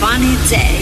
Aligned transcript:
funny 0.00 0.36
day. 0.48 0.78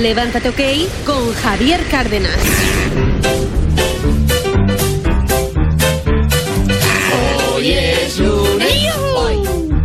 Levántate 0.00 0.48
OK 0.50 0.60
con 1.04 1.34
Javier 1.34 1.82
Cárdenas. 1.90 2.38
Hoy 7.52 7.72
es 7.72 8.18
lunes. 8.18 8.68
Hoy 9.16 9.38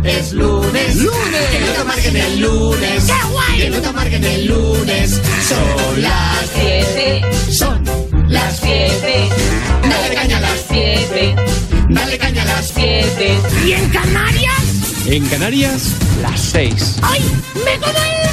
es 0.04 0.32
lunes. 0.32 0.96
Lunes. 0.96 1.46
Que 1.50 1.60
no 1.60 1.72
te 1.72 1.84
marquen 1.84 2.16
el 2.16 2.40
lunes. 2.40 3.04
¡Qué 3.04 3.32
guay! 3.32 3.58
Que 3.58 3.70
no 3.70 3.80
te 3.80 3.92
marquen 3.92 4.24
el 4.24 4.46
lunes. 4.46 5.20
Son 5.48 6.02
las 6.02 6.50
7. 6.54 7.22
Son 7.50 7.84
las 8.28 8.60
7. 8.60 9.28
Dale 9.82 10.14
caña 10.14 10.38
a 10.38 10.40
las 10.40 10.64
7. 10.68 11.34
Dale 11.94 12.18
caña 12.18 12.42
a 12.42 12.46
las 12.46 12.72
7. 12.74 13.38
¿Y 13.64 13.72
en 13.72 13.88
Canarias? 13.90 15.06
En 15.06 15.24
Canarias, 15.26 15.92
las 16.20 16.40
6. 16.40 16.96
¡Ay! 17.02 17.20
¡Me 17.64 17.78
como 17.78 18.23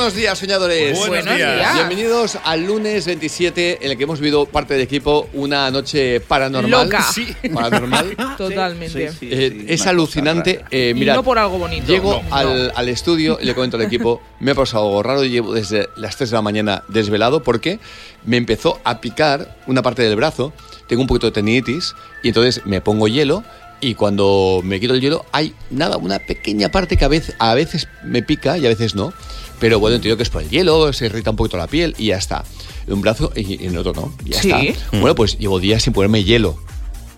buenos 0.00 0.14
días, 0.14 0.38
soñadores. 0.38 0.98
Buenos 0.98 1.08
Buenos 1.08 1.36
días. 1.36 1.56
días. 1.56 1.74
Bienvenidos 1.74 2.38
al 2.42 2.64
lunes 2.64 3.04
27, 3.04 3.80
en 3.84 3.90
el 3.90 3.98
que 3.98 4.04
hemos 4.04 4.18
vivido 4.18 4.46
parte 4.46 4.72
del 4.72 4.82
equipo 4.82 5.28
una 5.34 5.70
noche 5.70 6.20
paranormal. 6.20 6.84
Loca. 6.86 7.02
Sí. 7.02 7.36
Paranormal. 7.52 8.16
Totalmente. 8.38 9.10
Eh, 9.20 9.66
es 9.68 9.86
alucinante. 9.86 10.64
Eh, 10.70 10.92
Y 10.96 10.98
mirad, 10.98 11.16
no 11.16 11.22
por 11.22 11.38
algo 11.38 11.58
bonito. 11.58 11.86
Llego 11.86 12.22
No, 12.30 12.34
al, 12.34 12.68
no. 12.68 12.72
al 12.76 12.88
estudio 12.88 13.38
y 13.42 13.44
le 13.44 13.54
comento 13.54 13.76
al 13.76 13.82
equipo, 13.82 14.22
me 14.40 14.52
ha 14.52 14.54
pasado 14.54 14.84
algo 14.86 15.02
raro, 15.02 15.22
llevo 15.24 15.52
desde 15.52 15.90
las 15.96 16.16
3 16.16 16.30
de 16.30 16.34
la 16.36 16.42
mañana 16.42 16.82
desvelado 16.88 17.42
porque 17.42 17.78
me 18.24 18.38
empezó 18.38 18.80
a 18.84 19.02
picar 19.02 19.58
una 19.66 19.82
parte 19.82 20.00
del 20.00 20.16
brazo, 20.16 20.54
tengo 20.86 21.02
un 21.02 21.08
poquito 21.08 21.26
de 21.26 21.32
tendinitis 21.32 21.94
y 22.22 22.28
entonces 22.28 22.62
me 22.64 22.80
pongo 22.80 23.06
hielo 23.06 23.44
y 23.80 23.94
cuando 23.94 24.60
me 24.64 24.78
quito 24.80 24.94
el 24.94 25.00
hielo 25.00 25.24
hay 25.32 25.54
nada, 25.70 25.96
una 25.96 26.18
pequeña 26.18 26.70
parte 26.70 26.96
que 26.96 27.04
a 27.04 27.08
veces, 27.08 27.34
a 27.38 27.54
veces 27.54 27.88
me 28.04 28.22
pica 28.22 28.58
y 28.58 28.66
a 28.66 28.68
veces 28.68 28.94
no, 28.94 29.12
pero 29.58 29.78
bueno, 29.78 29.96
entiendo 29.96 30.16
que 30.16 30.22
es 30.22 30.30
por 30.30 30.42
el 30.42 30.48
hielo, 30.50 30.92
se 30.92 31.06
irrita 31.06 31.30
un 31.30 31.36
poquito 31.36 31.56
la 31.56 31.66
piel 31.66 31.94
y 31.98 32.06
ya 32.08 32.16
está. 32.16 32.44
En 32.86 32.94
un 32.94 33.00
brazo 33.02 33.32
y 33.36 33.64
en 33.66 33.76
otro 33.76 33.92
no, 33.92 34.12
ya 34.24 34.40
Sí. 34.40 34.50
está. 34.50 34.96
Bueno, 34.98 35.14
pues 35.14 35.38
llevo 35.38 35.60
días 35.60 35.82
sin 35.82 35.92
ponerme 35.92 36.24
hielo. 36.24 36.58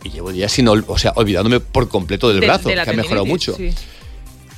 Y 0.05 0.11
llevo 0.11 0.33
días 0.33 0.51
sin, 0.51 0.67
ol- 0.67 0.85
o 0.89 0.99
sea, 0.99 1.13
olvidándome 1.15 1.61
por 1.61 1.89
completo 1.89 2.29
del 2.29 2.41
De- 2.41 2.47
brazo, 2.47 2.69
de 2.69 2.75
que 2.75 2.81
ha 2.91 2.93
mejorado 2.93 3.25
mucho. 3.25 3.55
sí. 3.57 3.71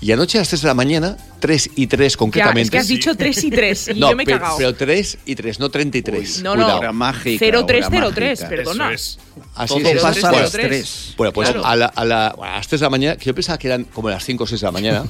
Y 0.04 0.12
anoche 0.12 0.36
a 0.36 0.42
las 0.42 0.48
3 0.50 0.60
de 0.60 0.68
la 0.68 0.74
mañana, 0.74 1.16
3 1.40 1.70
y 1.76 1.86
3 1.86 2.12
Ya, 2.12 2.18
concretamente. 2.18 2.62
es 2.64 2.70
que 2.70 2.76
has 2.76 2.88
dicho 2.88 3.16
3 3.16 3.44
y 3.44 3.50
3 3.50 3.88
y 3.88 3.94
no, 4.00 4.10
yo 4.10 4.16
me 4.16 4.24
he 4.24 4.26
cagado. 4.26 4.58
pero 4.58 4.74
3 4.74 5.18
y 5.24 5.34
3, 5.34 5.58
no 5.60 5.70
33. 5.70 6.42
no, 6.42 6.52
Cuidado. 6.52 6.72
no. 6.72 6.78
Hora 6.80 6.92
mágica, 6.92 7.38
0303, 7.46 8.40
hora 8.40 8.48
perdona. 8.50 8.92
Eso 8.92 8.94
es. 8.94 9.18
Así 9.54 9.80
Todo 9.82 9.88
es, 9.92 10.02
pasa 10.02 10.28
a 10.28 10.32
las 10.32 10.52
3. 10.52 11.14
Bueno, 11.16 11.32
pues 11.32 11.48
Claro. 11.48 11.64
a, 11.64 11.74
la- 11.74 11.86
a 11.86 12.04
la- 12.04 12.26
a 12.26 12.56
las 12.56 12.68
3 12.68 12.80
de 12.80 12.84
la 12.84 12.90
mañana, 12.90 13.16
que 13.16 13.24
yo 13.24 13.34
pensaba 13.34 13.56
que 13.56 13.66
eran 13.68 13.84
como 13.84 14.10
las 14.10 14.22
5 14.22 14.44
o 14.44 14.46
6 14.46 14.60
de 14.60 14.66
la 14.66 14.72
mañana, 14.72 15.04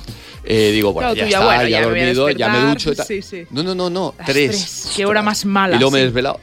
eh, 0.44 0.70
digo, 0.72 0.92
bueno, 0.92 1.12
Claro, 1.12 1.16
ya 1.26 1.28
ya, 1.28 1.38
está, 1.38 1.44
bueno, 1.44 1.62
ya, 1.64 1.68
ya 1.68 1.78
me 1.80 1.84
dormido, 1.86 2.30
ya 2.30 2.48
me 2.50 2.60
ducho 2.70 2.92
y 2.92 2.94
tal. 2.94 3.06
sí, 3.06 3.20
sí. 3.20 3.42
No, 3.50 3.64
no, 3.64 3.74
no, 3.74 3.90
no, 3.90 4.14
Las 4.16 4.26
3. 4.28 4.50
tres, 4.50 4.92
qué 4.94 5.06
hora 5.06 5.22
más 5.22 5.44
mala, 5.44 5.74
Y 5.74 5.78
luego 5.80 5.90
me 5.90 6.02
he 6.02 6.04
desvelado. 6.04 6.38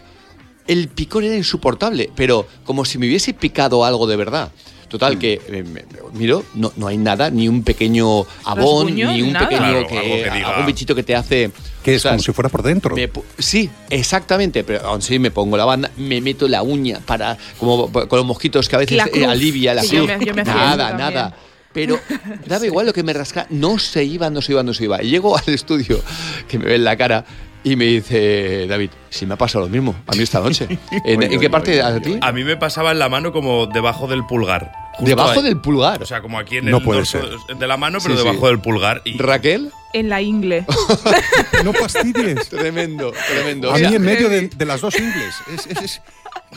El 0.68 0.89
picor 0.89 1.23
era 1.23 1.38
insoportable, 1.38 2.12
pero 2.18 2.45
como 2.66 2.83
si 2.83 2.97
me 2.97 3.07
hubiese 3.07 3.33
picado 3.33 3.85
algo 3.85 4.07
de 4.07 4.18
verdad. 4.18 4.51
Mm. 4.91 4.97
Total, 5.00 5.18
que 5.18 5.40
eh, 5.47 5.63
miro, 6.13 6.44
no, 6.53 6.74
no 6.75 6.88
hay 6.88 6.97
nada, 6.97 7.29
ni 7.29 7.47
un 7.47 7.63
pequeño 7.63 8.25
abón, 8.44 8.94
ni 8.94 9.22
un 9.22 9.31
nada. 9.31 9.47
pequeño 9.47 9.68
Claro, 9.72 9.88
que, 9.88 9.97
algo 9.97 10.16
que 10.16 10.31
diga- 10.31 10.47
algún 10.50 10.66
bichito 10.66 10.94
que 10.96 11.03
te 11.03 11.16
hace. 11.16 11.50
Que 11.81 11.96
es 11.96 12.03
como 12.03 12.19
si 12.19 12.31
fuera 12.34 12.50
por 12.50 12.62
dentro. 12.62 12.94
Me 12.96 13.12
pu- 13.12 13.24
sí, 13.40 13.69
exactamente, 13.90 14.63
pero 14.66 14.85
aún 14.85 15.00
así 15.00 15.18
me 15.18 15.31
pongo 15.31 15.56
la 15.56 15.63
banda, 15.66 15.90
me 15.97 16.19
meto 16.22 16.47
la 16.47 16.62
uña 16.62 17.00
para 17.06 17.38
como 17.57 17.90
con 17.91 18.18
los 18.18 18.25
mosquitos 18.25 18.68
que 18.68 18.75
a 18.75 18.80
veces 18.80 18.97
La 18.97 19.06
eh, 19.06 19.12
cruz, 19.12 19.28
alivia 19.28 19.74
la 19.74 19.81
que 19.81 19.88
yo 19.88 20.06
cruz. 20.06 20.18
me- 20.19 20.25
yo 20.25 20.34
me 20.34 20.41
hacía 20.41 20.53
nada, 20.53 20.88
eso 20.90 20.97
también. 20.97 21.13
nada. 21.13 21.35
Pero 21.74 21.97
daba 22.47 22.66
igual 22.66 22.85
lo 22.88 22.91
que 22.94 23.01
me 23.01 23.13
rasca, 23.13 23.47
no 23.50 23.80
se 23.80 24.03
iba, 24.03 24.30
no 24.30 24.41
se 24.41 24.51
iba, 24.51 24.62
no 24.62 24.74
se 24.74 24.84
iba. 24.84 25.01
Y 25.01 25.09
llego 25.09 25.38
al 25.38 25.47
estudio, 25.53 26.01
que 26.50 26.59
me 26.59 26.66
ve 26.66 26.75
en 26.75 26.84
la 26.84 26.97
cara, 26.97 27.24
y 27.63 27.75
me 27.75 27.85
dice, 27.85 28.66
David, 28.67 28.89
si 29.09 29.25
me 29.25 29.35
ha 29.35 29.38
pasado 29.38 29.66
lo 29.66 29.69
mismo, 29.72 29.95
a 30.07 30.13
mí 30.16 30.23
esta 30.23 30.39
noche. 30.39 30.67
¿En, 31.05 31.17
Oye, 31.19 31.25
en 31.25 31.31
qué 31.31 31.38
oye, 31.38 31.49
parte 31.49 31.72
oye, 31.72 31.81
a 31.81 31.99
ti? 32.01 32.17
A 32.22 32.31
mí 32.31 32.44
me 32.44 32.57
pasaba 32.57 32.91
en 32.91 32.99
la 32.99 33.07
mano 33.09 33.31
como 33.31 33.67
debajo 33.67 34.07
del 34.07 34.25
pulgar. 34.25 34.72
Debajo 34.99 35.39
ahí. 35.39 35.44
del 35.44 35.61
pulgar. 35.61 36.01
O 36.03 36.05
sea, 36.05 36.21
como 36.21 36.38
aquí 36.39 36.57
en 36.57 36.66
No 36.66 36.77
el 36.77 36.83
puede 36.83 37.00
dorso 37.00 37.19
ser. 37.47 37.57
de 37.57 37.67
la 37.67 37.77
mano, 37.77 38.00
pero 38.01 38.16
Sí, 38.16 38.21
sí. 38.21 38.27
debajo 38.27 38.47
del 38.47 38.59
pulgar. 38.59 39.01
Y 39.05 39.17
Raquel, 39.17 39.71
En 39.94 40.09
la 40.09 40.21
ingle. 40.21 40.66
No 41.63 41.73
fastidies. 41.73 42.50
tremendo, 42.50 43.13
tremendo. 43.27 43.71
A 43.71 43.75
O 43.75 43.77
mí 43.77 43.95
en 43.95 44.01
medio 44.01 44.29
de, 44.29 44.47
de 44.50 44.66
las 44.66 44.81
dos 44.81 44.95
ingles. 45.00 45.33
Es- 45.53 45.67
es- 45.67 45.81
es- 45.83 46.01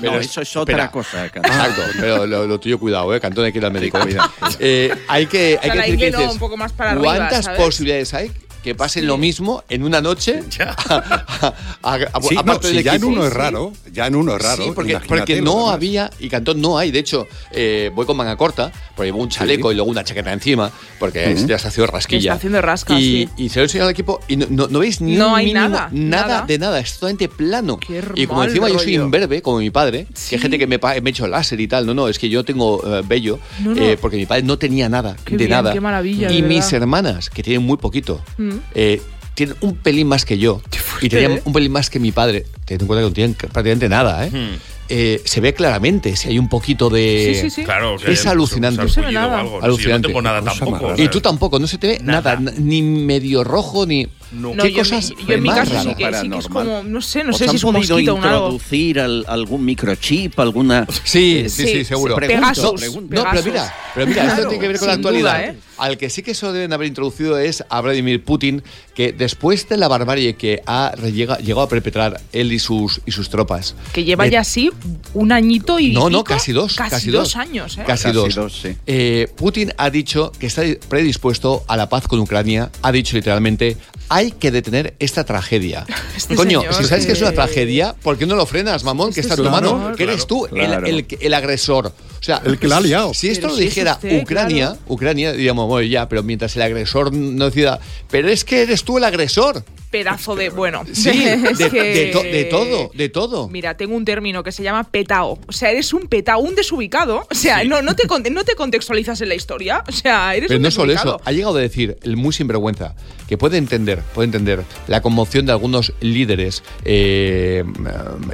No, 0.00 0.18
eso 0.18 0.40
es 0.40 0.56
otra 0.56 0.72
espera. 0.74 0.90
cosa. 0.90 1.28
Cantón. 1.30 1.52
Exacto, 1.52 1.82
pero 2.00 2.26
lo, 2.26 2.46
lo 2.46 2.58
tuyo 2.60 2.78
cuidado, 2.78 3.14
¿eh? 3.14 3.20
Cantón 3.20 3.44
hay 3.44 3.52
que 3.52 3.58
ir 3.58 3.64
al 3.64 3.72
médico. 3.72 3.98
¿eh? 3.98 4.16
Eh, 4.58 4.94
hay 5.08 5.26
que, 5.26 5.58
hay 5.62 5.70
sea, 5.70 5.72
que 5.72 5.78
la 5.78 5.84
decir 5.84 5.98
que 5.98 6.06
ingle 6.06 6.10
no, 6.12 6.18
dices, 6.18 6.32
un 6.34 6.38
poco 6.40 6.56
más 6.56 6.72
para 6.72 6.90
arriba, 6.92 7.04
¿cuántas 7.04 7.48
posibilidades 7.50 8.12
hay 8.14 8.32
que 8.64 8.74
pasen 8.74 9.06
lo 9.06 9.18
mismo 9.18 9.62
en 9.68 9.84
una 9.84 10.00
noche? 10.00 10.42
Ya. 10.58 10.74
A- 10.88 11.52
a- 11.82 11.94
a- 11.94 12.22
Sí, 12.22 12.34
no, 12.34 12.40
aparte 12.40 12.68
si 12.68 12.74
del 12.76 12.84
ya 12.84 12.94
en 12.94 13.04
uno 13.04 13.26
es 13.26 13.32
raro, 13.32 13.72
ya 13.92 14.06
en 14.06 14.14
uno 14.16 14.36
es 14.36 14.42
raro. 14.42 14.64
Sí, 14.64 14.70
porque, 14.74 14.98
porque 15.06 15.42
no 15.42 15.68
había, 15.70 16.10
y 16.18 16.28
Cantón 16.28 16.60
no 16.60 16.78
hay. 16.78 16.90
De 16.90 16.98
hecho, 17.00 17.26
eh, 17.52 17.90
voy 17.94 18.06
con 18.06 18.16
manga 18.16 18.36
corta, 18.36 18.72
porque 18.96 19.08
llevo 19.08 19.18
un 19.22 19.28
chaleco 19.28 19.70
y 19.70 19.74
luego 19.74 19.90
una 19.90 20.02
chaqueta 20.02 20.32
encima, 20.32 20.70
porque 20.98 21.34
ya 21.46 21.56
está 21.56 21.68
haciendo 21.68 21.92
rasquilla. 21.92 22.32
está 22.32 22.34
haciendo 22.38 22.62
rasca, 22.62 22.98
y, 22.98 23.26
sí. 23.26 23.28
y 23.44 23.48
se 23.50 23.56
lo 23.58 23.62
he 23.62 23.64
enseñado 23.66 23.88
al 23.88 23.92
equipo 23.92 24.20
y 24.28 24.36
no, 24.36 24.46
no- 24.48 24.68
no 24.68 24.78
veis 24.78 25.00
ni 25.02 25.16
No 25.16 25.36
hay 25.36 25.46
mínimo- 25.46 25.68
nada, 25.68 25.88
nada, 25.92 26.26
nada. 26.28 26.46
de 26.46 26.58
nada, 26.58 26.78
es 26.80 26.94
totalmente 26.94 27.28
plano. 27.28 27.78
Qué 27.78 28.02
y 28.14 28.26
como 28.26 28.42
encima 28.44 28.68
yo 28.70 28.78
soy 28.78 28.94
imberbe, 28.94 29.42
como 29.42 29.58
mi 29.58 29.70
padre, 29.70 30.06
que 30.06 30.16
Sí. 30.18 30.34
hay 30.36 30.40
gente 30.40 30.58
que 30.58 30.66
me, 30.66 30.78
ha 30.82 30.96
hecho 30.96 31.26
láser 31.26 31.60
y 31.60 31.68
tal. 31.68 31.84
No, 31.84 31.92
no, 31.92 32.08
es 32.08 32.18
que 32.18 32.28
yo 32.30 32.44
tengo 32.44 32.80
eh, 32.86 33.02
vello, 33.06 33.38
No, 33.60 33.74
no. 33.74 33.82
eh, 33.82 33.98
porque 34.00 34.16
mi 34.16 34.24
padre 34.26 34.42
no 34.44 34.56
tenía 34.56 34.88
nada, 34.88 35.16
Qué 35.24 35.32
de 35.32 35.36
bien, 35.38 35.50
nada. 35.50 35.72
qué 35.74 35.80
maravilla, 35.80 36.32
y 36.32 36.40
mis 36.42 36.72
hermanas, 36.72 37.28
que 37.28 37.42
tienen 37.42 37.66
muy 37.66 37.76
poquito, 37.76 38.22
Mm. 38.38 38.53
Eh, 38.74 39.00
tienen 39.34 39.56
un 39.60 39.76
pelín 39.76 40.06
más 40.06 40.24
que 40.24 40.38
yo. 40.38 40.62
y 41.00 41.08
tenían 41.08 41.32
¿eh? 41.32 41.42
un 41.44 41.52
pelín 41.52 41.72
más 41.72 41.90
que 41.90 41.98
mi 41.98 42.12
padre. 42.12 42.46
Teniendo 42.64 42.84
en 42.84 42.86
cuenta 42.86 43.02
que 43.02 43.08
no 43.08 43.12
tienen 43.12 43.34
prácticamente 43.34 43.88
nada, 43.88 44.26
¿eh? 44.26 44.30
Hmm. 44.30 44.58
Eh, 44.90 45.22
se 45.24 45.40
ve 45.40 45.54
claramente 45.54 46.14
si 46.14 46.28
hay 46.28 46.38
un 46.38 46.48
poquito 46.48 46.90
de... 46.90 47.32
Sí, 47.34 47.40
sí, 47.40 47.50
sí. 47.50 47.64
Claro, 47.64 47.96
Es 48.06 48.26
alucinante. 48.26 48.82
No 48.82 48.88
se 48.88 49.00
ve 49.00 49.12
nada. 49.12 49.42
Sí, 49.42 49.48
Alucinante. 49.62 49.88
yo 49.88 49.98
no 49.98 50.06
tengo 50.08 50.22
nada 50.22 50.42
tampoco. 50.42 50.94
Y 50.96 51.08
tú 51.08 51.20
tampoco, 51.20 51.58
no 51.58 51.66
se 51.66 51.78
te 51.78 51.86
ve 51.86 51.98
nada, 52.02 52.36
ni 52.36 52.82
medio 52.82 53.44
rojo, 53.44 53.86
ni... 53.86 54.06
No. 54.32 54.54
No, 54.54 54.62
¿Qué 54.62 54.72
yo, 54.72 54.78
en 54.82 54.84
cosas 54.84 55.10
mi- 55.10 55.26
yo 55.26 55.32
en 55.34 55.42
mi 55.42 55.48
más 55.48 55.58
caso 55.58 55.70
sí 55.70 55.76
raras? 55.76 55.94
que, 55.96 56.20
sí 56.26 56.30
que 56.30 56.38
es 56.38 56.48
como, 56.48 56.82
no 56.82 57.00
sé, 57.00 57.24
no 57.24 57.30
¿Os 57.30 57.38
sé 57.38 57.48
si 57.48 57.56
es 57.56 57.64
un 57.64 57.72
podido 57.74 57.94
mosquito 57.96 58.12
o 58.12 58.16
un 58.16 58.24
algo. 58.24 58.36
introducir 58.46 59.00
al- 59.00 59.24
algún 59.28 59.64
microchip, 59.64 60.38
alguna... 60.40 60.86
Sí, 61.04 61.42
Eh, 61.44 61.48
sí, 61.48 61.62
sí, 61.66 61.72
sí, 61.78 61.84
seguro. 61.84 62.16
Pregunto, 62.16 62.40
Pegasus, 62.40 62.80
pregunto. 62.80 63.14
No, 63.14 63.24
pero 63.30 63.42
mira, 63.44 63.74
pero 63.94 64.06
mira, 64.06 64.26
esto 64.26 64.48
tiene 64.48 64.58
que 64.60 64.68
ver 64.68 64.78
con 64.78 64.88
la 64.88 64.94
actualidad. 64.94 65.38
duda, 65.38 65.44
¿eh? 65.50 65.56
Al 65.76 65.98
que 65.98 66.08
sí 66.08 66.22
que 66.22 66.30
eso 66.32 66.52
deben 66.52 66.72
haber 66.72 66.86
introducido 66.86 67.36
es 67.38 67.64
a 67.68 67.80
Vladimir 67.80 68.22
Putin, 68.22 68.62
que 68.94 69.12
después 69.12 69.68
de 69.68 69.76
la 69.76 69.88
barbarie 69.88 70.34
que 70.36 70.62
ha 70.66 70.94
llegado 70.96 71.62
a 71.62 71.68
perpetrar 71.68 72.20
él 72.32 72.52
y 72.52 72.60
sus, 72.60 73.00
y 73.06 73.10
sus 73.10 73.28
tropas. 73.28 73.74
Que 73.92 74.04
lleva 74.04 74.24
de- 74.24 74.30
ya 74.30 74.40
así 74.40 74.70
un 75.14 75.32
añito 75.32 75.80
y. 75.80 75.90
No, 75.92 76.02
no, 76.08 76.18
pico, 76.18 76.24
casi 76.24 76.52
dos. 76.52 76.74
Casi, 76.76 77.10
dos, 77.10 77.34
años, 77.36 77.76
¿eh? 77.76 77.82
Casi, 77.86 78.04
Casi 78.04 78.14
dos. 78.14 78.34
dos, 78.36 78.60
sí. 78.62 78.76
Eh, 78.86 79.28
Putin 79.36 79.72
ha 79.76 79.90
dicho 79.90 80.30
que 80.38 80.46
está 80.46 80.62
predispuesto 80.88 81.64
a 81.66 81.76
la 81.76 81.88
paz 81.88 82.06
con 82.06 82.20
Ucrania. 82.20 82.70
Ha 82.82 82.92
dicho 82.92 83.16
literalmente, 83.16 83.76
hay 84.08 84.30
que 84.32 84.50
detener 84.50 84.94
esta 84.98 85.24
tragedia. 85.24 85.86
Este 86.16 86.36
Coño, 86.36 86.60
señor 86.60 86.74
si 86.74 86.84
sabes 86.84 87.06
que 87.06 87.12
es 87.12 87.20
una 87.20 87.30
que- 87.30 87.36
tragedia, 87.36 87.94
¿por 88.02 88.16
qué 88.16 88.24
no 88.26 88.36
lo 88.36 88.46
frenas, 88.46 88.84
mamón? 88.84 89.12
que 89.12 89.20
Este 89.20 89.32
está 89.32 89.36
tu 89.36 89.42
señor, 89.48 89.76
mano, 89.78 89.96
que 89.96 90.04
eres 90.04 90.26
tú 90.26 90.46
el- 90.46 90.52
claro. 90.52 90.86
el, 90.86 91.06
el 91.20 91.34
agresor. 91.34 91.86
O 91.88 92.22
sea, 92.24 92.40
El 92.44 92.58
que 92.58 92.68
la 92.68 92.78
ha 92.78 92.80
liado. 92.80 93.12
Si 93.12 93.28
esto 93.28 93.42
Pero 93.42 93.52
lo 93.52 93.58
si 93.58 93.64
dijera 93.64 93.94
usted, 93.94 94.22
Ucrania, 94.22 94.66
claro. 94.68 94.80
Ucrania, 94.86 95.32
diríamos, 95.32 95.66
bueno, 95.68 95.86
ya, 95.86 96.08
pero 96.08 96.22
mientras 96.22 96.54
el 96.56 96.62
agresor 96.62 97.12
no 97.12 97.46
decida, 97.46 97.80
pero 98.10 98.28
es 98.30 98.44
que 98.44 98.62
eres 98.62 98.84
tú 98.84 98.96
el 98.96 99.04
agresor. 99.04 99.62
Pedazo 99.94 100.34
de. 100.34 100.50
Bueno, 100.50 100.82
Sí, 100.92 101.10
es 101.24 101.58
de, 101.58 101.70
que- 101.70 101.82
de 101.82 102.06
to- 102.12 102.22
de 102.22 102.44
todo, 102.44 102.90
de 102.94 103.08
todo. 103.08 103.48
Mira, 103.48 103.76
tengo 103.76 103.94
un 103.94 104.04
término 104.04 104.42
que 104.42 104.50
se 104.50 104.62
llama 104.64 104.82
petao. 104.84 105.38
O 105.46 105.52
sea, 105.52 105.70
eres 105.70 105.92
un 105.92 106.08
petao, 106.08 106.40
un 106.40 106.54
desubicado. 106.56 107.26
O 107.30 107.34
sea, 107.34 107.62
no, 107.64 107.80
no, 107.80 107.94
te, 107.94 108.08
no 108.30 108.42
te 108.44 108.54
contextualizas 108.56 109.20
en 109.20 109.28
la 109.28 109.36
historia. 109.36 109.84
O 109.88 109.92
sea, 109.92 110.34
eres 110.34 110.48
Pero 110.48 110.58
un 110.58 110.62
no 110.64 110.70
solo 110.72 110.92
eso, 110.92 111.20
ha 111.24 111.30
llegado 111.32 111.56
a 111.58 111.60
decir 111.60 111.96
el 112.02 112.16
muy 112.16 112.32
sinvergüenza 112.32 112.94
que 113.28 113.38
puede 113.38 113.56
entender, 113.56 114.00
puede 114.14 114.26
entender 114.26 114.64
la 114.88 115.00
conmoción 115.00 115.46
de 115.46 115.52
algunos 115.52 115.92
líderes 116.00 116.62
eh, 116.84 117.62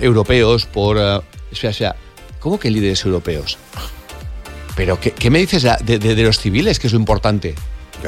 europeos 0.01 0.65
por, 0.67 0.97
eh, 0.97 1.03
o 1.53 1.55
sea, 1.55 1.71
o 1.71 1.75
sea, 1.75 1.97
¿cómo 2.39 2.59
que 2.59 2.71
líderes 2.71 3.05
europeos? 3.05 3.59
Pero 4.77 4.99
¿qué, 4.99 5.11
qué 5.11 5.31
me 5.31 5.39
dices 5.41 5.67
de- 5.85 5.99
de 5.99 6.23
los 6.23 6.39
civiles 6.39 6.79
que 6.79 6.87
es 6.87 6.93
lo 6.93 6.99
importante? 6.99 7.55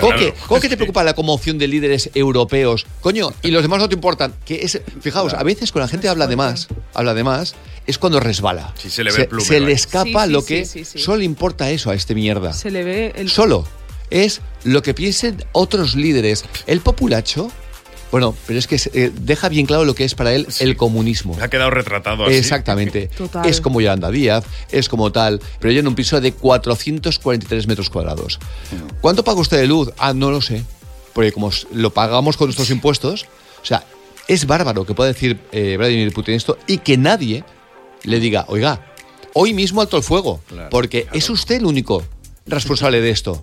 ¿Cómo, 0.00 0.12
Claro. 0.16 0.60
que 0.60 0.68
te 0.68 0.76
preocupa 0.76 1.02
la 1.04 1.14
conmoción 1.14 1.58
de 1.58 1.68
líderes 1.68 2.10
europeos? 2.14 2.86
Coño, 3.00 3.32
y 3.42 3.50
los 3.50 3.62
demás 3.62 3.78
no 3.80 3.88
te 3.88 3.94
importan. 3.94 4.34
Que 4.44 4.60
es, 4.62 4.80
fijaos, 5.00 5.34
a 5.34 5.42
veces 5.42 5.70
cuando 5.72 5.86
la 5.86 5.90
gente 5.90 6.08
habla 6.08 6.26
de 6.26 6.36
más, 6.36 6.68
habla 6.94 7.14
de 7.14 7.24
más, 7.24 7.54
es 7.86 7.98
cuando 7.98 8.20
resbala. 8.20 8.72
Sí, 8.78 8.90
se 8.90 9.04
le 9.04 9.12
ve 9.12 9.22
el 9.22 9.28
plumero 9.28 9.48
se 9.48 9.60
le 9.60 9.66
ahí. 9.66 9.72
escapa 9.72 10.26
lo 10.26 10.40
sí, 10.40 10.46
que 10.46 10.64
sí, 10.64 10.84
sí. 10.84 10.98
solo 10.98 11.22
importa 11.22 11.70
eso 11.70 11.90
a 11.90 11.94
este 11.94 12.14
mierda. 12.14 12.52
Se 12.52 12.70
le 12.70 12.84
ve 12.84 13.12
el. 13.16 13.28
Solo 13.30 13.66
es 14.10 14.40
lo 14.64 14.82
que 14.82 14.94
piensen 14.94 15.44
otros 15.52 15.94
líderes. 15.94 16.44
El 16.66 16.80
populacho, 16.80 17.50
bueno, 18.12 18.36
pero 18.46 18.58
es 18.58 18.66
que 18.66 18.76
eh, 18.92 19.10
deja 19.12 19.48
bien 19.48 19.64
claro 19.64 19.86
lo 19.86 19.94
que 19.94 20.04
es 20.04 20.14
para 20.14 20.34
él 20.34 20.46
el 20.60 20.76
comunismo. 20.76 21.34
Ha 21.40 21.48
quedado 21.48 21.70
retratado 21.70 22.26
así. 22.26 22.34
Exactamente. 22.34 23.08
Total. 23.08 23.46
Es 23.46 23.62
como 23.62 23.80
Yolanda 23.80 24.10
Díaz, 24.10 24.44
es 24.70 24.90
como 24.90 25.10
tal, 25.10 25.40
pero 25.58 25.72
ella 25.72 25.80
en 25.80 25.88
un 25.88 25.94
piso 25.94 26.20
de 26.20 26.32
443 26.32 27.66
metros 27.66 27.88
cuadrados. 27.88 28.38
¿Cuánto 29.00 29.24
paga 29.24 29.40
usted 29.40 29.56
de 29.58 29.66
luz? 29.66 29.90
Ah, 29.96 30.12
no 30.12 30.30
lo 30.30 30.42
sé. 30.42 30.62
Porque 31.14 31.32
como 31.32 31.50
lo 31.72 31.90
pagamos 31.90 32.36
con 32.36 32.48
nuestros 32.48 32.68
impuestos, 32.68 33.24
o 33.62 33.64
sea, 33.64 33.82
es 34.28 34.46
bárbaro 34.46 34.84
que 34.84 34.92
pueda 34.92 35.10
decir 35.10 35.40
eh, 35.50 35.76
Vladimir 35.78 36.12
Putin 36.12 36.34
esto 36.34 36.58
y 36.66 36.78
que 36.78 36.98
nadie 36.98 37.44
le 38.04 38.20
diga, 38.20 38.44
oiga, 38.48 38.92
hoy 39.32 39.54
mismo 39.54 39.80
alto 39.80 39.96
el 39.96 40.02
fuego, 40.02 40.42
porque 40.70 41.06
es 41.14 41.30
usted 41.30 41.56
el 41.56 41.64
único 41.64 42.04
responsable 42.44 43.00
de 43.00 43.08
esto. 43.08 43.42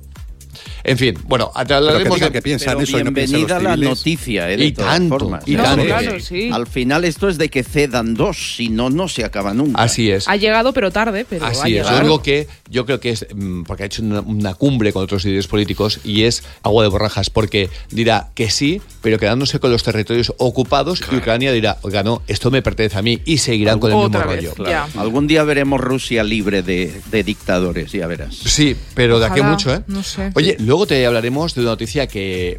En 0.89 0.97
fin, 0.97 1.13
bueno, 1.27 1.51
hablaremos 1.53 2.19
de... 2.19 2.31
que 2.31 2.41
piensan 2.41 2.81
eso 2.81 2.97
bienvenida 2.97 3.59
la 3.59 3.77
noticia, 3.77 4.49
¿eh? 4.51 4.57
de 4.57 4.65
Y 4.65 4.71
todas 4.71 4.91
tanto, 4.97 5.19
formas. 5.19 5.43
y 5.47 5.55
No, 5.55 5.63
tanto. 5.63 5.85
claro, 5.85 6.19
sí. 6.19 6.49
Al 6.51 6.65
final 6.67 7.05
esto 7.05 7.29
es 7.29 7.37
de 7.37 7.49
que 7.49 7.63
cedan 7.63 8.15
dos, 8.15 8.55
si 8.55 8.69
no, 8.69 8.89
no 8.89 9.07
se 9.07 9.23
acaba 9.23 9.53
nunca. 9.53 9.81
Así 9.81 10.09
es. 10.09 10.27
Ha 10.27 10.35
llegado, 10.35 10.73
pero 10.73 10.89
tarde, 10.91 11.25
pero 11.29 11.45
ha 11.45 11.49
Así 11.49 11.77
es, 11.77 11.87
llegado. 11.87 12.21
que 12.23 12.47
yo 12.71 12.85
creo 12.87 12.99
que 12.99 13.11
es, 13.11 13.27
mm, 13.33 13.63
porque 13.63 13.83
ha 13.83 13.85
hecho 13.85 14.01
una, 14.01 14.21
una 14.21 14.53
cumbre 14.55 14.91
con 14.91 15.03
otros 15.03 15.23
líderes 15.25 15.45
políticos 15.47 15.99
y 16.03 16.23
es 16.23 16.43
agua 16.63 16.83
de 16.83 16.89
borrajas, 16.89 17.29
porque 17.29 17.69
dirá 17.91 18.29
que 18.33 18.49
sí, 18.49 18.81
pero 19.01 19.19
quedándose 19.19 19.59
con 19.59 19.71
los 19.71 19.83
territorios 19.83 20.33
ocupados 20.37 21.01
y 21.11 21.15
Ucrania 21.17 21.51
dirá, 21.51 21.77
oiga, 21.83 22.01
no, 22.03 22.21
esto 22.27 22.49
me 22.51 22.61
pertenece 22.63 22.97
a 22.97 23.01
mí 23.03 23.21
y 23.25 23.37
seguirán 23.37 23.79
con 23.79 23.91
el 23.91 23.97
Otra 23.97 24.21
mismo 24.25 24.31
vez, 24.31 24.43
rollo. 24.43 24.53
claro. 24.55 24.91
Algún 24.99 25.27
día 25.27 25.43
veremos 25.43 25.79
Rusia 25.79 26.23
libre 26.23 26.63
de, 26.63 26.99
de 27.11 27.23
dictadores, 27.23 27.91
ya 27.91 28.07
verás. 28.07 28.35
Sí, 28.35 28.75
pero 28.95 29.19
de 29.19 29.27
aquí 29.27 29.41
a 29.41 29.43
mucho, 29.43 29.73
¿eh? 29.73 29.81
no 29.87 30.01
sé. 30.03 30.31
Oye, 30.33 30.55
luego 30.59 30.78
te 30.85 31.05
hablaremos 31.05 31.55
de 31.55 31.61
una 31.61 31.71
noticia 31.71 32.07
que 32.07 32.57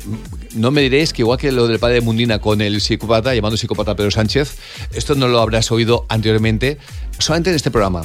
no 0.54 0.70
me 0.70 0.80
diréis 0.80 1.12
que 1.12 1.22
igual 1.22 1.38
que 1.38 1.52
lo 1.52 1.66
del 1.66 1.78
padre 1.78 1.96
de 1.96 2.00
Mundina 2.00 2.40
con 2.40 2.60
el 2.60 2.80
psicópata, 2.80 3.34
llamando 3.34 3.56
psicópata 3.56 3.92
a 3.92 3.96
Pedro 3.96 4.10
Sánchez, 4.10 4.56
esto 4.92 5.14
no 5.14 5.28
lo 5.28 5.40
habrás 5.40 5.70
oído 5.70 6.06
anteriormente, 6.08 6.78
solamente 7.18 7.50
en 7.50 7.56
este 7.56 7.70
programa. 7.70 8.02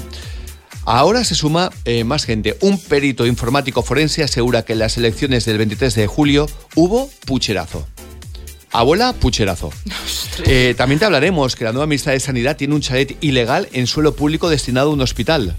Ahora 0.86 1.24
se 1.24 1.34
suma 1.34 1.72
eh, 1.86 2.04
más 2.04 2.26
gente. 2.26 2.58
Un 2.62 2.80
perito 2.80 3.26
informático 3.26 3.82
forense 3.82 4.24
asegura 4.24 4.64
que 4.64 4.74
en 4.74 4.80
las 4.80 4.98
elecciones 4.98 5.46
del 5.46 5.58
23 5.58 5.96
de 5.96 6.08
julio 6.08 6.48
hubo 6.76 7.10
pucherazo. 7.26 7.88
Abuela, 8.72 9.14
pucherazo. 9.14 9.72
Eh, 10.46 10.76
también 10.78 11.00
te 11.00 11.06
hablaremos 11.06 11.56
que 11.56 11.64
la 11.64 11.72
nueva 11.72 11.88
ministra 11.88 12.12
de 12.12 12.20
Sanidad 12.20 12.58
tiene 12.58 12.76
un 12.76 12.82
chalet 12.82 13.18
ilegal 13.22 13.70
en 13.72 13.88
suelo 13.88 14.16
público 14.16 14.50
destinado 14.50 14.90
a 14.90 14.94
un 14.94 15.02
hospital. 15.02 15.56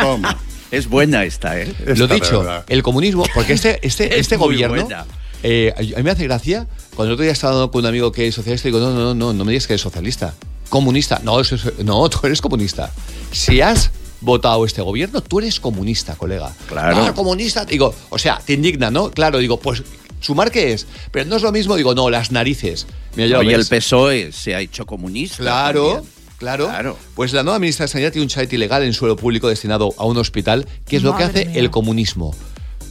Toma. 0.00 0.38
Es 0.76 0.88
buena 0.88 1.24
esta, 1.24 1.60
¿eh? 1.60 1.72
Lo 1.86 1.92
Esta, 2.04 2.14
dicho, 2.14 2.38
verdad. 2.40 2.64
el 2.68 2.82
comunismo, 2.82 3.24
porque 3.34 3.52
este, 3.54 3.78
este, 3.86 4.12
Es 4.14 4.20
este 4.20 4.36
gobierno, 4.36 4.84
buena. 4.84 5.04
eh, 5.42 5.72
a 5.76 5.80
mí 5.98 6.02
me 6.02 6.10
hace 6.10 6.24
gracia, 6.24 6.66
cuando 6.94 7.10
el 7.10 7.12
otro 7.14 7.22
día 7.24 7.32
estaba 7.32 7.52
hablando 7.54 7.70
con 7.70 7.80
un 7.80 7.86
amigo 7.86 8.12
que 8.12 8.26
es 8.28 8.34
socialista, 8.34 8.68
digo, 8.68 8.80
no, 8.80 8.92
no, 8.92 9.00
no, 9.00 9.14
no, 9.14 9.32
no 9.32 9.44
me 9.44 9.52
digas 9.52 9.66
que 9.66 9.74
eres 9.74 9.82
socialista. 9.82 10.34
Comunista, 10.68 11.20
no, 11.22 11.40
eso 11.40 11.54
es- 11.56 11.84
no, 11.84 12.08
tú 12.10 12.18
eres 12.24 12.40
comunista. 12.40 12.90
Si 13.32 13.60
has 13.60 13.90
votado 14.20 14.64
este 14.64 14.80
gobierno, 14.82 15.20
tú 15.20 15.38
eres 15.40 15.60
comunista, 15.60 16.14
colega. 16.16 16.52
Claro. 16.66 16.96
No, 17.04 17.14
comunista, 17.14 17.64
digo, 17.64 17.94
o 18.10 18.18
sea, 18.18 18.40
te 18.44 18.54
indigna, 18.54 18.90
¿no? 18.90 19.10
Claro, 19.10 19.38
digo, 19.38 19.58
pues, 19.60 19.82
¿sumar 20.20 20.50
qué 20.50 20.72
es? 20.72 20.86
Pero 21.10 21.26
no 21.26 21.36
es 21.36 21.42
lo 21.42 21.52
mismo, 21.52 21.76
digo, 21.76 21.94
no, 21.94 22.08
las 22.08 22.32
narices. 22.32 22.86
Mira, 23.16 23.42
ya 23.42 23.54
el. 23.56 23.66
PSOE 23.66 24.32
se 24.32 24.54
ha 24.54 24.60
hecho 24.60 24.86
comunista. 24.86 25.36
Claro, 25.36 25.92
también. 25.96 26.13
Claro, 26.44 26.66
Claro. 26.68 26.98
Pues 27.14 27.32
la 27.32 27.42
nueva 27.42 27.58
ministra 27.58 27.84
de 27.84 27.88
Sanidad 27.92 28.12
tiene 28.12 28.24
un 28.24 28.28
chalet 28.28 28.52
ilegal 28.52 28.82
en 28.82 28.92
suelo 28.92 29.16
público 29.16 29.48
destinado 29.48 29.94
a 29.96 30.04
un 30.04 30.16
hospital, 30.18 30.66
que 30.86 30.96
es 30.96 31.02
lo 31.02 31.16
que 31.16 31.24
hace 31.24 31.46
mía. 31.46 31.58
el 31.58 31.70
comunismo. 31.70 32.34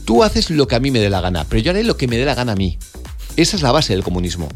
Tú 0.04 0.22
haces 0.22 0.50
lo 0.50 0.66
que 0.68 0.74
a 0.74 0.80
mí 0.80 0.90
me 0.90 0.98
dé 0.98 1.08
la 1.08 1.20
gana, 1.20 1.46
pero 1.48 1.62
yo 1.62 1.70
haré 1.70 1.82
lo 1.84 1.96
que 1.96 2.08
me 2.08 2.18
dé 2.18 2.24
la 2.24 2.34
gana 2.34 2.52
a 2.52 2.56
mí. 2.56 2.78
Esa 3.36 3.56
es 3.56 3.62
la 3.62 3.72
base 3.72 3.92
del 3.92 4.04
comunismo. 4.04 4.48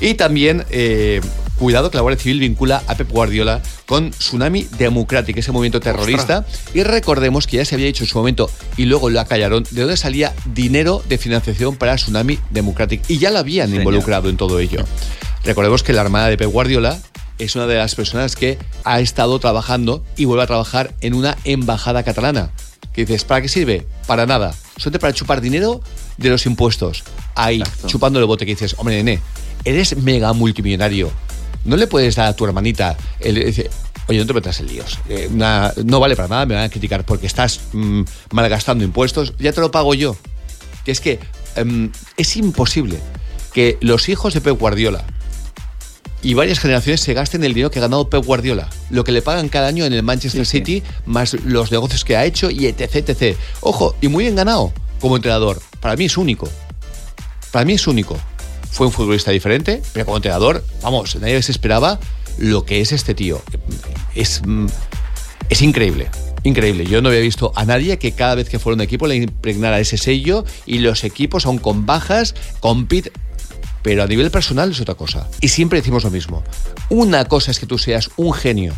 Y 0.00 0.14
también, 0.14 0.64
eh, 0.70 1.20
cuidado 1.58 1.90
que 1.90 1.96
la 1.96 2.02
Guardia 2.02 2.22
Civil 2.22 2.38
vincula 2.38 2.82
a 2.86 2.94
Pep 2.94 3.10
Guardiola 3.10 3.60
con 3.86 4.10
Tsunami 4.12 4.68
Democratic, 4.78 5.36
ese 5.38 5.50
movimiento 5.50 5.80
terrorista. 5.80 6.46
Y 6.72 6.84
recordemos 6.84 7.46
que 7.48 7.56
ya 7.56 7.64
se 7.64 7.74
había 7.74 7.86
dicho 7.86 8.04
en 8.04 8.10
su 8.10 8.18
momento, 8.18 8.48
y 8.76 8.84
luego 8.84 9.10
lo 9.10 9.20
acallaron, 9.20 9.64
de 9.70 9.80
dónde 9.80 9.96
salía 9.96 10.32
dinero 10.44 11.02
de 11.08 11.18
financiación 11.18 11.76
para 11.76 11.96
Tsunami 11.96 12.38
Democratic. 12.50 13.02
Y 13.08 13.18
ya 13.18 13.30
lo 13.30 13.38
habían 13.38 13.66
Señor. 13.68 13.82
involucrado 13.82 14.28
en 14.28 14.36
todo 14.36 14.60
ello. 14.60 14.84
Recordemos 15.44 15.82
que 15.82 15.92
la 15.92 16.02
Armada 16.02 16.28
de 16.28 16.36
Pep 16.36 16.50
Guardiola 16.50 17.00
es 17.40 17.56
una 17.56 17.66
de 17.66 17.76
las 17.76 17.94
personas 17.94 18.36
que 18.36 18.58
ha 18.84 19.00
estado 19.00 19.38
trabajando 19.38 20.04
y 20.16 20.24
vuelve 20.26 20.44
a 20.44 20.46
trabajar 20.46 20.94
en 21.00 21.14
una 21.14 21.36
embajada 21.44 22.02
catalana. 22.02 22.50
Que 22.92 23.02
dices, 23.04 23.24
¿para 23.24 23.40
qué 23.42 23.48
sirve? 23.48 23.86
Para 24.06 24.26
nada. 24.26 24.52
Solamente 24.76 24.98
para 24.98 25.12
chupar 25.12 25.40
dinero 25.40 25.80
de 26.16 26.30
los 26.30 26.46
impuestos. 26.46 27.02
Ahí, 27.34 27.60
Exacto. 27.60 27.88
chupando 27.88 28.18
el 28.18 28.24
bote 28.26 28.44
que 28.46 28.52
dices, 28.52 28.74
hombre, 28.78 28.96
nene, 28.96 29.20
eres 29.64 29.96
mega 29.96 30.32
multimillonario. 30.32 31.10
No 31.64 31.76
le 31.76 31.86
puedes 31.86 32.16
dar 32.16 32.26
a 32.26 32.34
tu 32.36 32.44
hermanita 32.44 32.96
el 33.20 33.34
dice, 33.44 33.70
oye, 34.08 34.18
no 34.18 34.26
te 34.26 34.32
metas 34.34 34.58
en 34.60 34.66
líos. 34.66 34.98
Eh, 35.08 35.28
una- 35.32 35.72
no 35.84 36.00
vale 36.00 36.16
para 36.16 36.28
nada, 36.28 36.46
me 36.46 36.54
van 36.54 36.64
a 36.64 36.68
criticar 36.68 37.04
porque 37.04 37.26
estás 37.26 37.60
mm, 37.72 38.02
malgastando 38.32 38.82
impuestos. 38.84 39.34
Ya 39.38 39.52
te 39.52 39.60
lo 39.60 39.70
pago 39.70 39.94
yo. 39.94 40.16
Que 40.84 40.90
es 40.92 41.00
que 41.00 41.20
em, 41.56 41.92
es 42.16 42.36
imposible 42.36 42.98
que 43.52 43.76
los 43.80 44.08
hijos 44.08 44.34
de 44.34 44.40
Pep 44.40 44.58
Guardiola 44.58 45.04
y 46.22 46.34
varias 46.34 46.58
generaciones 46.58 47.00
se 47.00 47.14
gasten 47.14 47.44
el 47.44 47.54
dinero 47.54 47.70
que 47.70 47.78
ha 47.78 47.82
ganado 47.82 48.10
Pep 48.10 48.24
Guardiola, 48.24 48.68
lo 48.90 49.04
que 49.04 49.12
le 49.12 49.22
pagan 49.22 49.48
cada 49.48 49.68
año 49.68 49.84
en 49.84 49.92
el 49.92 50.02
Manchester 50.02 50.44
Sí, 50.44 50.50
sí. 50.50 50.58
City, 50.58 50.82
más 51.06 51.34
los 51.44 51.72
negocios 51.72 52.04
que 52.04 52.16
ha 52.16 52.24
hecho 52.24 52.50
y 52.50 52.66
etc, 52.66 53.08
etc. 53.08 53.36
Ojo, 53.60 53.96
y 54.00 54.08
muy 54.08 54.24
bien 54.24 54.36
ganado 54.36 54.72
como 55.00 55.16
entrenador. 55.16 55.60
Para 55.80 55.96
mí 55.96 56.04
es 56.04 56.16
único. 56.16 56.48
Para 57.50 57.64
mí 57.64 57.72
es 57.72 57.86
único. 57.86 58.18
Fue 58.70 58.86
un 58.86 58.92
futbolista 58.92 59.30
diferente, 59.30 59.82
pero 59.92 60.04
como 60.04 60.18
entrenador, 60.18 60.64
vamos, 60.82 61.16
nadie 61.16 61.42
se 61.42 61.52
esperaba 61.52 61.98
lo 62.38 62.64
que 62.64 62.80
es 62.80 62.92
este 62.92 63.14
tío. 63.14 63.42
Es, 64.14 64.42
mm, 64.46 64.66
es 65.48 65.62
increíble. 65.62 66.08
Increíble. 66.42 66.86
Yo 66.86 67.02
no 67.02 67.08
había 67.10 67.20
visto 67.20 67.52
a 67.54 67.64
nadie 67.64 67.98
que 67.98 68.12
cada 68.12 68.34
vez 68.34 68.48
que 68.48 68.58
fuera 68.58 68.74
un 68.74 68.80
equipo 68.80 69.06
le 69.06 69.16
impregnara 69.16 69.78
ese 69.78 69.98
sello 69.98 70.44
y 70.64 70.78
los 70.78 71.04
equipos, 71.04 71.44
aun 71.44 71.58
con 71.58 71.84
bajas, 71.84 72.34
compiten. 72.60 73.12
Pero 73.82 74.02
a 74.02 74.06
nivel 74.06 74.30
personal 74.30 74.70
es 74.70 74.80
otra 74.80 74.94
cosa. 74.94 75.26
Y 75.40 75.48
siempre 75.48 75.78
decimos 75.80 76.04
lo 76.04 76.10
mismo. 76.10 76.42
Una 76.88 77.24
cosa 77.24 77.50
es 77.50 77.58
que 77.58 77.66
tú 77.66 77.78
seas 77.78 78.10
un 78.16 78.32
genio 78.32 78.74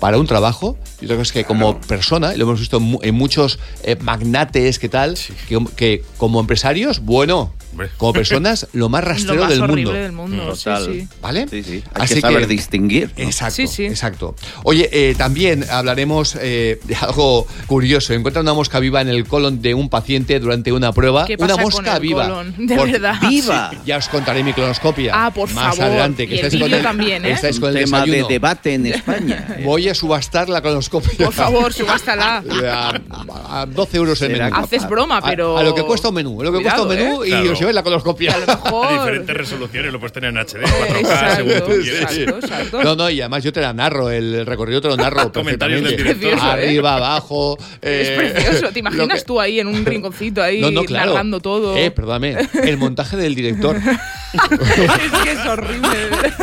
para 0.00 0.18
un 0.18 0.26
trabajo 0.26 0.76
y 1.00 1.06
otra 1.06 1.16
cosa 1.16 1.28
es 1.28 1.32
que 1.32 1.44
como 1.44 1.80
persona, 1.80 2.34
y 2.34 2.36
lo 2.38 2.44
hemos 2.44 2.60
visto 2.60 2.76
en 2.76 2.82
mu- 2.82 2.98
en 3.02 3.14
muchos 3.14 3.58
eh, 3.82 3.96
magnates 4.00 4.78
que 4.78 4.88
tal, 4.90 5.16
que, 5.48 5.64
que 5.76 6.04
como 6.18 6.40
empresarios, 6.40 7.00
bueno. 7.00 7.54
Como 7.98 8.12
personas, 8.12 8.68
lo 8.72 8.88
más 8.88 9.02
Lo 9.04 9.08
rastrero 9.10 9.40
más 9.42 9.50
del 9.50 9.62
horrible 9.62 9.84
mundo. 9.84 10.02
del 10.02 10.12
mundo. 10.12 10.54
Total. 10.54 10.84
Sí, 10.86 11.00
sí. 11.00 11.08
¿Vale? 11.20 11.46
Sí, 11.48 11.62
sí. 11.62 11.82
Hay 11.94 12.02
Así 12.04 12.14
que 12.14 12.20
saber 12.20 12.40
que- 12.40 12.46
distinguir. 12.46 13.10
¿no? 13.16 13.24
Exacto, 13.24 13.54
Sí, 13.56 13.66
sí. 13.66 13.84
exacto. 13.86 14.34
Oye, 14.64 14.88
eh, 14.92 15.14
también 15.16 15.64
hablaremos 15.70 16.36
eh, 16.40 16.80
de 16.84 16.94
algo 16.96 17.46
curioso. 17.66 18.12
Encuentra 18.14 18.42
una 18.42 18.54
mosca 18.54 18.78
viva 18.80 19.00
en 19.00 19.08
el 19.08 19.24
colon 19.26 19.60
de 19.62 19.74
un 19.74 19.88
paciente 19.88 20.38
durante 20.40 20.72
una 20.72 20.92
prueba. 20.92 21.26
¿Qué 21.26 21.34
una 21.38 21.48
pasa 21.48 21.62
con 21.62 21.72
mosca 21.72 21.94
el 21.96 22.00
viva. 22.02 22.22
colon? 22.28 22.66
De 22.66 22.76
Por- 22.76 22.90
verdad. 22.90 23.14
¡Viva! 23.28 23.70
Ya 23.84 23.98
os 23.98 24.08
contaré 24.08 24.42
mi 24.42 24.52
colonoscopia. 24.52 25.12
Ah, 25.14 25.30
por 25.32 25.50
Más 25.52 25.76
favor. 25.76 25.84
adelante. 25.92 26.24
Y 26.24 26.26
el 26.26 26.32
estáis 26.34 26.60
con 26.60 26.68
vídeo 26.70 26.82
también, 26.82 27.24
¿eh? 27.24 27.32
Estáis 27.32 27.56
Un 27.56 27.60
con 27.62 27.76
el 27.76 27.84
tema 27.84 28.00
de 28.00 28.06
desayuno. 28.06 28.28
debate 28.28 28.74
en 28.74 28.86
España. 28.94 29.56
Voy 29.64 29.88
a 29.88 29.94
subastar 29.94 30.48
la 30.48 30.62
colonoscopia. 30.62 31.12
Por 31.26 31.34
favor, 31.34 31.72
subástala. 31.72 32.42
A, 32.76 33.62
a 33.62 33.66
12 33.66 33.96
euros 33.96 34.20
el 34.22 34.32
menú. 34.32 34.54
Haces 34.56 34.88
broma, 34.88 35.18
A- 35.18 35.22
pero. 35.22 35.56
A, 35.58 35.62
lo 35.62 35.74
que 35.74 35.82
cuesta 35.82 36.08
un 36.08 36.14
menú. 36.14 36.42
Lo 36.42 36.52
que 36.52 36.60
cuesta 36.62 36.82
un 36.82 36.88
Cuidado, 36.88 37.08
menú 37.10 37.22
¿eh? 37.24 37.26
y 37.28 37.30
Claro. 37.30 37.55
Os 37.56 37.60
lleváis 37.60 37.74
la 37.74 37.82
colonoscopia. 37.82 38.32
A 38.34 38.38
lo 38.38 38.46
mejor. 38.46 38.86
A 38.86 38.92
diferentes 39.00 39.36
resoluciones, 39.36 39.92
lo 39.92 39.98
puedes 40.00 40.12
tener 40.12 40.30
en 40.30 40.36
HD, 40.38 40.62
4K, 40.62 41.36
según 41.36 41.50
Exacto, 41.52 41.64
tú 41.64 41.72
quieres. 41.82 42.00
exacto, 42.02 42.38
exacto. 42.38 42.82
No, 42.84 42.96
no, 42.96 43.10
y 43.10 43.20
además 43.20 43.42
yo 43.44 43.52
te 43.52 43.60
la 43.60 43.72
narro, 43.72 44.10
el 44.10 44.46
recorrido 44.46 44.80
te 44.80 44.88
lo 44.88 44.96
narro 44.96 45.32
Comentarios 45.32 45.82
del 45.82 45.96
director. 45.96 46.32
¿eh? 46.34 46.38
Arriba, 46.40 46.96
abajo. 46.96 47.58
Es 47.82 48.08
eh, 48.08 48.14
precioso. 48.16 48.72
¿Te 48.72 48.78
imaginas 48.80 49.20
que- 49.20 49.26
tú 49.26 49.40
ahí 49.40 49.60
en 49.60 49.66
un 49.68 49.84
rinconcito 49.84 50.42
ahí 50.42 50.60
No, 50.60 50.70
no, 50.70 50.84
claro. 50.84 51.12
narrando 51.12 51.40
todo? 51.40 51.76
Eh, 51.76 51.90
perdóname. 51.90 52.36
El 52.62 52.76
montaje 52.76 53.16
del 53.16 53.34
director. 53.34 53.76
es 54.32 55.22
que 55.24 55.32
es 55.32 55.46
horrible. 55.46 55.88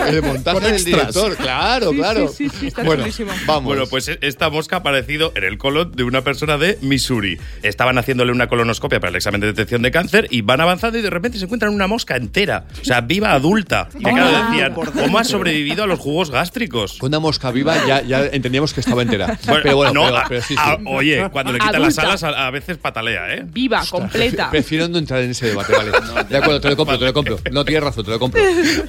El 0.08 0.22
montaje 0.22 0.56
Con 0.60 0.64
del 0.64 0.74
extras. 0.74 1.14
director, 1.14 1.36
claro, 1.38 1.90
Sí, 1.92 1.96
claro. 1.98 2.28
sí, 2.28 2.50
sí, 2.50 2.58
sí, 2.60 2.68
está 2.68 2.84
bueno, 2.84 3.06
vamos. 3.46 3.64
Bueno, 3.64 3.86
pues 3.88 4.10
esta 4.22 4.50
mosca 4.50 4.78
ha 4.78 4.80
aparecido 4.80 5.32
en 5.36 5.44
el 5.44 5.58
colon 5.58 5.92
de 5.92 6.04
una 6.04 6.24
persona 6.24 6.58
de 6.58 6.78
Missouri. 6.82 7.40
Estaban 7.62 7.98
haciéndole 7.98 8.32
una 8.32 8.48
colonoscopia 8.48 9.00
para 9.00 9.10
el 9.12 9.16
examen 9.18 9.42
de 9.42 9.48
detección 9.48 9.82
de 9.82 9.92
cáncer 9.92 10.28
y 10.30 10.42
van 10.42 10.62
avanzando 10.62 10.98
y 10.98 11.02
de 11.04 11.10
repente 11.10 11.38
se 11.38 11.46
encuentran 11.46 11.74
una 11.74 11.88
mosca 11.88 12.16
entera. 12.16 12.66
O 12.82 12.86
sea, 12.86 13.02
viva 13.02 13.32
adulta. 13.34 13.88
Y 14.00 14.04
claro, 14.04 14.28
Hola. 14.30 14.48
decían, 14.50 14.74
¿cómo 14.74 15.18
ha 15.20 15.24
sobrevivido 15.24 15.84
a 15.84 15.88
los 15.88 16.00
jugos 16.00 16.30
gástricos? 16.32 16.98
Con 17.00 17.10
una 17.10 17.20
mosca 17.20 17.52
viva 17.52 17.76
ya, 17.88 18.02
ya 18.02 18.26
entendíamos 18.26 18.74
que 18.74 18.80
estaba 18.82 19.02
entera. 19.02 19.38
Bueno, 19.46 19.60
pero 19.64 19.76
bueno, 19.78 19.94
no, 19.94 20.04
pero, 20.06 20.18
a- 20.18 20.26
pero 20.28 20.42
sí, 20.42 20.56
sí. 20.56 20.60
a- 20.60 20.78
oye, 20.86 21.30
cuando 21.32 21.52
le 21.54 21.60
quitan 21.60 21.82
las 21.82 21.98
Adulta. 21.98 22.26
alas, 22.28 22.38
a, 22.38 22.48
a 22.48 22.52
veces 22.52 22.78
patalea, 22.78 23.34
¿eh? 23.36 23.44
Viva, 23.46 23.84
completa. 23.90 24.50
Prefiero 24.50 24.88
no 24.88 24.98
entrar 24.98 25.22
en 25.22 25.32
ese 25.32 25.48
debate, 25.48 25.74
vale. 25.74 25.92
De 26.30 26.38
acuerdo, 26.38 26.60
te 26.62 26.70
lo 26.70 26.76
compro, 26.78 26.98
te 27.00 27.06
lo 27.06 27.14
compro. 27.14 27.38
No 27.52 27.64
tienes 27.66 27.84
razón, 27.84 28.06
te 28.06 28.12
lo 28.12 28.20
compro. 28.20 28.42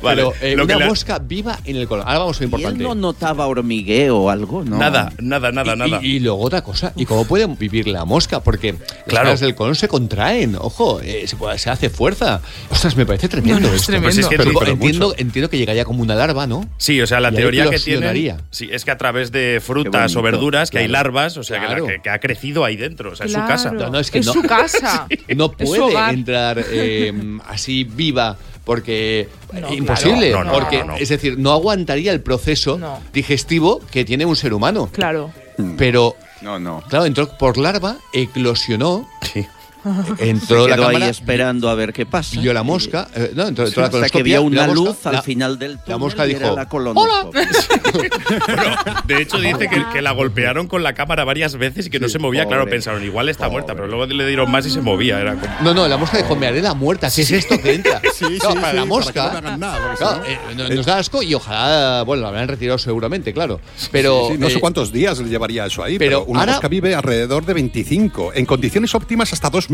Vale, 0.03 0.23
Pero 0.23 0.33
eh, 0.41 0.57
lo 0.57 0.65
una 0.65 0.77
le- 0.77 0.87
mosca 0.87 1.19
viva 1.19 1.59
en 1.65 1.77
el 1.77 1.87
colon. 1.89 2.07
Ahora 2.07 2.19
vamos 2.21 2.39
a 2.41 2.45
lo 2.45 2.45
¿Y 2.45 2.49
él 2.49 2.55
importante. 2.61 2.85
no 2.85 2.95
notaba 2.95 3.47
hormigueo 3.47 4.19
o 4.19 4.31
algo? 4.31 4.65
No. 4.65 4.79
Nada, 4.79 5.13
nada, 5.19 5.53
nada, 5.53 5.75
Y- 5.75 5.79
nada. 5.79 6.01
Y, 6.03 6.07
y 6.17 6.21
luego 6.21 6.41
otra 6.43 6.63
cosa, 6.63 6.93
¿y 6.97 7.05
cómo 7.07 7.25
puede 7.27 7.47
vivir 7.47 7.89
la 7.89 8.05
mosca? 8.05 8.41
Porque 8.41 8.73
las 8.73 8.81
Claro. 9.07 9.25
caras 9.27 9.41
del 9.41 9.55
colon 9.55 9.75
se 9.75 9.89
contraen, 9.89 10.57
ojo, 10.59 11.01
eh, 11.03 11.25
se, 11.27 11.37
puede- 11.37 11.59
se 11.59 11.71
hace 11.71 11.91
fuerza. 12.05 12.41
Ostras, 12.71 12.97
me 12.97 13.07
parece 13.07 13.29
tremendo 13.29 13.61
No, 13.61 13.69
no, 13.69 13.75
es 13.75 13.81
esto. 13.81 13.93
tremendo. 13.93 14.07
Pues 14.15 14.19
es 14.19 14.27
que 14.29 14.37
Pero 14.37 14.51
tú- 14.53 14.59
pero 14.61 15.15
entiendo, 15.17 15.49
que 15.49 15.57
llegaría 15.57 15.85
como 15.87 16.03
una 16.03 16.15
larva, 16.15 16.47
¿no? 16.47 16.69
Sí, 16.77 17.01
o 17.01 17.07
sea, 17.07 17.19
la 17.21 17.31
Y 17.31 17.37
teoría 17.37 17.65
que 17.65 17.79
tiene 17.79 18.07
eclosionaría. 18.07 18.37
sí, 18.51 18.69
es 18.71 18.85
que 18.85 18.91
a 18.91 18.99
través 18.99 19.33
de 19.33 19.63
frutas 19.65 20.15
o 20.17 20.21
verduras 20.23 20.71
que 20.71 20.79
hay 20.79 20.89
larvas, 20.89 21.37
o 21.39 21.43
sea, 21.45 21.57
que 21.61 21.63
la- 21.67 21.69
Claro. 21.75 21.87
que, 21.87 22.03
que 22.03 22.11
ha 22.11 22.19
crecido 22.21 22.65
ahí 22.65 22.77
dentro, 22.77 23.13
o 23.13 23.17
sea, 23.17 23.25
es 23.27 23.33
su 23.33 23.39
casa. 23.39 23.71
No, 23.73 23.89
no, 23.89 23.99
es 23.99 24.11
que 24.11 24.19
es 24.19 24.27
no. 24.27 24.33
su 24.35 24.43
casa. 24.43 25.07
No 25.35 25.47
Es 25.59 25.69
su 25.69 25.77
puede 25.77 25.81
hogar. 25.93 26.13
entrar 26.15 26.63
eh, 26.71 27.13
así 27.49 27.85
viva 27.85 28.37
porque 28.65 29.29
No, 29.53 29.73
imposible, 29.73 30.31
claro. 30.31 30.45
No, 30.45 30.53
no, 30.53 30.59
porque 30.59 30.79
no, 30.81 30.85
no. 30.87 30.97
es 30.97 31.09
decir, 31.09 31.39
no 31.39 31.53
aguantaría 31.53 32.13
el 32.13 32.21
proceso 32.21 32.77
No. 32.79 33.01
digestivo 33.15 33.81
que 33.91 34.05
tiene 34.05 34.25
un 34.27 34.37
ser 34.37 34.53
humano. 34.53 34.91
Claro. 34.93 35.31
Pero 35.79 36.17
No, 36.43 36.59
no. 36.59 36.83
claro, 36.89 37.07
entró 37.07 37.29
por 37.39 37.57
larva, 37.57 37.97
eclosionó, 38.13 39.09
Sí. 39.33 39.47
entró 40.19 40.67
la 40.69 40.75
Quedó 40.77 40.87
ahí 40.89 40.95
cámara, 40.95 41.11
esperando 41.11 41.69
a 41.69 41.75
ver 41.75 41.93
qué 41.93 42.07
pasa. 42.07 42.41
vio 42.41 42.53
la 42.55 42.63
mosca, 42.63 43.09
eh, 43.15 43.33
no, 43.35 43.47
entró, 43.49 43.67
entró 43.67 43.83
la 43.83 43.89
Hasta 43.89 44.09
que 44.09 44.23
vio 44.23 44.43
una 44.43 44.63
la 44.63 44.67
mosca, 44.75 44.81
luz 44.83 45.07
al 45.07 45.13
la- 45.15 45.23
final 45.23 45.59
del 45.59 45.79
túnel 45.79 45.99
mosca 45.99 46.27
y 46.27 46.31
era 46.33 46.39
dijo, 46.41 46.57
la 46.57 46.69
colonoscopia. 46.69 47.49
Bueno, 47.95 48.77
de 49.07 49.23
hecho 49.23 49.39
dice 49.39 49.69
que, 49.69 49.85
que 49.93 50.03
la 50.03 50.13
golpearon 50.13 50.67
con 50.67 50.83
la 50.83 50.95
cámara 50.95 51.25
varias 51.25 51.57
veces 51.57 51.87
y 51.87 51.91
que 51.91 52.01
no 52.01 52.09
se 52.09 52.19
movía. 52.19 52.47
Claro, 52.47 52.63
pobre. 52.63 52.73
pensaron, 52.73 53.05
igual 53.05 53.29
está 53.29 53.49
muerta, 53.49 53.75
pero 53.75 53.87
luego 53.87 54.07
le 54.07 54.27
dieron 54.27 54.51
más 54.51 54.67
y 54.67 54.71
se 54.71 54.81
movía. 54.81 55.21
Era 55.21 55.35
como- 55.37 55.55
No, 55.63 55.75
no, 55.75 55.89
la 55.89 55.97
mosca 55.97 56.19
dijo, 56.19 56.35
me 56.37 56.47
haré 56.47 56.61
la 56.63 56.75
muerta, 56.75 57.09
¿qué 57.15 57.23
es 57.23 57.31
esto 57.31 57.61
que 57.61 57.75
entra? 57.75 58.01
Sí, 58.15 58.25
Claro, 58.39 58.55
sí, 58.55 58.61
para 58.61 58.71
sí, 58.71 58.77
la 58.77 58.83
para 58.83 58.85
mosca, 58.85 59.41
no 59.41 59.57
nada, 59.57 59.93
si 59.93 59.99
claro, 59.99 60.23
eh, 60.27 60.39
no- 60.57 60.69
nos 60.69 60.87
da 60.87 60.99
asco 60.99 61.23
y 61.23 61.35
ojalá, 61.35 62.03
bueno, 62.05 62.23
lo 62.23 62.29
habrán 62.29 62.49
retirado 62.49 62.79
seguramente, 62.79 63.33
claro. 63.33 63.61
Pero 63.91 64.29
Sí, 64.31 64.39
no 64.39 64.49
sé 64.49 64.57
eh, 64.57 64.61
cuántos 64.61 64.93
días 64.93 65.19
le 65.19 65.29
llevaría 65.29 65.67
eso 65.67 65.83
ahí, 65.83 65.99
pero 65.99 66.21
pero, 66.21 66.25
una 66.31 66.41
ahora- 66.41 66.53
mosca 66.53 66.69
vive 66.69 66.95
alrededor 66.95 67.45
de 67.45 67.55
25, 67.55 68.33
en 68.35 68.47
condiciones 68.47 68.95
óptimas 68.95 69.33
hasta 69.33 69.51
dos 69.51 69.71
meses. 69.71 69.74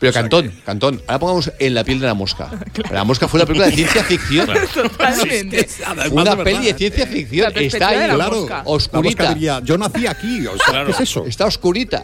Pero 0.00 0.10
O 0.10 0.12
sea 0.12 0.22
Cantón, 0.22 0.50
que- 0.50 0.60
Cantón, 0.62 1.02
ahora 1.06 1.18
pongamos 1.18 1.52
en 1.58 1.74
la 1.74 1.84
piel 1.84 2.00
de 2.00 2.06
la 2.06 2.14
mosca. 2.14 2.50
La 2.90 3.04
mosca 3.04 3.28
fue 3.28 3.38
una 3.38 3.46
película 3.46 3.68
de 3.68 3.76
ciencia 3.76 4.04
ficción. 4.04 4.48
Totalmente. 4.74 5.68
Una 6.10 6.36
peli 6.36 6.66
de 6.66 6.74
ciencia 6.74 7.06
ficción. 7.06 7.52
La 7.54 7.60
Está 7.60 7.88
ahí, 7.88 8.08
la 8.08 8.14
Claro, 8.14 8.36
mosca. 8.40 8.56
la 8.58 8.62
mosca 8.64 8.70
oscurita. 8.98 9.34
diría, 9.34 9.60
yo 9.64 9.78
nací 9.78 10.06
aquí, 10.06 10.46
o 10.46 10.56
sea, 10.56 10.66
Claro. 10.66 10.86
¿qué 10.86 10.92
es 10.92 11.00
eso? 11.00 11.24
Está 11.26 11.46
oscurita. 11.46 12.02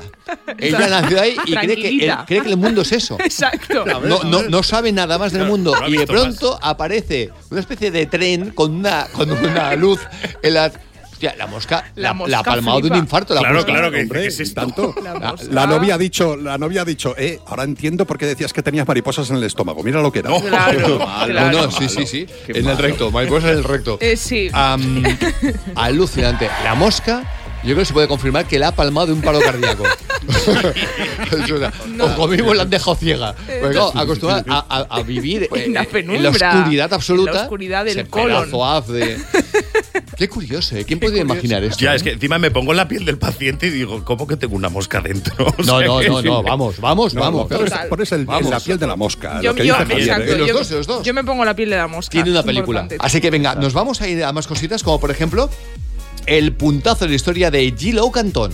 Ella 0.59 0.89
nació 0.89 1.21
ahí 1.21 1.37
y 1.47 1.55
cree 1.55 1.67
que, 1.67 1.73
el, 1.73 1.81
Tranquilita. 1.81 2.25
cree 2.27 2.43
que 2.43 2.49
el 2.49 2.57
mundo 2.57 2.83
es 2.83 2.93
eso. 2.93 3.17
Exacto. 3.25 3.85
No, 3.85 4.23
no, 4.25 4.43
no 4.43 4.63
sabe 4.63 4.93
nada 4.93 5.19
más 5.19 5.33
del 5.33 5.41
Claro, 5.43 5.53
mundo. 5.53 5.75
no 5.81 5.89
y 5.89 5.97
de 5.97 6.07
pronto 6.07 6.59
aparece 6.63 7.31
una 7.51 7.61
especie 7.61 7.91
de 7.91 8.07
tren 8.07 8.51
con 8.51 8.73
una, 8.75 9.07
con 9.13 9.31
una 9.31 9.75
luz 9.77 10.01
en 10.43 10.55
la. 10.55 10.73
Hostia, 11.17 11.35
la 11.39 11.47
mosca 11.47 11.83
La 11.95 12.09
la, 12.09 12.13
mosca 12.13 12.31
la 12.31 12.39
ha 12.41 12.43
palmado 12.45 12.81
de 12.83 12.91
un 12.91 12.97
infarto. 12.99 13.33
La 13.33 13.41
Claro, 13.41 13.55
mosca. 13.55 13.73
claro 13.73 13.91
que 13.91 14.03
Hombre, 14.03 14.21
¿qué 14.21 14.27
es 14.27 14.39
esto? 14.41 14.61
tanto. 14.61 14.95
La 15.51 15.67
novia 15.67 15.95
ha 15.95 15.99
dicho, 15.99 16.37
la 16.37 16.59
novia 16.59 16.83
ha 16.83 16.85
dicho, 16.85 17.15
eh, 17.17 17.41
ahora 17.47 17.65
entiendo 17.65 18.05
por 18.07 18.19
qué 18.19 18.27
decías 18.27 18.53
que 18.53 18.63
tenías 18.63 18.87
mariposas 18.87 19.31
en 19.31 19.37
el 19.37 19.45
estómago. 19.45 19.83
Mira 19.83 20.03
lo 20.03 20.13
que 20.13 20.19
era. 20.19 20.29
No. 20.29 20.43
Claro, 20.43 20.99
No, 20.99 21.27
claro. 21.27 21.63
no, 21.63 21.71
sí, 21.71 21.89
sí, 21.89 22.07
sí. 22.07 22.27
Qué 22.47 22.59
en 22.59 22.69
el 22.69 22.77
recto, 22.77 23.11
mariposa 23.11 23.51
en 23.51 23.57
el 23.57 23.65
recto. 23.65 23.97
Eh, 24.03 24.15
sí. 24.19 24.51
Am, 24.53 25.03
alucinante. 25.75 26.51
La 26.65 26.75
mosca, 26.75 27.23
yo 27.67 27.75
creo 27.75 27.79
que 27.79 27.85
se 27.85 27.93
puede 27.93 28.09
confirmar 28.09 28.47
que 28.47 28.59
la 28.59 28.69
ha 28.69 28.73
palmado 28.75 29.09
de 29.09 29.13
un 29.15 29.23
paro 29.23 29.41
cardíaco. 29.41 29.85
O 30.27 31.59
sea, 31.59 31.73
O 32.01 32.15
conmigo 32.17 32.55
la 32.55 32.63
han 32.63 32.71
dejado 32.71 32.97
ciega. 32.97 33.35
Porque, 33.35 33.71
claro, 33.77 33.93
acostumbrada 33.95 34.45
a, 34.49 34.59
a- 34.91 34.97
a 34.99 35.03
vivir 35.03 35.49
En 35.55 35.73
la 35.75 35.83
eh, 35.83 36.29
oscuridad 36.29 36.93
absoluta. 36.93 37.31
en 37.31 37.37
la 37.37 37.43
oscuridad 37.43 37.85
del 37.85 38.09
colon. 38.09 38.51
de- 38.89 39.19
Qué 40.17 40.29
curioso, 40.29 40.77
¿eh? 40.77 40.85
¿Quién 40.85 40.99
podría 40.99 41.23
imaginar 41.23 41.63
esto? 41.65 41.85
Ya, 41.85 41.93
eh? 41.93 41.97
es 41.97 42.03
que 42.03 42.13
encima 42.13 42.39
me 42.39 42.51
pongo 42.51 42.71
en 42.73 42.79
la 42.79 42.89
piel 42.89 43.05
del 43.05 43.19
paciente 43.19 43.67
y 43.67 43.71
digo, 43.71 44.03
¿cómo 44.05 44.27
que 44.27 44.37
tengo 44.37 44.57
una 44.57 44.69
mosca 44.69 45.01
dentro? 45.01 45.35
O 45.59 45.63
No, 45.63 45.79
sea 45.79 45.87
no, 45.87 46.01
no, 46.03 46.23
no, 46.23 46.43
vamos, 46.43 46.81
vamos, 46.81 47.15
No, 47.15 47.21
vamos. 47.21 47.51
no, 47.51 47.59
pones 47.89 48.13
el, 48.13 48.21
en 48.29 48.51
la 48.51 48.61
piel 48.61 48.79
de 48.79 48.87
la 48.87 48.97
mosca. 48.97 49.41
Yo, 49.43 49.51
lo 49.51 49.55
que 49.57 49.67
yo- 49.67 49.75
dice 49.75 49.87
Javier, 49.87 50.01
exacto, 50.09 50.33
¿eh? 50.33 50.39
Los 50.39 50.49
yo- 50.49 50.55
dos, 50.55 50.71
los 50.71 50.87
dos. 50.87 51.03
yo 51.03 51.15
me 51.15 51.25
pongo 51.25 51.45
la 51.45 51.55
piel 51.55 51.71
de 51.71 51.77
la 51.77 51.87
mosca. 51.89 52.11
Tiene 52.11 52.31
una 52.31 52.43
película. 52.43 52.81
importante. 52.83 53.05
Así 53.07 53.21
que 53.21 53.31
venga, 53.31 53.55
nos 53.55 53.73
vamos 53.75 54.01
a 54.01 54.09
ir 54.09 54.25
a 54.25 54.33
más 54.33 54.47
cositas, 54.47 54.83
como 54.83 54.99
por 55.01 55.11
ejemplo, 55.11 55.51
el 56.27 56.55
puntazo 56.55 57.05
de 57.05 57.11
la 57.11 57.17
historia 57.17 57.51
de 57.51 57.73
Gilo 57.77 58.11
Cantón. 58.11 58.53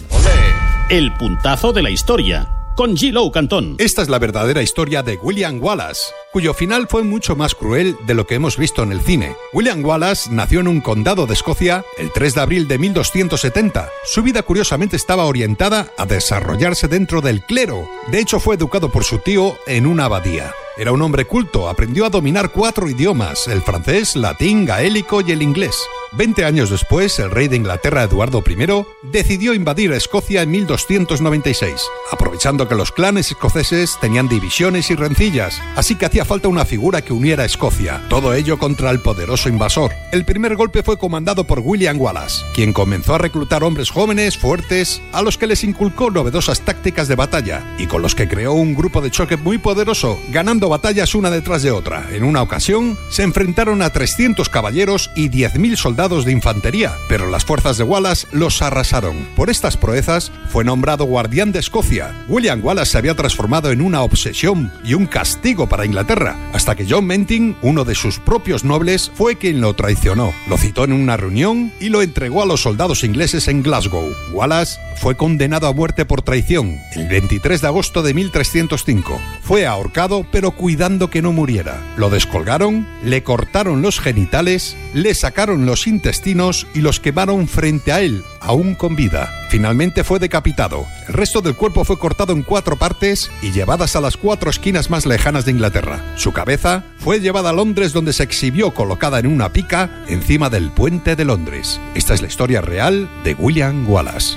El 0.91 1.13
puntazo 1.15 1.73
de 1.73 1.83
la 1.83 1.91
historia 1.91 2.49
con 2.77 2.97
Gilo 2.97 3.31
Cantón. 3.31 3.77
Esta 3.79 4.03
es 4.03 4.09
la 4.09 4.19
verdadera 4.19 4.63
historia 4.63 5.03
de 5.03 5.17
William 5.17 5.63
Wallace, 5.63 6.13
cuyo 6.33 6.55
final 6.55 6.87
fue 6.89 7.03
mucho 7.03 7.37
más 7.37 7.55
cruel 7.55 7.97
de 8.07 8.15
lo 8.15 8.27
que 8.27 8.35
hemos 8.35 8.57
visto 8.57 8.83
en 8.83 8.93
el 8.93 9.01
cine. 9.01 9.37
William 9.53 9.85
Wallace 9.85 10.31
nació 10.31 10.61
en 10.61 10.69
un 10.69 10.81
condado 10.81 11.27
de 11.27 11.35
Escocia 11.35 11.85
el 11.99 12.11
3 12.13 12.35
de 12.35 12.41
abril 12.41 12.69
de 12.69 12.79
1270. 12.79 13.89
Su 14.05 14.23
vida 14.23 14.43
curiosamente 14.43 14.97
estaba 14.97 15.25
orientada 15.25 15.89
a 15.97 16.07
desarrollarse 16.07 16.89
dentro 16.89 17.21
del 17.21 17.43
clero. 17.43 17.89
De 18.11 18.21
hecho, 18.21 18.41
fue 18.41 18.57
educado 18.57 18.91
por 18.91 19.05
su 19.05 19.19
tío 19.19 19.57
en 19.67 19.87
una 19.87 20.07
abadía. 20.07 20.53
Era 20.79 20.93
un 20.93 21.03
hombre 21.03 21.27
culto, 21.27 21.69
aprendió 21.69 22.07
a 22.07 22.11
dominar 22.11 22.51
cuatro 22.51 22.89
idiomas, 22.89 23.47
el 23.47 23.61
francés, 23.61 24.17
latín, 24.17 24.65
gaélico 24.65 25.21
y 25.21 25.31
el 25.33 25.43
inglés. 25.43 25.77
Veinte 26.15 26.45
años 26.45 26.69
después, 26.69 27.19
el 27.19 27.31
rey 27.31 27.49
de 27.49 27.57
Inglaterra, 27.57 28.03
Eduardo 28.03 28.43
I, 28.47 28.85
decidió 29.03 29.55
invadir 29.55 29.93
Escocia 29.93 30.43
en 30.43 30.51
1296, 30.51 31.83
aprovechando 32.11 32.69
que 32.69 32.75
los 32.75 32.93
clanes 32.93 33.31
escoceses 33.31 33.97
tenían 33.99 34.29
divisiones 34.29 34.91
y 34.91 34.95
rencillas, 34.95 35.61
así 35.75 35.95
que 35.95 36.05
hacía 36.05 36.27
falta 36.27 36.49
una 36.49 36.67
figura 36.67 37.01
que 37.01 37.15
uniera 37.15 37.45
a 37.45 37.47
Escocia, 37.47 38.03
todo 38.11 38.35
ello 38.35 38.59
contra 38.59 38.91
el 38.91 39.01
poderoso 39.01 39.49
invasor. 39.49 39.93
El 40.11 40.27
primer 40.27 40.55
golpe 40.55 40.83
fue 40.83 40.99
comandado 40.99 41.45
por 41.45 41.61
William 41.61 41.99
Wallace, 41.99 42.45
quien 42.55 42.75
comenzó 42.75 43.15
a 43.15 43.19
reclutar 43.19 43.65
hombres 43.65 43.91
jóvenes, 43.91 44.37
fuertes, 44.37 45.01
a 45.13 45.23
los 45.23 45.39
que 45.39 45.47
les 45.47 45.65
inculcó 45.65 46.11
novedosas 46.11 46.61
tácticas 46.61 47.09
de 47.09 47.17
batalla 47.17 47.63
y 47.79 47.87
con 47.87 48.03
los 48.03 48.15
que 48.15 48.29
creó 48.29 48.53
un 48.53 48.75
grupo 48.75 49.01
de 49.01 49.11
choque 49.11 49.39
muy 49.39 49.57
poderoso, 49.57 50.19
ganando 50.31 50.62
batallas 50.69 51.15
una 51.15 51.31
detrás 51.31 51.63
de 51.63 51.71
otra. 51.71 52.09
En 52.13 52.25
una 52.25 52.43
ocasión, 52.43 52.99
se 53.11 53.23
enfrentaron 53.23 53.83
a 53.83 53.91
300 53.91 54.49
caballeros 54.49 55.11
y 55.17 55.29
10.000 55.29 55.77
soldados 55.77 56.25
de 56.25 56.33
infantería, 56.33 56.93
pero 57.09 57.29
las 57.29 57.45
fuerzas 57.45 57.79
de 57.79 57.85
Wallace 57.85 58.27
los 58.33 58.63
arrasaron. 58.63 59.29
Por 59.37 59.51
estas 59.51 59.77
proezas, 59.77 60.33
fue 60.49 60.65
nombrado 60.65 61.05
guardián 61.05 61.53
de 61.53 61.59
Escocia. 61.59 62.15
William 62.29 62.61
Wallace 62.63 62.93
se 62.93 62.99
había 62.99 63.15
transformado 63.15 63.71
en 63.71 63.81
una 63.81 64.03
obsesión 64.03 64.73
y 64.85 64.95
un 64.95 65.07
castigo 65.07 65.69
para 65.69 65.87
Inglaterra, 65.87 66.37
hasta 66.53 66.75
que 66.75 66.87
John 66.89 67.07
Menting, 67.07 67.57
uno 67.63 67.85
de 67.85 67.95
sus 67.95 68.19
propios 68.19 68.65
nobles, 68.65 69.11
fue 69.15 69.37
quien 69.37 69.61
lo 69.61 69.75
traicionó. 69.75 70.33
Lo 70.49 70.59
citó 70.59 70.85
en 70.85 70.93
una 70.93 71.17
reunión 71.17 71.73
y 71.81 71.89
lo 71.89 72.03
entregó 72.03 72.43
a 72.43 72.47
los 72.47 72.63
soldados 72.63 73.05
ingleses 73.05 73.49
en 73.49 73.63
Glasgow. 73.63 74.13
Wallace 74.33 74.79
fue 74.97 75.17
condenado 75.17 75.67
a 75.67 75.73
muerte 75.73 76.05
por 76.05 76.23
traición 76.23 76.79
el 76.95 77.09
23 77.09 77.61
de 77.61 77.67
agosto 77.67 78.03
de 78.03 78.15
1305. 78.15 79.21
Fue 79.43 79.67
ahorcado, 79.67 80.25
pero 80.31 80.52
cuidando 80.53 81.11
que 81.11 81.23
no 81.23 81.33
muriera. 81.33 81.81
Lo 81.97 82.11
descolgaron, 82.11 82.87
le 83.05 83.23
cortaron 83.23 83.83
los 83.83 84.01
genitales, 84.01 84.77
le 84.95 85.15
sacaron 85.15 85.67
los 85.67 85.87
intestinos 85.87 86.67
y 86.75 86.81
los 86.81 87.01
quemaron 87.01 87.49
frente 87.49 87.93
a 87.93 88.01
él, 88.01 88.23
aún 88.41 88.75
con 88.75 88.97
vida. 88.97 89.31
Finalmente 89.49 90.05
fue 90.05 90.19
decapitado. 90.19 90.87
El 91.09 91.15
resto 91.15 91.41
del 91.41 91.57
cuerpo 91.57 91.85
fue 91.85 91.99
cortado 91.99 92.33
en 92.33 92.43
cuatro 92.43 92.77
partes 92.77 93.31
y 93.43 93.53
llevadas 93.53 93.97
a 93.97 94.01
las 94.01 94.17
cuatro 94.17 94.51
esquinas 94.51 94.91
más 94.91 95.07
lejanas 95.07 95.45
de 95.45 95.53
Inglaterra. 95.53 96.03
Su 96.17 96.33
cabeza 96.33 96.85
fue 96.99 97.21
llevada 97.21 97.51
a 97.51 97.53
Londres 97.53 97.93
donde 97.93 98.13
se 98.13 98.23
exhibió 98.23 98.73
colocada 98.73 99.19
en 99.19 99.27
una 99.27 99.53
pica 99.53 100.05
encima 100.09 100.51
del 100.51 100.71
puente 100.71 101.17
de 101.17 101.25
Londres. 101.25 101.81
Esta 101.95 102.15
es 102.15 102.23
la 102.23 102.29
historia 102.29 102.61
real 102.61 103.09
de 103.25 103.35
William 103.35 103.89
Wallace. 103.89 104.37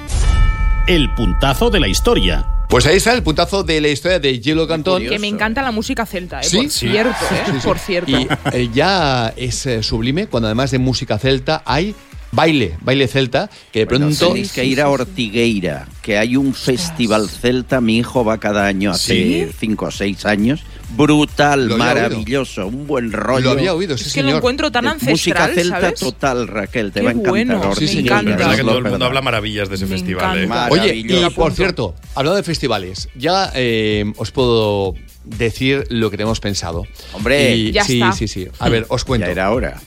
El 0.87 1.13
puntazo 1.15 1.69
de 1.69 1.79
la 1.79 1.87
historia. 1.87 2.45
Pues 2.75 2.85
ahí 2.87 2.97
está 2.97 3.13
el 3.13 3.23
puntazo 3.23 3.63
de 3.63 3.79
la 3.79 3.87
historia 3.87 4.19
de 4.19 4.37
Gilo 4.37 4.67
Cantón. 4.67 5.07
Que 5.07 5.17
me 5.17 5.27
encanta 5.27 5.61
la 5.61 5.71
música 5.71 6.05
celta, 6.05 6.41
¿eh? 6.41 6.43
Sí, 6.43 6.57
por 6.57 6.69
cierto, 6.69 7.15
¿eh? 7.31 7.59
Por 7.63 7.79
cierto. 7.79 8.11
Y 8.11 8.27
eh, 8.51 8.69
ya 8.73 9.33
es 9.37 9.65
eh, 9.65 9.81
sublime 9.81 10.27
cuando 10.27 10.47
además 10.47 10.71
de 10.71 10.79
música 10.79 11.17
celta 11.17 11.63
hay 11.65 11.95
baile, 12.35 12.77
baile 12.81 13.07
celta, 13.07 13.49
que 13.71 13.79
de 13.79 13.85
Bueno, 13.85 14.07
pronto... 14.07 14.27
tenéis 14.27 14.51
que 14.51 14.65
ir 14.65 14.81
a 14.81 14.89
Ortigueira, 14.89 15.87
que 16.01 16.17
hay 16.17 16.35
un 16.35 16.53
festival 16.53 17.29
celta. 17.29 17.81
Mi 17.81 17.97
hijo 17.97 18.23
va 18.25 18.37
cada 18.39 18.65
año 18.67 18.91
hace 18.91 19.47
¿Sí? 19.47 19.55
cinco 19.59 19.85
o 19.85 19.91
seis 19.91 20.25
años. 20.25 20.61
Brutal, 20.95 21.67
Lo 21.67 21.77
maravilloso, 21.77 22.67
un 22.67 22.85
buen 22.85 23.11
rollo. 23.11 23.45
Lo 23.45 23.51
había 23.51 23.73
oído, 23.73 23.97
sí, 23.97 24.05
es 24.07 24.13
que 24.13 24.21
lo 24.21 24.27
señor. 24.27 24.37
encuentro 24.37 24.71
tan 24.71 24.83
De 24.85 24.89
ancestral, 24.91 25.13
Música 25.13 25.47
celta 25.47 25.81
¿sabes? 25.81 25.99
total, 25.99 26.47
Raquel, 26.47 26.91
te 26.91 26.99
Qué 26.99 27.05
va 27.05 27.09
a 27.09 27.13
encantar. 27.13 27.31
bueno, 27.31 27.59
me 27.59 27.65
Ortigueira, 27.65 28.01
encanta. 28.01 28.31
No 28.31 28.37
verdad 28.37 28.55
que 28.55 28.63
lo 28.63 28.69
todo 28.69 28.77
el 28.77 28.83
mundo 28.85 29.05
habla 29.05 29.21
maravillas 29.21 29.67
de 29.69 29.75
ese 29.75 29.85
Me 29.85 29.91
festival. 29.97 30.37
¿eh? 30.37 30.43
encanta. 30.43 30.67
Oye, 30.71 30.95
y 30.95 31.29
por 31.31 31.53
cierto, 31.53 31.95
hablando 32.13 32.37
de 32.37 32.43
festivales, 32.43 33.09
ya 33.15 33.51
eh, 33.55 34.05
os 34.17 34.31
puedo 34.31 34.93
decir 35.25 35.85
lo 35.89 36.11
que 36.11 36.17
tenemos 36.17 36.39
pensado. 36.39 36.83
Hombre, 37.13 37.55
Y- 37.55 37.71
Ya 37.71 37.83
sí, 37.83 37.93
está. 38.01 38.11
sí, 38.13 38.27
sí. 38.27 38.47
A 38.59 38.69
ver, 38.69 38.85
os 38.89 39.03
cuento. 39.03 39.25
Ya 39.25 39.31
era 39.31 39.51
hora. 39.51 39.81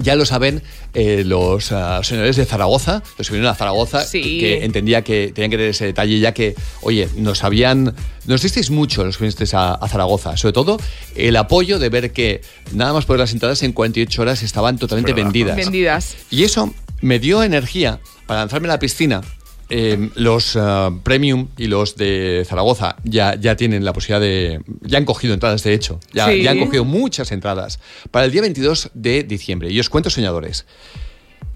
Ya 0.00 0.14
lo 0.16 0.24
saben 0.24 0.62
eh, 0.94 1.22
los 1.24 1.72
ah, 1.72 2.00
señores 2.02 2.36
de 2.36 2.44
Zaragoza, 2.44 3.02
los 3.18 3.26
que 3.28 3.34
vinieron 3.34 3.52
a 3.52 3.56
Zaragoza, 3.56 4.02
Sí. 4.04 4.20
que, 4.22 4.38
que 4.38 4.64
entendía 4.64 5.02
que 5.02 5.32
tenían 5.34 5.50
que 5.50 5.56
tener 5.56 5.70
ese 5.70 5.86
detalle, 5.86 6.18
ya 6.20 6.32
que, 6.32 6.54
oye, 6.82 7.08
nos 7.16 7.44
habían. 7.44 7.94
Nos 8.26 8.42
disteis 8.42 8.70
mucho 8.70 9.04
los 9.04 9.16
que 9.16 9.24
vinisteis 9.24 9.54
a, 9.54 9.74
a 9.74 9.88
Zaragoza, 9.88 10.36
sobre 10.36 10.52
todo 10.52 10.78
el 11.14 11.36
apoyo 11.36 11.78
de 11.78 11.88
ver 11.88 12.12
que 12.12 12.42
nada 12.72 12.92
más 12.92 13.04
por 13.06 13.18
las 13.18 13.32
entradas 13.32 13.62
en 13.62 13.72
48 13.72 14.22
horas 14.22 14.42
estaban 14.42 14.78
totalmente 14.78 15.12
vendidas. 15.14 15.56
Vendidas. 15.56 16.16
Y 16.30 16.44
eso 16.44 16.72
me 17.00 17.18
dio 17.18 17.42
energía 17.42 18.00
para 18.26 18.40
lanzarme 18.40 18.68
a 18.68 18.72
la 18.72 18.78
piscina. 18.78 19.22
Eh, 19.70 20.08
los 20.14 20.56
ah, 20.56 20.90
premium 21.02 21.48
y 21.58 21.66
los 21.66 21.94
de 21.96 22.42
Zaragoza 22.48 22.96
ya, 23.04 23.34
ya 23.34 23.54
tienen 23.56 23.84
la 23.84 23.92
posibilidad 23.92 24.20
de. 24.20 24.60
Ya 24.80 24.96
han 24.98 25.04
cogido 25.04 25.34
entradas, 25.34 25.62
de 25.62 25.74
hecho. 25.74 26.00
Ya, 26.14 26.26
Sí. 26.28 26.42
ya 26.42 26.52
han 26.52 26.58
cogido 26.58 26.84
muchas 26.86 27.32
entradas 27.32 27.78
para 28.10 28.24
el 28.24 28.32
día 28.32 28.40
22 28.40 28.90
de 28.94 29.24
diciembre. 29.24 29.70
Y 29.70 29.78
os 29.78 29.90
cuento, 29.90 30.08
soñadores. 30.08 30.64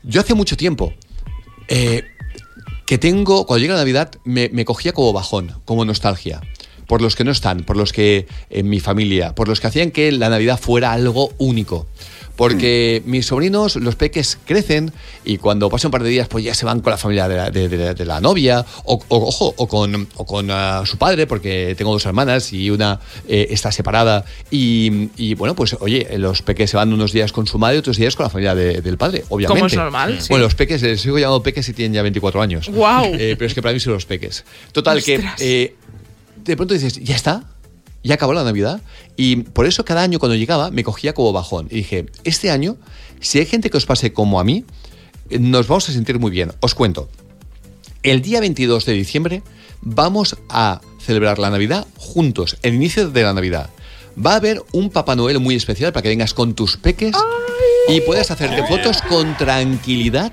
Yo 0.03 0.21
hace 0.21 0.35
mucho 0.35 0.57
tiempo 0.57 0.93
eh, 1.69 2.03
que 2.87 2.99
tengo, 2.99 3.47
cuando 3.47 3.63
llega 3.63 3.75
la 3.75 3.81
Navidad, 3.81 4.11
me, 4.25 4.51
me 4.53 4.65
cogía 4.65 4.93
como 4.93 5.13
bajón, 5.13 5.55
como 5.65 5.85
nostalgia. 5.85 6.41
Por 6.87 7.01
los 7.01 7.17
que 7.17 7.25
no 7.25 7.31
están, 7.31 7.63
por 7.63 7.77
los 7.79 7.93
que 7.93 8.27
en 8.51 8.69
mi 8.69 8.79
familia, 8.81 9.35
por 9.35 9.49
los 9.49 9.61
que 9.61 9.69
hacían 9.69 9.91
que 9.93 10.13
la 10.13 10.29
Navidad 10.29 10.61
fuera 10.61 10.93
algo 10.93 11.33
único. 11.39 11.87
Porque 12.37 13.03
mis 13.05 13.27
sobrinos, 13.27 13.77
los 13.77 13.95
peques, 13.95 14.39
crecen 14.47 14.93
y 15.25 15.37
cuando 15.39 15.69
pasan 15.69 15.89
un 15.89 15.93
par 15.93 16.03
de 16.03 16.09
días, 16.11 16.29
pues 16.29 16.45
ya 16.45 16.55
se 16.55 16.65
van 16.65 16.81
con 16.81 16.91
la 16.91 16.97
familia 16.97 17.29
de 17.29 17.37
la, 17.37 17.51
de- 17.51 17.69
de- 17.69 17.95
de 17.95 18.05
la 18.05 18.21
novia, 18.21 18.65
o, 18.85 18.95
o- 19.09 19.17
ojo, 19.29 19.53
o 19.57 19.69
con, 19.69 20.09
o 20.17 20.25
con 20.27 20.51
ah, 20.51 20.83
su 20.87 20.97
padre, 20.99 21.27
porque 21.27 21.75
tengo 21.77 21.93
dos 21.93 22.05
hermanas 22.07 22.53
y 22.53 22.71
una 22.71 23.01
eh, 23.29 23.49
está 23.51 23.71
separada. 23.71 24.25
Y, 24.51 25.11
y, 25.17 25.35
bueno, 25.35 25.55
pues 25.55 25.77
oye, 25.81 26.09
los 26.19 26.43
peques 26.43 26.71
se 26.71 26.77
van 26.77 26.93
unos 26.93 27.13
días 27.13 27.33
con 27.33 27.47
su 27.47 27.59
madre 27.59 27.77
y 27.77 27.79
otros 27.81 27.97
días 27.97 28.17
con 28.17 28.25
la 28.25 28.31
familia 28.31 28.55
de- 28.55 28.81
del 28.81 28.97
padre, 28.97 29.25
obviamente. 29.29 29.59
Como 29.61 29.67
es 29.67 29.75
normal, 29.77 30.17
sí. 30.21 30.29
Bueno, 30.31 30.45
los 30.45 30.55
peques, 30.55 30.81
les 30.83 31.01
sigo 31.01 31.19
llamando 31.19 31.43
peques 31.43 31.69
y 31.69 31.73
tienen 31.75 31.93
ya 31.93 32.03
24 32.03 32.41
años. 32.43 32.69
Guau. 32.69 33.05
Eh, 33.15 33.35
pero 33.39 33.47
es 33.47 33.55
que 33.55 33.63
para 33.63 33.75
mí 33.75 33.81
son 33.81 33.93
los 33.93 34.07
peques. 34.07 34.45
Total, 34.73 34.99
Ostras. 34.99 35.35
que 35.37 35.63
eh, 35.63 35.77
de 36.45 36.57
pronto 36.57 36.75
dices, 36.75 36.95
¿ya 37.03 37.15
está? 37.15 37.45
¿Ya 38.03 38.15
acabó 38.15 38.33
la 38.33 38.45
Navidad? 38.45 38.81
Y 39.17 39.37
por 39.37 39.67
eso 39.67 39.85
cada 39.85 40.03
año 40.03 40.19
cuando 40.19 40.37
llegaba 40.37 40.71
me 40.71 40.85
cogía 40.85 41.15
como 41.15 41.33
bajón. 41.33 41.69
Y 41.71 41.77
dije, 41.77 42.07
este 42.25 42.51
año, 42.51 42.77
si 43.21 43.39
hay 43.39 43.47
gente 43.47 43.71
que 43.71 43.77
os 43.77 43.87
pase 43.87 44.13
como 44.13 44.41
a 44.41 44.45
mí, 44.45 44.65
nos 45.31 45.69
vamos 45.69 45.89
a 45.89 45.93
sentir 45.93 46.19
muy 46.19 46.31
bien. 46.31 46.53
Os 46.61 46.75
cuento. 46.75 47.09
El 48.03 48.21
día 48.23 48.41
22 48.41 48.85
de 48.85 48.93
diciembre 48.95 49.43
vamos 49.81 50.37
a 50.49 50.81
celebrar 51.01 51.39
la 51.39 51.51
Navidad 51.51 51.87
juntos, 51.97 52.57
el 52.63 52.75
inicio 52.75 53.11
de 53.11 53.23
la 53.23 53.33
Navidad. 53.33 53.71
Va 54.15 54.33
a 54.33 54.37
haber 54.37 54.63
un 54.73 54.91
Papá 54.91 55.17
Noel 55.17 55.39
muy 55.41 55.55
especial 55.55 55.93
para 55.93 56.03
que 56.03 56.09
vengas 56.09 56.35
con 56.35 56.55
tus 56.55 56.77
peques 56.77 57.15
y 57.89 58.01
puedas 58.03 58.31
hacerte 58.31 58.67
fotos 58.67 59.01
con 59.03 59.37
tranquilidad 59.37 60.33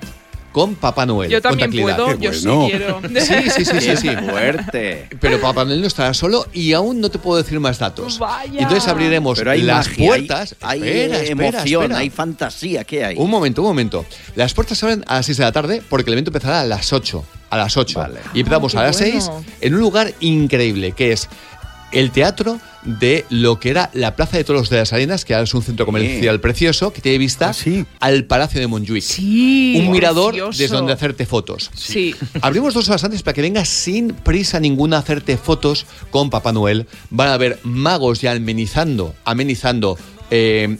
con 0.52 0.74
Papá 0.74 1.06
Noel. 1.06 1.30
Yo 1.30 1.40
con 1.40 1.56
también 1.58 1.70
tranquilidad. 1.70 1.96
puedo, 1.96 2.18
Qué 2.18 2.24
yo 2.24 2.32
sí 2.32 2.48
quiero. 2.70 3.00
Sí, 3.20 3.50
sí, 3.50 3.64
sí, 3.64 3.80
sí, 3.80 3.96
sí. 3.96 4.08
Fuerte. 4.28 5.08
Pero 5.20 5.40
Papá 5.40 5.64
Noel 5.64 5.80
no 5.80 5.86
estará 5.86 6.12
solo 6.14 6.46
y 6.52 6.72
aún 6.72 7.00
no 7.00 7.10
te 7.10 7.18
puedo 7.18 7.42
decir 7.42 7.58
más 7.60 7.78
datos. 7.78 8.18
Vaya. 8.18 8.60
Entonces 8.62 8.88
abriremos 8.88 9.38
Pero 9.38 9.50
hay 9.52 9.62
las 9.62 9.88
magia, 9.88 10.06
puertas. 10.08 10.56
hay, 10.60 10.82
hay 10.82 10.88
Espera, 10.88 11.22
espera, 11.22 11.48
emoción, 11.48 11.82
espera. 11.82 11.98
hay 12.00 12.10
fantasía. 12.10 12.84
¿Qué 12.84 13.04
hay? 13.04 13.16
Un 13.16 13.30
momento, 13.30 13.62
un 13.62 13.68
momento. 13.68 14.04
Las 14.34 14.52
puertas 14.54 14.78
se 14.78 14.86
abren 14.86 15.04
a 15.06 15.16
las 15.16 15.26
6 15.26 15.38
de 15.38 15.44
la 15.44 15.52
tarde 15.52 15.82
porque 15.88 16.10
el 16.10 16.14
evento 16.14 16.30
empezará 16.30 16.60
a 16.62 16.64
las 16.64 16.92
8. 16.92 17.24
A 17.50 17.56
las 17.56 17.76
8. 17.76 17.98
Vale. 17.98 18.20
Y 18.34 18.40
empezamos 18.40 18.74
Ah, 18.74 18.80
a 18.80 18.84
las 18.84 18.96
6 18.96 19.26
bueno. 19.26 19.44
en 19.60 19.74
un 19.74 19.80
lugar 19.80 20.12
increíble 20.20 20.92
que 20.92 21.12
es 21.12 21.28
el 21.92 22.10
teatro 22.12 22.60
de 22.82 23.26
lo 23.28 23.60
que 23.60 23.70
era 23.70 23.90
la 23.92 24.16
Plaza 24.16 24.36
de 24.38 24.44
Toros 24.44 24.70
de 24.70 24.78
las 24.78 24.92
Arenas, 24.92 25.24
que 25.24 25.34
ahora 25.34 25.44
es 25.44 25.54
un 25.54 25.62
centro 25.62 25.84
comercial 25.86 26.40
precioso 26.40 26.92
que 26.92 27.00
tiene 27.00 27.18
vista 27.18 27.50
Ah, 27.50 27.52
sí. 27.52 27.84
al 28.00 28.24
Palacio 28.24 28.60
de 28.60 28.66
Montjuic. 28.66 29.02
Sí. 29.02 29.76
un 29.78 29.90
mirador 29.90 30.30
precioso. 30.32 30.58
desde 30.58 30.76
donde 30.76 30.92
hacerte 30.92 31.26
fotos. 31.26 31.70
Sí. 31.74 32.14
Abrimos 32.40 32.72
dos 32.74 32.88
horas 32.88 33.04
antes 33.04 33.22
para 33.22 33.34
que 33.34 33.42
vengas 33.42 33.68
sin 33.68 34.08
prisa 34.14 34.60
ninguna 34.60 34.96
a 34.96 35.00
hacerte 35.00 35.36
fotos 35.36 35.86
con 36.10 36.30
Papá 36.30 36.52
Noel. 36.52 36.86
Van 37.10 37.28
a 37.28 37.34
haber 37.34 37.58
magos 37.64 38.20
ya 38.20 38.32
amenizando, 38.32 39.14
amenizando 39.24 39.98
eh, 40.30 40.76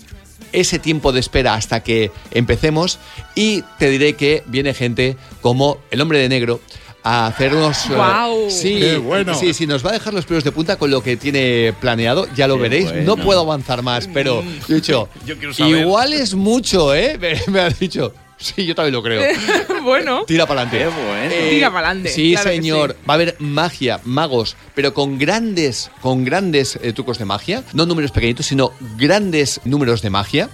ese 0.53 0.79
tiempo 0.79 1.13
de 1.13 1.21
espera 1.21 1.55
hasta 1.55 1.83
que 1.83 2.11
empecemos. 2.31 2.99
Y 3.35 3.63
te 3.79 3.91
diré 3.91 4.15
que 4.15 4.43
viene 4.47 4.75
gente 4.75 5.17
como 5.43 5.79
el 5.91 6.01
hombre 6.01 6.19
de 6.19 6.29
negro 6.29 6.61
a 7.03 7.27
hacernos. 7.27 7.87
eh, 7.87 7.95
Guau. 7.95 8.51
sí, 8.51 8.79
Qué 8.81 8.97
bueno. 8.99 9.35
sí, 9.35 9.53
sí, 9.55 9.67
nos 9.67 9.85
va 9.85 9.91
a 9.91 9.93
dejar 9.95 10.13
los 10.15 10.27
pelos 10.27 10.45
de 10.45 10.53
punta 10.53 10.77
con 10.77 10.91
lo 10.91 11.03
que 11.03 11.17
tiene 11.17 11.75
planeado. 11.81 12.27
Ya 12.35 12.47
lo 12.47 12.57
Qué 12.57 12.63
veréis. 12.63 12.85
bueno. 12.93 13.17
No 13.17 13.23
puedo 13.23 13.41
avanzar 13.41 13.83
más, 13.83 14.09
pero 14.13 14.43
he 14.69 14.75
dicho, 14.75 15.09
Yo 15.27 15.37
quiero 15.39 15.53
saber. 15.55 15.79
igual 15.81 16.13
es 16.13 16.35
mucho, 16.35 16.95
¿eh? 16.95 17.19
Me, 17.49 17.61
has 17.61 17.79
dicho. 17.79 18.13
Sí, 18.37 18.65
yo 18.65 18.75
también 18.75 18.95
lo 18.95 19.03
creo. 19.03 19.23
bueno. 19.85 20.25
Tira 20.27 20.47
para 20.47 20.63
adelante. 20.63 20.79
Qué 20.91 21.05
bueno. 21.07 21.51
Tira 21.51 21.71
pa'lante, 21.71 22.09
Sí, 22.09 22.33
claro 22.33 22.49
que 22.51 22.57
señor. 22.57 22.91
sí. 22.99 23.07
Va 23.09 23.13
a 23.13 23.17
haber 23.17 23.37
magia, 23.39 24.01
magos, 24.05 24.57
pero 24.75 24.95
con 24.95 25.19
grandes, 25.19 25.91
con 26.01 26.25
grandes 26.25 26.79
eh, 26.83 26.95
trucos 26.95 27.19
de 27.19 27.27
magia. 27.27 27.63
No 27.75 27.85
números 27.85 28.13
pequeñitos, 28.13 28.47
sino 28.47 28.73
grandes 28.97 29.61
números 29.65 30.01
de 30.01 30.09
magia. 30.09 30.49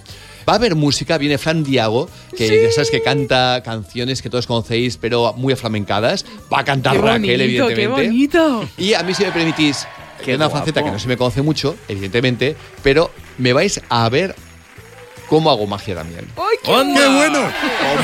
Va 0.47 0.53
a 0.53 0.55
haber 0.55 0.75
música, 0.75 1.17
viene 1.17 1.37
Fran 1.37 1.63
Diago, 1.63 2.09
que 2.37 2.63
ya 2.63 2.71
sabes 2.71 2.89
que 2.89 3.01
canta 3.01 3.61
canciones 3.65 4.21
que 4.21 4.29
todos 4.29 4.47
conocéis, 4.47 4.95
pero 4.97 5.33
muy 5.33 5.51
aflamencadas. 5.53 6.25
Va 6.51 6.59
a 6.59 6.63
cantar 6.63 6.93
Qué 6.93 7.01
Raquel, 7.01 7.39
bonito, 7.41 7.69
evidentemente. 7.69 8.01
qué 8.01 8.07
bonito. 8.07 8.69
Y 8.77 8.93
a 8.93 9.03
mí, 9.03 9.13
si 9.13 9.25
me 9.25 9.31
permitís, 9.31 9.85
que 10.23 10.35
una 10.35 10.45
guapo. 10.45 10.59
faceta 10.59 10.83
que 10.83 10.91
no 10.91 10.99
se 10.99 11.07
me 11.09 11.17
conoce 11.17 11.41
mucho, 11.41 11.75
evidentemente, 11.89 12.55
pero 12.81 13.11
me 13.37 13.51
vais 13.51 13.81
a 13.89 14.07
ver 14.07 14.35
cómo 15.27 15.51
hago 15.51 15.67
magia 15.67 15.95
también. 15.95 16.25
¡Ay, 16.37 16.57
qué. 16.63 16.71
¡Qué 16.71 17.07
bueno! 17.07 17.51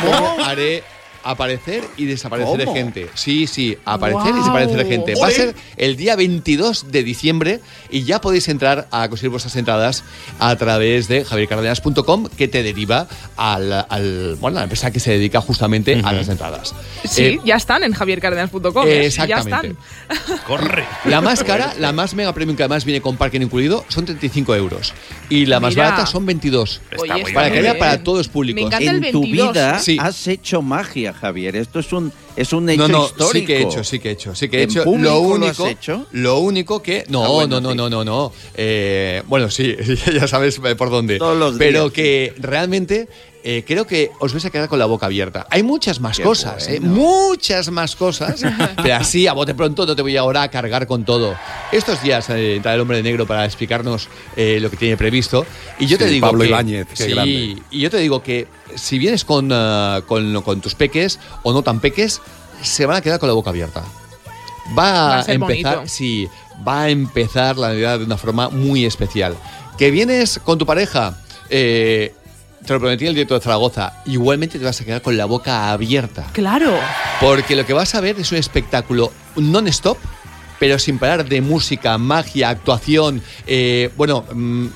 ¿Cómo 0.03 0.43
haré 0.43 0.83
aparecer 1.23 1.83
y 1.97 2.05
desaparecer 2.05 2.57
de 2.57 2.65
¿Cómo? 2.65 2.75
gente? 2.77 3.09
Sí, 3.13 3.47
sí, 3.47 3.77
aparecer 3.85 4.31
y 4.33 4.37
desaparecer 4.39 4.77
de 4.77 4.85
gente. 4.85 5.15
Va 5.15 5.27
a 5.27 5.31
ser 5.31 5.55
el 5.77 5.95
día 5.95 6.15
22 6.15 6.91
de 6.91 7.03
diciembre 7.03 7.59
y 7.89 8.03
ya 8.03 8.21
podéis 8.21 8.47
entrar 8.49 8.87
a 8.91 9.07
conseguir 9.09 9.31
vuestras 9.31 9.55
entradas 9.55 10.03
a 10.39 10.55
través 10.55 11.07
de 11.07 11.23
javiercardenas.com 11.25 12.27
que 12.37 12.47
te 12.47 12.63
deriva 12.63 13.07
al, 13.37 13.71
al- 13.89 14.35
bueno, 14.39 14.57
a 14.57 14.61
la 14.61 14.63
empresa 14.63 14.91
que 14.91 14.99
se 14.99 15.11
dedica 15.11 15.41
justamente 15.41 16.01
a 16.03 16.11
las 16.13 16.29
entradas. 16.29 16.73
Sí, 17.05 17.23
Eh, 17.23 17.39
ya 17.45 17.55
están 17.55 17.83
en 17.83 17.93
javiercardenas.com. 17.93 18.85
eh, 18.87 18.95
Ya 19.01 19.03
exactamente. 19.03 19.75
están. 20.09 20.37
Corre. 20.47 20.85
La 21.05 21.21
más 21.21 21.43
cara, 21.43 21.73
la 21.79 21.91
más 21.93 22.13
mega 22.13 22.33
premium 22.33 22.55
que 22.57 22.63
además 22.63 22.85
viene 22.85 23.01
con 23.01 23.17
parking 23.17 23.41
incluido, 23.41 23.85
son 23.87 24.05
35 24.05 24.55
euros. 24.55 24.93
Y 25.29 25.45
la 25.45 25.59
más 25.59 25.73
Mira. 25.75 25.89
barata 25.91 26.05
son 26.05 26.25
22. 26.25 26.81
Está 26.91 27.01
Oye, 27.01 27.11
muy 27.13 27.21
está 27.21 27.33
Para 27.33 27.51
que 27.51 27.59
haya 27.59 27.77
para 27.77 28.03
todos 28.03 28.27
públicos. 28.27 28.61
Me 28.61 28.67
encanta 28.67 28.91
el 28.91 29.03
en 29.05 29.11
tu 29.11 29.21
22. 29.21 29.51
vida 29.53 29.79
Sí. 29.79 29.97
has 29.99 30.27
hecho 30.27 30.61
magia, 30.61 31.12
Javier. 31.13 31.55
Esto 31.55 31.79
es 31.79 31.91
un, 31.93 32.11
es 32.35 32.51
un 32.53 32.69
hecho 32.69 32.87
no, 32.87 32.97
no, 32.99 33.05
histórico. 33.05 33.33
sí 33.33 33.45
que 33.45 33.57
he 33.57 33.61
hecho, 33.61 33.83
sí 33.83 33.99
que 33.99 34.09
he 34.09 34.11
hecho, 34.11 34.35
sí 34.35 34.49
que 34.49 34.57
he 34.59 34.63
¿En 34.63 34.69
hecho. 34.69 34.83
lo 34.85 34.97
lo 34.97 35.19
único, 35.19 35.65
has 35.65 35.71
hecho? 35.71 36.05
lo 36.11 36.39
único 36.39 36.81
que 36.81 37.05
no, 37.09 37.23
Ah, 37.23 37.27
bueno, 37.29 37.61
no, 37.61 37.61
no, 37.61 37.71
sí. 37.71 37.77
no, 37.77 37.89
no, 37.89 38.05
no. 38.05 38.33
Eh, 38.55 39.21
bueno, 39.27 39.49
sí, 39.49 39.75
ya 40.13 40.27
sabes 40.27 40.59
por 40.77 40.89
dónde. 40.89 41.17
Todos 41.19 41.37
los 41.37 41.55
Pero 41.57 41.83
días. 41.83 41.93
que 41.93 42.33
realmente 42.39 43.07
eh, 43.43 43.63
creo 43.67 43.85
que 43.85 44.11
os 44.19 44.31
vais 44.31 44.45
a 44.45 44.49
quedar 44.49 44.69
con 44.69 44.79
la 44.79 44.85
boca 44.85 45.05
abierta. 45.05 45.45
Hay 45.49 45.63
muchas 45.63 45.99
más 45.99 46.17
Qué 46.17 46.23
cosas, 46.23 46.67
eh, 46.67 46.79
muchas 46.79 47.69
más 47.69 47.95
cosas. 47.95 48.41
pero 48.81 48.95
así 48.95 49.27
a 49.27 49.33
bote 49.33 49.53
pronto 49.53 49.85
no 49.85 49.95
te 49.95 50.01
voy 50.01 50.15
ahora 50.17 50.43
a 50.43 50.47
cargar 50.49 50.87
con 50.87 51.03
todo. 51.03 51.35
Estos 51.71 52.01
días 52.01 52.29
eh, 52.29 52.55
entra 52.55 52.73
el 52.73 52.79
hombre 52.79 52.97
de 52.97 53.03
negro 53.03 53.27
para 53.27 53.45
explicarnos 53.45 54.07
eh, 54.35 54.59
lo 54.61 54.69
que 54.69 54.77
tiene 54.77 54.97
previsto. 54.97 55.45
Y 55.79 55.87
yo 55.87 55.97
te 55.97 56.05
digo 56.05 56.27
Pablo 56.27 56.41
que, 56.41 56.47
Ibáñez, 56.49 56.87
qué 56.95 57.03
sí, 57.03 57.11
grande. 57.11 57.57
y 57.69 57.79
yo 57.79 57.89
te 57.89 57.97
digo 57.97 58.23
que 58.23 58.47
si 58.75 58.97
vienes 58.97 59.25
con, 59.25 59.49
ah, 59.51 60.01
con, 60.07 60.41
con 60.41 60.61
tus 60.61 60.75
peques 60.75 61.19
o 61.43 61.53
no 61.53 61.61
tan 61.61 61.79
peques, 61.79 62.21
se 62.61 62.85
van 62.85 62.97
a 62.97 63.01
quedar 63.01 63.19
con 63.19 63.27
la 63.27 63.33
boca 63.33 63.49
abierta. 63.49 63.83
Va 64.77 64.89
a, 64.89 65.07
Va 65.09 65.19
a 65.19 65.23
ser 65.23 65.35
empezar, 65.35 65.75
bonito. 65.75 65.93
sí, 65.93 66.27
va 66.65 66.83
a 66.83 66.89
empezar 66.89 67.57
la 67.57 67.69
Navidad 67.69 67.99
de 67.99 68.05
una 68.05 68.17
forma 68.17 68.49
muy 68.49 68.85
especial. 68.85 69.35
Que 69.77 69.91
vienes 69.91 70.39
con 70.39 70.57
tu 70.57 70.65
pareja, 70.65 71.17
eh, 71.49 72.13
te 72.65 72.73
lo 72.73 72.79
prometí 72.79 73.03
en 73.05 73.09
el 73.09 73.15
directo 73.15 73.33
de 73.35 73.41
Zaragoza, 73.41 73.93
igualmente 74.05 74.57
te 74.59 74.65
vas 74.65 74.79
a 74.79 74.85
quedar 74.85 75.01
con 75.01 75.17
la 75.17 75.25
boca 75.25 75.71
abierta. 75.71 76.27
Claro. 76.33 76.73
Porque 77.19 77.55
lo 77.55 77.65
que 77.65 77.73
vas 77.73 77.93
a 77.95 78.01
ver 78.01 78.19
es 78.19 78.31
un 78.31 78.37
espectáculo 78.37 79.11
non-stop, 79.35 79.97
pero 80.59 80.79
sin 80.79 80.97
parar 80.99 81.25
de 81.27 81.41
música, 81.41 81.97
magia, 81.97 82.49
actuación. 82.49 83.21
eh, 83.47 83.89
bueno, 83.97 84.23
mm, 84.33 84.67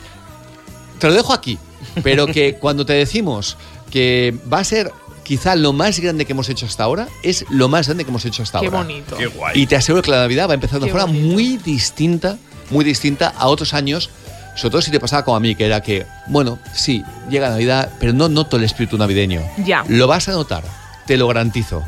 te 1.00 1.08
lo 1.08 1.14
dejo 1.14 1.34
aquí, 1.34 1.58
pero 2.04 2.28
que 2.28 2.56
cuando 2.60 2.86
te 2.86 2.94
decimos 2.94 3.58
que 3.92 4.36
va 4.52 4.60
a 4.60 4.64
ser 4.64 4.92
quizá 5.24 5.56
lo 5.56 5.74
más 5.74 6.00
grande 6.00 6.26
que 6.26 6.32
hemos 6.34 6.50
hecho 6.50 6.66
hasta 6.66 6.84
ahora, 6.84 7.08
es 7.24 7.46
lo 7.50 7.68
más 7.70 7.88
grande 7.88 8.04
que 8.06 8.10
hemos 8.10 8.26
hecho 8.26 8.44
hasta 8.44 8.60
Qué 8.60 8.66
ahora. 8.68 8.80
bonito. 8.80 9.16
Qué 9.18 9.28
guay. 9.28 9.62
Y 9.62 9.68
te 9.68 9.76
aseguro 9.76 10.02
que 10.02 10.12
la 10.12 10.20
Navidad 10.22 10.48
va 10.48 10.52
a 10.52 10.56
empezar 10.56 10.80
de 10.80 10.86
una 10.86 10.94
Qué 10.94 11.00
forma 11.00 11.14
bonito. 11.14 11.34
muy 11.34 11.58
distinta, 11.58 12.38
muy 12.70 12.84
distinta 12.86 13.34
a 13.38 13.48
otros 13.48 13.74
años. 13.74 14.10
Sobre 14.58 14.72
todo 14.72 14.82
si 14.82 14.90
te 14.90 15.00
pasaba 15.00 15.24
como 15.24 15.38
a 15.38 15.40
mí, 15.40 15.54
que 15.54 15.68
era 15.68 15.82
que, 15.82 16.08
bueno, 16.26 16.58
sí, 16.74 17.06
llega 17.30 17.50
Navidad, 17.50 17.92
pero 18.00 18.12
no 18.12 18.28
noto 18.28 18.58
el 18.58 18.64
espíritu 18.64 18.98
navideño. 18.98 19.42
Ya. 19.64 19.84
Lo 19.88 20.08
vas 20.08 20.28
a 20.30 20.32
notar, 20.32 20.64
te 21.06 21.16
lo 21.16 21.28
garantizo. 21.28 21.84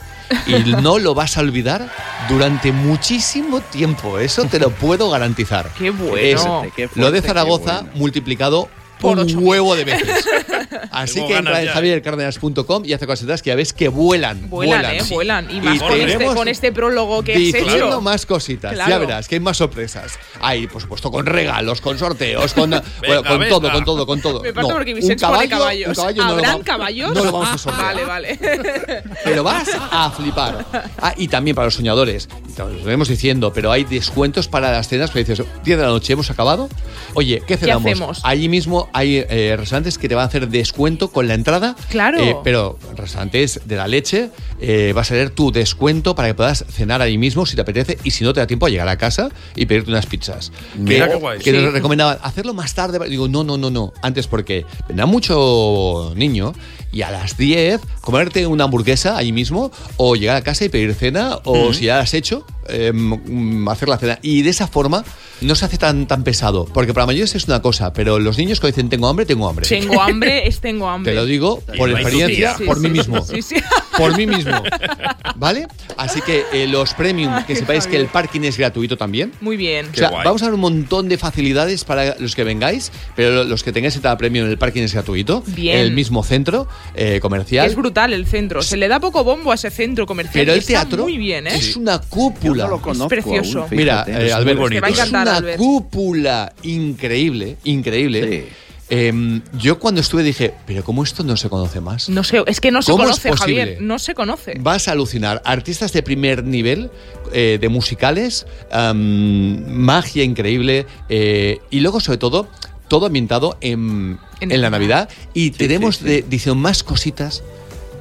y 0.46 0.54
no 0.82 1.00
lo 1.00 1.16
vas 1.16 1.38
a 1.38 1.42
olvidar 1.42 1.90
durante 2.30 2.72
muchísimo 2.72 3.60
tiempo. 3.60 4.20
Eso 4.20 4.46
te 4.46 4.60
lo 4.60 4.70
puedo 4.70 5.10
garantizar. 5.10 5.68
Qué 5.78 5.90
bueno. 5.90 6.16
Es 6.18 6.42
Qué 6.76 6.88
fuerte, 6.88 7.00
lo 7.00 7.12
de 7.12 7.22
Zaragoza 7.24 7.82
bueno. 7.82 7.90
multiplicado 7.96 8.70
Por 9.00 9.18
un 9.20 9.38
huevo 9.48 9.76
de 9.76 9.86
veces. 9.86 10.26
Así 10.92 11.16
Tengo 11.16 11.28
que 11.30 11.38
entra 11.38 11.60
en 11.62 11.66
ya. 11.68 11.74
javiercardenas.com 11.74 12.84
y 12.86 12.94
hace 12.94 13.08
cositas 13.08 13.42
que 13.42 13.50
ya 13.50 13.56
ves 13.56 13.74
que 13.74 13.88
vuelan. 13.90 14.50
Vuelan, 14.50 14.86
¿eh? 14.96 15.02
sí. 15.02 15.14
Vuelan. 15.14 15.50
Y 15.50 15.62
más 15.62 15.76
Y 15.76 15.80
con, 15.80 15.94
este, 16.00 16.26
con 16.26 16.48
este 16.48 16.72
prólogo 16.72 17.24
que 17.24 17.34
has 17.34 17.38
Diciendo 17.40 17.76
hecho. 17.76 18.02
más 18.02 18.26
cositas, 18.26 18.76
ya 18.78 18.86
Claro. 18.86 19.02
verás 19.08 19.28
que 19.28 19.36
hay 19.36 19.40
más 19.42 19.58
sorpresas. 19.58 20.20
Hay, 20.42 20.68
por 20.68 20.82
supuesto, 20.82 21.12
con 21.12 21.26
regalos, 21.26 21.82
con 21.82 21.98
sorteos, 21.98 22.54
con, 22.54 22.70
bueno, 23.00 23.24
con 23.24 23.40
venga. 23.40 23.50
todo, 23.50 23.72
con 23.72 23.86
todo, 23.86 24.06
con 24.06 24.22
todo. 24.22 24.42
Me 24.42 24.54
parto 24.54 24.70
No, 24.70 24.76
porque 24.76 24.94
un 24.94 25.00
Vicente 25.00 25.26
pone 25.26 25.48
caballo, 25.50 25.86
caballos. 25.86 25.88
un 25.90 25.96
caballo 25.96 26.24
no 26.24 26.28
lo 26.30 26.34
¿Habrán 26.36 26.52
vamos- 26.52 26.66
caballos? 26.66 27.14
No 27.14 27.24
lo 27.24 27.32
vamos 27.32 27.50
a 27.50 27.58
sortear. 27.58 27.86
Vale, 27.86 28.06
vale. 28.06 28.40
Pero 29.24 29.44
vas 29.44 29.70
a 29.92 30.12
flipar. 30.12 30.66
Ah, 31.00 31.14
y 31.18 31.28
también 31.28 31.56
para 31.56 31.66
los 31.66 31.76
soñadores. 31.76 32.28
Lo 32.58 32.68
vemos 32.84 33.08
diciendo, 33.08 33.54
pero 33.54 33.72
hay 33.72 33.86
descuentos 33.86 34.50
para 34.50 34.70
las 34.72 34.88
cenas. 34.90 35.12
Pero 35.12 35.26
dices, 35.26 35.46
10 35.64 35.78
de 35.78 35.84
la 35.84 35.90
noche, 35.90 36.12
¿hemos 36.14 36.30
acabado? 36.30 36.68
Oye, 37.14 37.42
¿qué 37.48 37.56
cenamos? 37.56 37.86
hacemos? 37.86 38.20
Allí 38.24 38.50
mismo 38.50 38.89
hay 38.94 39.18
eh, 39.30 39.56
restaurantes 39.58 39.98
que 39.98 40.08
te 40.10 40.16
van 40.16 40.24
a 40.24 40.28
hacer 40.28 40.48
descuento 40.50 41.12
con 41.12 41.28
la 41.28 41.34
entrada. 41.34 41.76
Claro. 41.90 42.20
Eh, 42.20 42.36
pero 42.44 42.78
restaurantes 42.96 43.62
de 43.66 43.76
la 43.76 43.88
leche, 43.88 44.30
eh, 44.62 44.92
vas 44.96 45.10
a 45.12 45.14
tener 45.14 45.30
tu 45.32 45.52
descuento 45.52 46.16
para 46.16 46.28
que 46.30 46.34
puedas 46.34 46.66
cenar 46.70 47.02
allí 47.02 47.18
mismo 47.18 47.46
si 47.46 47.56
te 47.56 47.62
apetece 47.62 47.98
y 48.04 48.12
si 48.12 48.24
no 48.24 48.34
te 48.34 48.40
da 48.40 48.48
tiempo 48.48 48.66
a 48.66 48.70
llegar 48.70 48.88
a 48.88 48.98
casa 48.98 49.30
y 49.56 49.66
pedirte 49.66 49.90
unas 49.92 50.06
pizzas. 50.06 50.52
Mira 50.78 51.06
que 51.08 51.14
qué 51.14 51.18
guay. 51.20 51.40
que 51.40 51.52
Sí. 51.52 51.58
nos 51.58 51.74
recomendaban 51.74 52.18
hacerlo 52.22 52.54
más 52.54 52.74
tarde. 52.74 53.00
Digo, 53.10 53.28
no, 53.28 53.44
no, 53.44 53.58
no, 53.58 53.70
no. 53.70 53.94
Antes 54.02 54.28
porque 54.28 54.66
vendrá 54.88 55.06
mucho 55.06 56.14
niño 56.16 56.54
y 56.92 57.04
a 57.04 57.12
las 57.12 57.38
10 57.38 57.82
comerte 58.02 58.48
una 58.48 58.64
hamburguesa 58.66 59.16
ahí 59.18 59.32
mismo 59.32 59.72
o 59.98 60.16
llegar 60.16 60.36
a 60.36 60.42
casa 60.42 60.66
y 60.66 60.70
pedir 60.70 60.94
cena 60.96 61.38
o 61.44 61.72
si 61.74 61.86
ya 61.86 61.98
la 61.98 62.02
has 62.02 62.14
hecho, 62.14 62.46
eh, 62.72 62.92
mm, 62.94 63.68
hacer 63.70 63.90
la 63.90 63.98
cena. 63.98 64.20
Y 64.22 64.42
de 64.42 64.50
esa 64.50 64.68
forma 64.68 65.04
no 65.42 65.56
se 65.56 65.66
hace 65.66 65.78
tan, 65.78 66.06
tan 66.08 66.24
pesado. 66.24 66.66
Porque 66.66 66.94
para 66.94 67.06
mayores 67.06 67.34
es 67.36 67.46
una 67.46 67.62
cosa, 67.62 67.94
pero 67.94 68.20
los 68.20 68.38
niños 68.38 68.60
que 68.60 68.68
dicen 68.68 68.90
tengo 68.90 69.08
hambre, 69.08 69.26
tengo 69.26 69.48
hambre. 69.48 69.66
tengo 69.68 70.02
hambre, 70.02 70.48
es 70.48 70.60
tengo 70.60 70.90
hambre. 70.90 71.12
Te 71.12 71.16
lo 71.16 71.26
digo 71.26 71.62
por 71.78 71.90
experiencia, 71.90 72.56
por 72.66 72.78
Sí, 72.78 72.84
mí 72.84 72.90
sí. 72.90 72.98
mismo. 72.98 73.26
Sí, 73.26 73.42
sí. 73.42 73.56
Por 73.98 74.18
mí 74.18 74.28
mismo. 74.28 74.62
¿Vale? 75.36 75.68
Así 75.98 76.22
que 76.22 76.44
eh, 76.54 76.68
los 76.68 76.94
premium, 76.94 77.44
que 77.46 77.56
sepáis 77.56 77.88
que 77.88 77.98
el 77.98 78.08
parking 78.08 78.42
es 78.42 78.58
gratuito 78.58 78.98
también. 78.98 79.32
Muy 79.42 79.58
bien. 79.58 79.88
O 79.94 79.96
sea, 79.98 80.10
vamos 80.10 80.42
a 80.42 80.46
dar 80.46 80.54
un 80.54 80.60
montón 80.62 81.10
de 81.10 81.18
facilidades 81.18 81.84
para 81.84 82.16
los 82.20 82.36
que 82.36 82.44
vengáis, 82.44 82.92
pero 83.16 83.44
los 83.44 83.64
que 83.64 83.72
tengáis 83.72 83.96
entrada 83.96 84.18
premium 84.18 84.46
en 84.46 84.52
el 84.52 84.58
parking 84.58 84.82
es 84.84 84.94
gratuito. 84.94 85.44
Bien. 85.48 85.78
En 85.78 85.82
el 85.84 85.92
mismo 85.92 86.24
centro 86.24 86.68
eh, 86.96 87.20
comercial. 87.22 87.68
Es 87.68 87.76
brutal 87.76 88.14
el 88.14 88.26
centro. 88.26 88.62
Se 88.62 88.78
le 88.78 88.88
da 88.88 89.00
poco 89.00 89.24
bombo 89.24 89.52
a 89.52 89.56
ese 89.56 89.70
centro 89.70 90.06
comercial. 90.06 90.46
pero 90.46 90.54
el 90.54 90.66
teatro 90.66 91.04
Muy 91.04 91.18
bien, 91.18 91.48
¿eh? 91.48 91.56
es 91.56 91.76
una 91.76 92.02
Yo 92.02 92.54
cúpula. 92.64 92.70
no 92.70 92.76
lo 92.78 92.82
conozco 92.82 93.08
precioso. 93.10 93.60
aún, 93.62 93.70
Mira, 93.72 94.06
eh, 94.08 94.32
Albert, 94.32 94.60
bonito. 94.60 94.86
Es 94.86 95.10
una 95.10 95.36
Albert. 95.36 95.58
cúpula 95.58 96.54
increíble, 96.64 97.58
increíble. 97.64 98.44
Sí. 98.48 98.50
Em, 98.92 99.42
yo 99.60 99.78
cuando 99.78 100.02
estuve 100.02 100.24
dije, 100.24 100.56
pero 100.66 100.84
¿cómo 100.84 101.04
esto 101.04 101.24
no 101.24 101.38
se 101.38 101.48
conoce 101.48 101.80
más? 101.80 102.10
No 102.10 102.24
sé, 102.24 102.44
es 102.48 102.60
que 102.60 102.72
no 102.72 102.82
se 102.82 102.92
¿Cómo 102.92 103.04
es 103.04 103.20
conoce? 103.20 103.38
Javier. 103.38 103.78
No 103.82 104.00
se 104.00 104.16
conoce. 104.16 104.56
Vas 104.60 104.88
a 104.88 104.94
alucinar. 104.94 105.44
Artistas 105.46 105.94
de 105.94 106.02
primer 106.02 106.44
nivel, 106.44 106.90
eh, 107.32 107.60
de 107.62 107.70
musicales, 107.70 108.48
am, 108.72 109.64
magia 109.68 110.24
increíble 110.24 110.88
eh, 111.08 111.60
y 111.70 111.82
luego, 111.82 112.00
sobre 112.00 112.18
todo, 112.18 112.48
todo 112.88 113.06
ambientado 113.06 113.58
en, 113.62 114.18
En 114.42 114.52
en 114.52 114.62
la 114.62 114.72
Navidad. 114.72 115.08
Y 115.36 115.52
tenemos 115.52 115.98
sí, 115.98 116.02
sí. 116.04 116.10
de 116.10 116.18
edición 116.20 116.58
más 116.58 116.82
cositas 116.82 117.44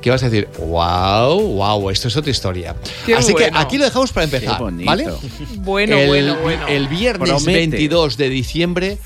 que 0.01 0.11
vas 0.11 0.23
a 0.23 0.31
decir, 0.31 0.49
wow, 0.59 1.41
wow, 1.41 1.91
esto 1.91 2.09
es 2.09 2.17
otra 2.17 2.31
historia. 2.31 2.75
Qué 3.05 3.15
Así 3.15 3.35
que 3.35 3.51
aquí 3.53 3.79
lo 3.79 3.85
dejamos 3.85 4.13
para 4.13 4.25
empezar. 4.25 4.61
¿vale? 4.61 5.09
Bueno, 5.57 5.97
el, 5.97 6.09
bueno, 6.09 6.37
bueno. 6.43 6.67
el 6.69 6.89
viernes 6.89 7.29
Promete. 7.29 7.59
22 7.59 8.17
de 8.17 8.29
diciembre, 8.29 8.99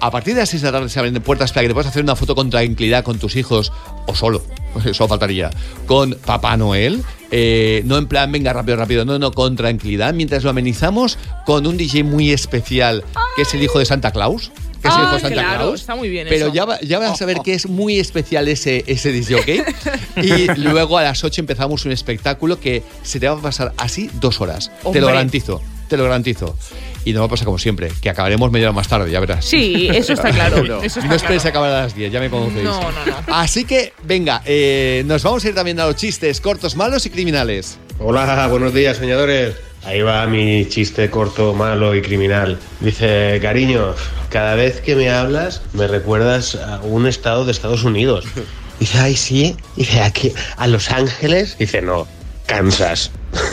a 0.00 0.10
partir 0.10 0.34
de 0.34 0.40
las 0.40 0.50
6 0.50 0.62
de 0.62 0.68
la 0.68 0.72
tarde 0.72 0.88
se 0.88 0.98
abren 0.98 1.14
puertas 1.22 1.52
para 1.52 1.62
que 1.62 1.68
te 1.68 1.74
puedas 1.74 1.88
hacer 1.90 2.02
una 2.02 2.16
foto 2.16 2.34
con 2.34 2.50
tranquilidad 2.50 3.02
con 3.02 3.18
tus 3.18 3.36
hijos 3.36 3.72
o 4.06 4.14
solo, 4.14 4.42
eso 4.84 5.08
faltaría, 5.08 5.50
con 5.86 6.12
Papá 6.24 6.56
Noel. 6.56 7.02
eh, 7.30 7.82
no 7.86 7.96
en 7.96 8.06
plan, 8.06 8.30
venga 8.30 8.52
rápido, 8.52 8.76
rápido, 8.76 9.04
no, 9.04 9.18
no, 9.18 9.32
con 9.32 9.56
tranquilidad, 9.56 10.14
mientras 10.14 10.44
lo 10.44 10.50
amenizamos 10.50 11.18
con 11.44 11.66
un 11.66 11.76
DJ 11.76 12.04
muy 12.04 12.30
especial, 12.30 13.04
que 13.34 13.42
es 13.42 13.54
el 13.54 13.62
hijo 13.62 13.78
de 13.78 13.84
Santa 13.84 14.10
Claus. 14.12 14.52
Que 14.82 14.88
es 14.88 14.94
el 14.94 15.00
Ah, 15.00 15.12
de 15.14 15.20
Santa 15.20 15.32
claro, 15.34 15.58
Claus. 15.64 15.80
está 15.80 15.94
muy 15.96 16.08
bien 16.08 16.26
Pero 16.28 16.46
eso. 16.46 16.54
ya, 16.54 16.64
va- 16.64 16.80
ya 16.80 16.98
vas 16.98 17.20
a 17.20 17.24
ver 17.26 17.38
que 17.44 17.54
es 17.54 17.68
muy 17.68 17.98
especial 17.98 18.46
ese, 18.48 18.84
ese 18.86 19.10
disc 19.12 19.32
jockey. 19.32 19.62
Y 20.22 20.46
luego 20.60 20.98
a 20.98 21.02
las 21.02 21.22
8 21.24 21.40
empezamos 21.40 21.84
un 21.84 21.92
espectáculo 21.92 22.58
que 22.60 22.82
se 23.02 23.20
te 23.20 23.28
va 23.28 23.38
a 23.38 23.40
pasar 23.42 23.72
así 23.78 24.10
dos 24.14 24.40
horas. 24.40 24.70
Te 24.82 24.86
Hombre. 24.88 25.00
lo 25.02 25.06
garantizo, 25.08 25.60
te 25.88 25.96
lo 25.96 26.04
garantizo. 26.04 26.56
Y 27.04 27.12
no 27.12 27.20
va 27.20 27.26
a 27.26 27.28
pasar 27.28 27.44
como 27.44 27.58
siempre, 27.58 27.92
que 28.00 28.10
acabaremos 28.10 28.50
media 28.50 28.66
hora 28.66 28.72
más 28.74 28.88
tarde, 28.88 29.10
ya 29.10 29.20
verás. 29.20 29.44
Sí, 29.44 29.88
eso 29.92 30.12
está 30.12 30.30
claro. 30.32 30.56
Eso 30.82 30.98
está 30.98 31.04
no 31.08 31.14
esperes 31.14 31.44
a 31.46 31.52
claro. 31.52 31.66
acabar 31.66 31.70
a 31.70 31.82
las 31.84 31.94
10, 31.94 32.12
ya 32.12 32.18
me 32.20 32.28
conocéis. 32.30 32.64
No, 32.64 32.80
no, 32.80 33.06
no. 33.06 33.34
Así 33.34 33.64
que, 33.64 33.92
venga, 34.02 34.42
eh, 34.44 35.04
nos 35.06 35.22
vamos 35.22 35.44
a 35.44 35.48
ir 35.48 35.54
también 35.54 35.78
a 35.78 35.86
los 35.86 35.94
chistes 35.96 36.40
cortos, 36.40 36.74
malos 36.74 37.06
y 37.06 37.10
criminales. 37.10 37.78
Hola, 38.00 38.48
buenos 38.48 38.74
días, 38.74 38.96
soñadores. 38.96 39.54
Ahí 39.86 40.02
va 40.02 40.26
mi 40.26 40.68
chiste 40.68 41.08
corto, 41.10 41.54
malo 41.54 41.94
y 41.94 42.02
criminal. 42.02 42.58
Dice, 42.80 43.38
cariño, 43.40 43.94
cada 44.30 44.56
vez 44.56 44.80
que 44.80 44.96
me 44.96 45.10
hablas 45.10 45.62
me 45.74 45.86
recuerdas 45.86 46.56
a 46.56 46.80
un 46.80 47.06
estado 47.06 47.44
de 47.44 47.52
Estados 47.52 47.84
Unidos. 47.84 48.24
Dice, 48.80 48.98
ay, 48.98 49.14
sí. 49.16 49.56
Dice, 49.76 50.00
aquí, 50.02 50.32
a 50.56 50.66
Los 50.66 50.90
Ángeles. 50.90 51.56
Dice, 51.56 51.82
no, 51.82 52.08
Kansas. 52.46 53.12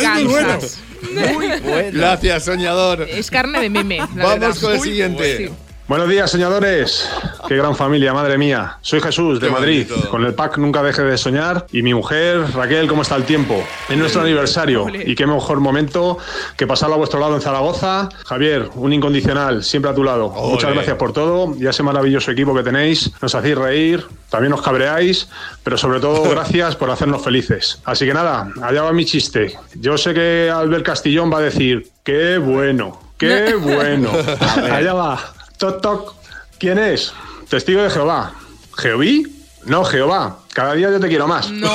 Kansas. 0.00 0.78
Muy 1.12 1.48
bueno. 1.60 1.98
Gracias, 1.98 2.44
soñador. 2.44 3.02
Es 3.02 3.30
carne 3.30 3.60
de 3.60 3.70
meme. 3.70 3.98
la 3.98 4.06
Vamos 4.06 4.40
verdad. 4.40 4.60
con 4.60 4.72
el 4.74 4.80
siguiente. 4.80 5.50
Buenos 5.90 6.08
días, 6.08 6.30
soñadores. 6.30 7.10
Qué 7.48 7.56
gran 7.56 7.74
familia, 7.74 8.14
madre 8.14 8.38
mía. 8.38 8.78
Soy 8.80 9.00
Jesús 9.00 9.40
de 9.40 9.48
Qué 9.48 9.52
Madrid. 9.52 9.88
bonito. 9.90 10.08
Con 10.08 10.24
el 10.24 10.34
pack 10.34 10.56
Nunca 10.58 10.84
deje 10.84 11.02
de 11.02 11.18
soñar. 11.18 11.66
Y 11.72 11.82
mi 11.82 11.94
mujer, 11.94 12.44
Raquel, 12.54 12.86
¿cómo 12.86 13.02
está 13.02 13.16
el 13.16 13.24
tiempo? 13.24 13.60
Es 13.88 13.98
nuestro 13.98 14.22
aniversario. 14.22 14.86
Y 14.88 15.16
qué 15.16 15.26
mejor 15.26 15.58
momento 15.58 16.16
que 16.56 16.68
pasarlo 16.68 16.94
a 16.94 16.98
vuestro 16.98 17.18
lado 17.18 17.34
en 17.34 17.40
Zaragoza. 17.40 18.08
Javier, 18.24 18.70
un 18.76 18.92
incondicional, 18.92 19.64
siempre 19.64 19.90
a 19.90 19.94
tu 19.96 20.04
lado. 20.04 20.28
Muchas 20.28 20.72
gracias 20.72 20.96
por 20.96 21.12
todo 21.12 21.56
y 21.58 21.66
a 21.66 21.70
ese 21.70 21.82
maravilloso 21.82 22.30
equipo 22.30 22.54
que 22.54 22.62
tenéis. 22.62 23.10
Nos 23.20 23.34
hacéis 23.34 23.58
reír, 23.58 24.06
también 24.28 24.52
os 24.52 24.62
cabreáis, 24.62 25.28
pero 25.64 25.76
sobre 25.76 25.98
todo 25.98 26.22
gracias 26.30 26.76
por 26.76 26.88
hacernos 26.92 27.20
felices. 27.24 27.80
Así 27.84 28.06
que 28.06 28.14
nada, 28.14 28.48
allá 28.62 28.82
va 28.82 28.92
mi 28.92 29.04
chiste. 29.06 29.58
Yo 29.74 29.98
sé 29.98 30.14
que 30.14 30.52
Albert 30.54 30.86
Castillón 30.86 31.32
va 31.32 31.38
a 31.38 31.42
decir, 31.42 31.88
qué 32.04 32.38
bueno, 32.38 32.96
qué 33.18 33.56
bueno. 33.56 34.08
Allá 34.70 34.94
va. 34.94 35.34
Toc, 35.60 35.82
toc. 35.82 36.14
¿Quién 36.58 36.78
es? 36.78 37.12
Testigo 37.50 37.82
de 37.82 37.90
Jehová. 37.90 38.32
¿Jehoví? 38.78 39.26
No, 39.66 39.84
Jehová. 39.84 40.38
Cada 40.54 40.72
día 40.72 40.90
yo 40.90 40.98
te 40.98 41.06
quiero 41.06 41.28
más. 41.28 41.50
No. 41.50 41.70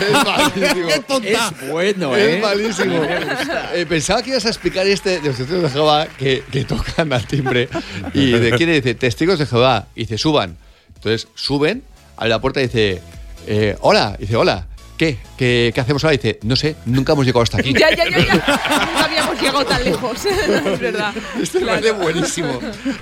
Es 0.00 0.24
malísimo. 0.24 0.88
Es 1.22 1.68
bueno, 1.70 2.16
¿eh? 2.16 2.36
Es 2.36 2.42
malísimo. 2.42 3.02
Eh, 3.74 3.84
pensaba 3.86 4.22
que 4.22 4.30
ibas 4.30 4.46
a 4.46 4.48
explicar 4.48 4.86
este 4.86 5.20
de 5.20 5.28
los 5.28 5.36
testigos 5.36 5.64
de 5.64 5.68
Jehová 5.68 6.08
que, 6.16 6.44
que 6.50 6.64
tocan 6.64 7.12
al 7.12 7.26
timbre 7.26 7.68
y 8.14 8.30
de 8.30 8.52
quién 8.52 8.72
dice 8.72 8.94
testigos 8.94 9.38
de 9.38 9.44
Jehová 9.44 9.88
y 9.94 10.00
dice 10.04 10.16
suban. 10.16 10.56
Entonces 10.94 11.28
suben, 11.34 11.84
abre 12.16 12.30
la 12.30 12.40
puerta 12.40 12.60
y 12.60 12.68
dice 12.68 13.02
eh, 13.46 13.76
hola, 13.82 14.16
y 14.18 14.22
dice 14.22 14.36
hola. 14.36 14.66
¿Qué? 14.96 15.18
¿Qué? 15.36 15.72
¿Qué 15.74 15.80
hacemos 15.80 16.04
ahora? 16.04 16.14
Y 16.14 16.18
dice, 16.18 16.38
no 16.42 16.54
sé, 16.54 16.76
nunca 16.86 17.12
hemos 17.14 17.24
llegado 17.26 17.42
hasta 17.42 17.58
aquí. 17.58 17.72
ya, 17.72 17.90
ya, 17.90 18.08
ya, 18.08 18.18
ya. 18.18 18.34
Nunca 18.34 19.04
habíamos 19.04 19.40
llegado 19.40 19.64
tan 19.64 19.82
lejos. 19.84 20.24
es 20.26 20.78
verdad. 20.80 21.12
Este 21.42 21.58
me 21.58 21.64
Claro. 21.64 21.80
parece 21.80 21.92
buenísimo. 22.02 22.60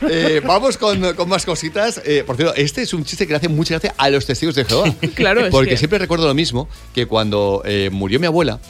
Eh, 0.08 0.40
vamos 0.46 0.78
con, 0.78 1.14
con 1.14 1.28
más 1.28 1.44
cositas. 1.44 2.00
Eh, 2.06 2.24
por 2.26 2.36
cierto, 2.36 2.54
este 2.54 2.82
es 2.82 2.94
un 2.94 3.04
chiste 3.04 3.26
que 3.26 3.32
le 3.32 3.36
hace 3.36 3.48
mucha 3.48 3.74
gracia 3.74 3.94
a 3.98 4.08
los 4.08 4.24
testigos 4.24 4.54
de 4.54 4.64
Jehová. 4.64 4.94
Claro, 5.14 5.44
es 5.44 5.50
Porque 5.50 5.70
que- 5.70 5.76
siempre 5.76 5.98
recuerdo 5.98 6.26
lo 6.26 6.34
mismo, 6.34 6.68
que 6.94 7.04
cuando 7.06 7.62
eh, 7.66 7.90
murió 7.92 8.18
mi 8.18 8.26
abuela, 8.26 8.60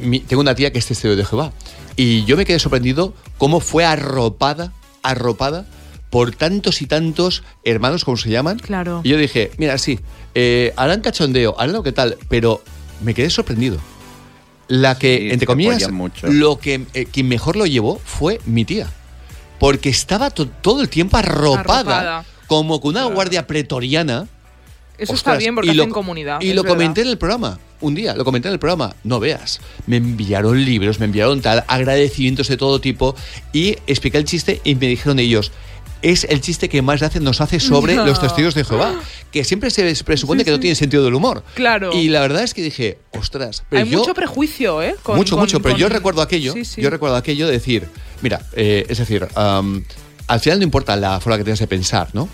mi- 0.00 0.20
tengo 0.20 0.40
una 0.40 0.54
tía 0.54 0.72
que 0.72 0.78
es 0.78 0.86
testigo 0.86 1.16
de 1.16 1.24
Jehová. 1.24 1.52
Y 1.96 2.24
yo 2.24 2.36
me 2.36 2.44
quedé 2.44 2.58
sorprendido 2.58 3.14
cómo 3.38 3.60
fue 3.60 3.84
arropada, 3.84 4.72
arropada 5.02 5.66
por 6.14 6.32
tantos 6.32 6.80
y 6.80 6.86
tantos 6.86 7.42
hermanos, 7.64 8.04
como 8.04 8.16
se 8.16 8.30
llaman. 8.30 8.60
Claro. 8.60 9.00
Y 9.02 9.08
yo 9.08 9.16
dije, 9.16 9.50
mira, 9.58 9.76
sí, 9.78 9.98
eh, 10.36 10.72
harán 10.76 11.00
cachondeo, 11.00 11.56
harán 11.58 11.72
lo 11.72 11.82
que 11.82 11.90
tal, 11.90 12.16
pero 12.28 12.62
me 13.02 13.14
quedé 13.14 13.30
sorprendido. 13.30 13.78
La 14.68 14.96
que, 14.96 15.18
Sí, 15.18 15.30
entre 15.32 15.44
comillas, 15.48 15.90
mucho. 15.90 16.28
lo 16.28 16.60
que 16.60 16.86
eh, 16.94 17.06
quien 17.06 17.26
mejor 17.26 17.56
lo 17.56 17.66
llevó 17.66 18.00
fue 18.04 18.40
mi 18.46 18.64
tía. 18.64 18.86
Porque 19.58 19.88
estaba 19.88 20.30
to- 20.30 20.46
todo 20.46 20.82
el 20.82 20.88
tiempo 20.88 21.16
arropada, 21.16 21.80
Arropada. 21.80 22.24
como 22.46 22.80
con 22.80 22.90
una 22.96 23.06
guardia 23.06 23.48
pretoriana. 23.48 24.28
Eso 24.96 25.14
Ostras, 25.14 25.34
está 25.34 25.38
bien 25.38 25.56
porque 25.56 25.72
y 25.72 25.74
lo- 25.74 25.82
hacen 25.82 25.92
comunidad. 25.92 26.40
Y 26.40 26.50
es 26.50 26.54
lo 26.54 26.62
verdad. 26.62 26.76
comenté 26.76 27.00
en 27.00 27.08
el 27.08 27.18
programa, 27.18 27.58
un 27.80 27.96
día, 27.96 28.14
lo 28.14 28.24
comenté 28.24 28.46
en 28.46 28.52
el 28.54 28.60
programa, 28.60 28.94
no 29.02 29.18
veas. 29.18 29.60
Me 29.88 29.96
enviaron 29.96 30.64
libros, 30.64 31.00
me 31.00 31.06
enviaron 31.06 31.40
tal, 31.42 31.64
agradecimientos 31.66 32.46
de 32.46 32.56
todo 32.56 32.80
tipo 32.80 33.16
y 33.52 33.70
expliqué 33.88 34.18
el 34.18 34.24
chiste 34.26 34.60
y 34.62 34.76
me 34.76 34.86
dijeron 34.86 35.18
ellos, 35.18 35.50
es 36.04 36.24
el 36.24 36.40
chiste 36.40 36.68
que 36.68 36.82
más 36.82 37.00
gracia 37.00 37.20
nos 37.20 37.40
hace 37.40 37.58
sobre 37.60 37.94
No. 37.96 38.04
los 38.06 38.20
testigos 38.20 38.54
de 38.54 38.62
Jehová, 38.64 38.94
que 39.30 39.42
siempre 39.42 39.70
se 39.70 39.94
presupone 40.04 40.44
que 40.44 40.50
no 40.50 40.60
tienen 40.60 40.76
sentido 40.76 41.02
del 41.04 41.14
humor. 41.14 41.42
Claro. 41.54 41.92
Y 41.92 42.08
la 42.08 42.20
verdad 42.20 42.42
es 42.42 42.52
que 42.54 42.62
dije, 42.62 42.98
ostras, 43.12 43.64
pero 43.70 43.82
Hay 43.82 43.90
yo 43.90 43.98
mucho 44.00 44.14
prejuicio, 44.14 44.82
¿eh? 44.82 44.94
Con- 45.02 45.16
mucho, 45.16 45.36
con- 45.36 45.40
mucho, 45.44 45.60
pero 45.60 45.74
con- 45.74 45.80
yo 45.80 45.88
recuerdo 45.88 46.20
aquello, 46.22 46.54
yo 46.76 46.90
recuerdo 46.90 47.16
aquello 47.16 47.46
de 47.46 47.52
decir, 47.52 47.88
mira, 48.22 48.42
eh, 48.52 48.84
es 48.88 48.98
decir, 48.98 49.26
al 49.34 50.40
final 50.40 50.58
no 50.58 50.64
importa 50.64 50.94
la 50.96 51.20
forma 51.20 51.38
que 51.38 51.44
tengas 51.44 51.58
de 51.60 51.66
pensar, 51.66 52.08
¿no? 52.12 52.28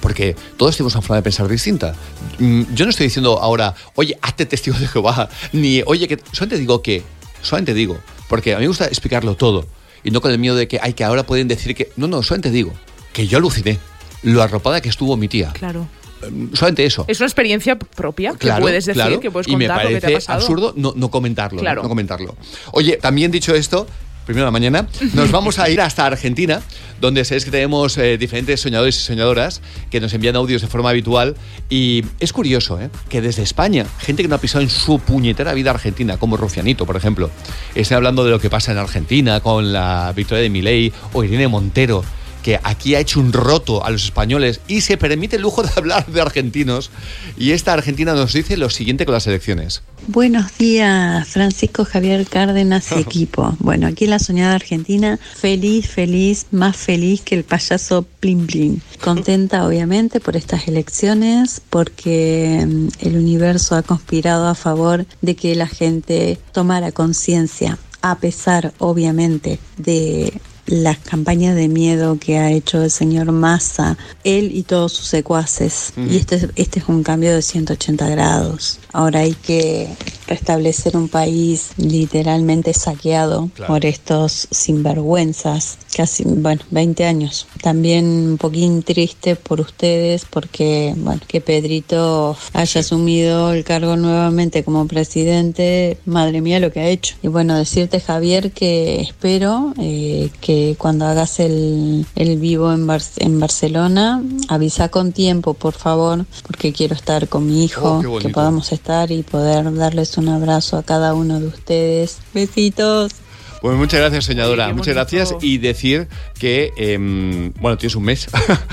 Porque 0.00 0.36
todos 0.56 0.76
tenemos 0.76 0.94
una 0.94 1.02
forma 1.02 1.16
de 1.16 1.22
pensar 1.22 1.48
distinta. 1.48 1.94
Mm, 2.38 2.62
Yo 2.74 2.84
no 2.84 2.90
estoy 2.90 3.06
diciendo 3.06 3.40
ahora, 3.40 3.74
oye, 3.96 4.16
hazte 4.22 4.46
testigo 4.46 4.78
de 4.78 4.86
Jehová, 4.86 5.28
ni 5.52 5.82
oye, 5.86 6.06
que 6.06 6.18
solamente 6.32 6.58
digo 6.58 6.82
que, 6.82 7.02
solamente 7.42 7.74
digo, 7.74 7.98
porque 8.28 8.54
a 8.54 8.58
mí 8.58 8.62
me 8.62 8.68
gusta 8.68 8.86
explicarlo 8.86 9.34
todo 9.36 9.66
y 10.06 10.10
no 10.12 10.20
con 10.20 10.30
el 10.30 10.38
miedo 10.38 10.54
de 10.56 10.68
que, 10.68 10.78
ay, 10.80 10.92
que 10.92 11.04
ahora 11.04 11.24
pueden 11.26 11.48
decir 11.48 11.74
que, 11.74 11.90
no, 11.96 12.06
no, 12.06 12.22
solamente 12.22 12.50
digo 12.50 12.72
que 13.12 13.26
yo 13.26 13.38
aluciné 13.38 13.78
lo 14.22 14.42
arropada 14.42 14.80
que 14.80 14.88
estuvo 14.88 15.16
mi 15.16 15.28
tía. 15.28 15.52
Claro. 15.52 15.88
Mm, 16.30 16.54
Solamente 16.54 16.84
eso. 16.86 17.04
Es 17.08 17.20
una 17.20 17.26
experiencia 17.26 17.76
propia 17.78 18.32
que 18.32 18.38
Claro, 18.38 18.62
puedes 18.62 18.86
decir, 18.86 19.00
claro, 19.02 19.20
que 19.20 19.30
puedes 19.30 19.48
y 19.48 19.56
me 19.56 19.66
contar 19.66 19.84
lo 19.84 19.90
que 19.90 20.00
te 20.00 20.06
ha 20.06 20.18
pasado. 20.18 20.38
absurdo 20.38 20.72
no, 20.76 20.92
no 20.96 21.10
comentarlo, 21.10 21.56
¿no? 21.56 21.62
Claro. 21.62 21.82
no 21.82 21.88
comentarlo. 21.88 22.36
Oye, 22.72 22.96
también 22.96 23.30
dicho 23.30 23.54
esto, 23.54 23.86
primero 24.26 24.42
de 24.42 24.48
la 24.48 24.50
mañana, 24.50 24.88
nos 25.14 25.30
vamos 25.30 25.58
a 25.58 25.70
ir 25.70 25.80
hasta 25.80 26.04
Argentina, 26.04 26.60
donde 27.00 27.24
sabéis 27.24 27.44
que 27.44 27.50
tenemos 27.50 27.96
eh, 27.96 28.18
diferentes 28.18 28.60
soñadores 28.60 28.96
y 28.96 29.02
soñadoras 29.02 29.62
que 29.88 30.00
nos 30.00 30.12
envían 30.12 30.36
audios 30.36 30.60
de 30.60 30.68
forma 30.68 30.90
habitual. 30.90 31.36
Y 31.70 32.04
es 32.18 32.32
curioso, 32.32 32.80
¿eh? 32.80 32.90
Que 33.08 33.22
desde 33.22 33.42
España, 33.42 33.86
gente 34.00 34.22
que 34.22 34.28
no 34.28 34.34
ha 34.34 34.40
pisado 34.40 34.62
en 34.62 34.70
su 34.70 34.98
puñetera 34.98 35.54
vida 35.54 35.70
argentina, 35.70 36.18
como 36.18 36.36
Rufianito, 36.36 36.84
por 36.84 36.96
ejemplo, 36.96 37.30
estén 37.74 37.96
hablando 37.96 38.24
de 38.24 38.32
lo 38.32 38.40
que 38.40 38.50
pasa 38.50 38.72
en 38.72 38.78
Argentina 38.78 39.40
con 39.40 39.72
la 39.72 40.12
victoria 40.14 40.42
de 40.42 40.50
Milei 40.50 40.92
o 41.12 41.22
Irene 41.22 41.48
Montero 41.48 42.04
que 42.46 42.60
aquí 42.62 42.94
ha 42.94 43.00
hecho 43.00 43.18
un 43.18 43.32
roto 43.32 43.84
a 43.84 43.90
los 43.90 44.04
españoles 44.04 44.60
y 44.68 44.80
se 44.82 44.96
permite 44.96 45.34
el 45.34 45.42
lujo 45.42 45.64
de 45.64 45.70
hablar 45.74 46.06
de 46.06 46.20
argentinos. 46.20 46.92
Y 47.36 47.50
esta 47.50 47.72
Argentina 47.72 48.14
nos 48.14 48.34
dice 48.34 48.56
lo 48.56 48.70
siguiente 48.70 49.04
con 49.04 49.14
las 49.14 49.26
elecciones. 49.26 49.82
Buenos 50.06 50.56
días, 50.56 51.26
Francisco 51.26 51.84
Javier 51.84 52.24
Cárdenas 52.24 52.92
y 52.92 53.00
equipo. 53.00 53.56
Bueno, 53.58 53.88
aquí 53.88 54.04
en 54.04 54.10
la 54.10 54.20
soñada 54.20 54.54
Argentina, 54.54 55.18
feliz, 55.34 55.88
feliz, 55.88 56.46
más 56.52 56.76
feliz 56.76 57.20
que 57.22 57.34
el 57.34 57.42
payaso 57.42 58.06
Plin 58.20 58.46
Plin. 58.46 58.80
Contenta, 59.02 59.66
obviamente, 59.66 60.20
por 60.20 60.36
estas 60.36 60.68
elecciones, 60.68 61.60
porque 61.68 62.64
mm, 62.64 62.88
el 63.00 63.16
universo 63.16 63.74
ha 63.74 63.82
conspirado 63.82 64.46
a 64.46 64.54
favor 64.54 65.04
de 65.20 65.34
que 65.34 65.56
la 65.56 65.66
gente 65.66 66.38
tomara 66.52 66.92
conciencia, 66.92 67.76
a 68.02 68.18
pesar, 68.18 68.72
obviamente, 68.78 69.58
de 69.78 70.32
las 70.66 70.98
campañas 70.98 71.54
de 71.54 71.68
miedo 71.68 72.18
que 72.18 72.38
ha 72.38 72.50
hecho 72.50 72.82
el 72.82 72.90
señor 72.90 73.30
Massa, 73.32 73.96
él 74.24 74.50
y 74.54 74.62
todos 74.64 74.92
sus 74.92 75.06
secuaces. 75.06 75.92
Y 75.96 76.16
este, 76.16 76.48
este 76.56 76.80
es 76.80 76.88
un 76.88 77.02
cambio 77.02 77.34
de 77.34 77.42
180 77.42 78.08
grados. 78.08 78.78
Ahora 78.92 79.20
hay 79.20 79.34
que 79.34 79.88
restablecer 80.26 80.96
un 80.96 81.08
país 81.08 81.68
literalmente 81.76 82.72
saqueado 82.74 83.48
Claro. 83.54 83.72
por 83.72 83.86
estos 83.86 84.48
sinvergüenzas, 84.50 85.78
casi, 85.96 86.24
bueno, 86.26 86.60
20 86.70 87.04
años. 87.06 87.46
También 87.62 88.04
un 88.04 88.36
poquín 88.38 88.82
triste 88.82 89.34
por 89.34 89.60
ustedes 89.62 90.26
porque, 90.28 90.92
bueno, 90.96 91.20
que 91.26 91.40
Pedrito 91.40 92.36
haya 92.52 92.80
asumido 92.80 93.52
el 93.54 93.64
cargo 93.64 93.96
nuevamente 93.96 94.62
como 94.62 94.86
presidente, 94.86 95.98
madre 96.04 96.40
mía 96.42 96.60
lo 96.60 96.70
que 96.70 96.80
ha 96.80 96.88
hecho. 96.88 97.16
Y 97.22 97.28
bueno, 97.28 97.56
decirte 97.56 98.00
Javier 98.00 98.52
que 98.52 99.00
espero 99.00 99.72
eh, 99.78 100.30
que 100.40 100.76
cuando 100.78 101.06
hagas 101.06 101.40
el, 101.40 102.04
el 102.14 102.38
vivo 102.38 102.72
en, 102.72 102.86
Bar- 102.86 103.00
en 103.18 103.40
Barcelona, 103.40 104.22
avisa 104.48 104.88
con 104.90 105.12
tiempo, 105.12 105.54
por 105.54 105.72
favor, 105.74 106.26
porque 106.46 106.72
quiero 106.72 106.94
estar 106.94 107.28
con 107.28 107.46
mi 107.46 107.64
hijo, 107.64 107.76
Oh, 107.86 108.18
que 108.18 108.28
podamos 108.34 108.72
estar 108.72 109.10
y 109.10 109.22
poder 109.22 109.74
darles 109.74 110.18
un 110.18 110.28
abrazo 110.28 110.76
a 110.76 110.82
cada 110.82 111.14
uno 111.14 111.40
de 111.40 111.46
ustedes. 111.46 112.18
Besitos. 112.34 113.12
Pues 113.60 113.76
muchas 113.76 114.00
gracias, 114.00 114.24
señora. 114.24 114.72
muchas 114.72 114.94
gracias. 114.94 115.34
Y 115.40 115.58
decir 115.58 116.08
que, 116.38 116.72
em, 116.76 117.52
bueno, 117.54 117.76
tienes 117.78 117.96
un 117.96 118.04
mes 118.04 118.28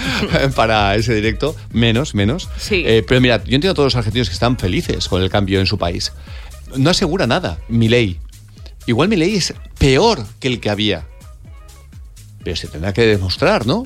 para 0.55 0.95
ese 0.95 1.15
directo. 1.15 1.55
Menos, 1.71 2.15
menos. 2.15 2.49
Sí. 2.57 2.83
Eh, 2.85 3.03
pero 3.07 3.21
mira, 3.21 3.37
yo 3.37 3.55
entiendo 3.55 3.71
a 3.71 3.73
todos 3.73 3.87
los 3.87 3.95
argentinos 3.95 4.29
que 4.29 4.33
están 4.33 4.57
felices 4.57 5.07
con 5.07 5.21
el 5.21 5.29
cambio 5.29 5.59
en 5.59 5.65
su 5.65 5.77
país. 5.77 6.11
No 6.75 6.89
asegura 6.89 7.27
nada. 7.27 7.59
Mi 7.69 7.87
ley. 7.87 8.19
Igual 8.85 9.07
mi 9.09 9.15
ley 9.15 9.35
es 9.35 9.53
peor 9.77 10.25
que 10.39 10.47
el 10.47 10.59
que 10.59 10.69
había. 10.69 11.07
Pero 12.43 12.55
se 12.55 12.67
tendrá 12.67 12.93
que 12.93 13.05
demostrar, 13.05 13.65
¿no? 13.65 13.85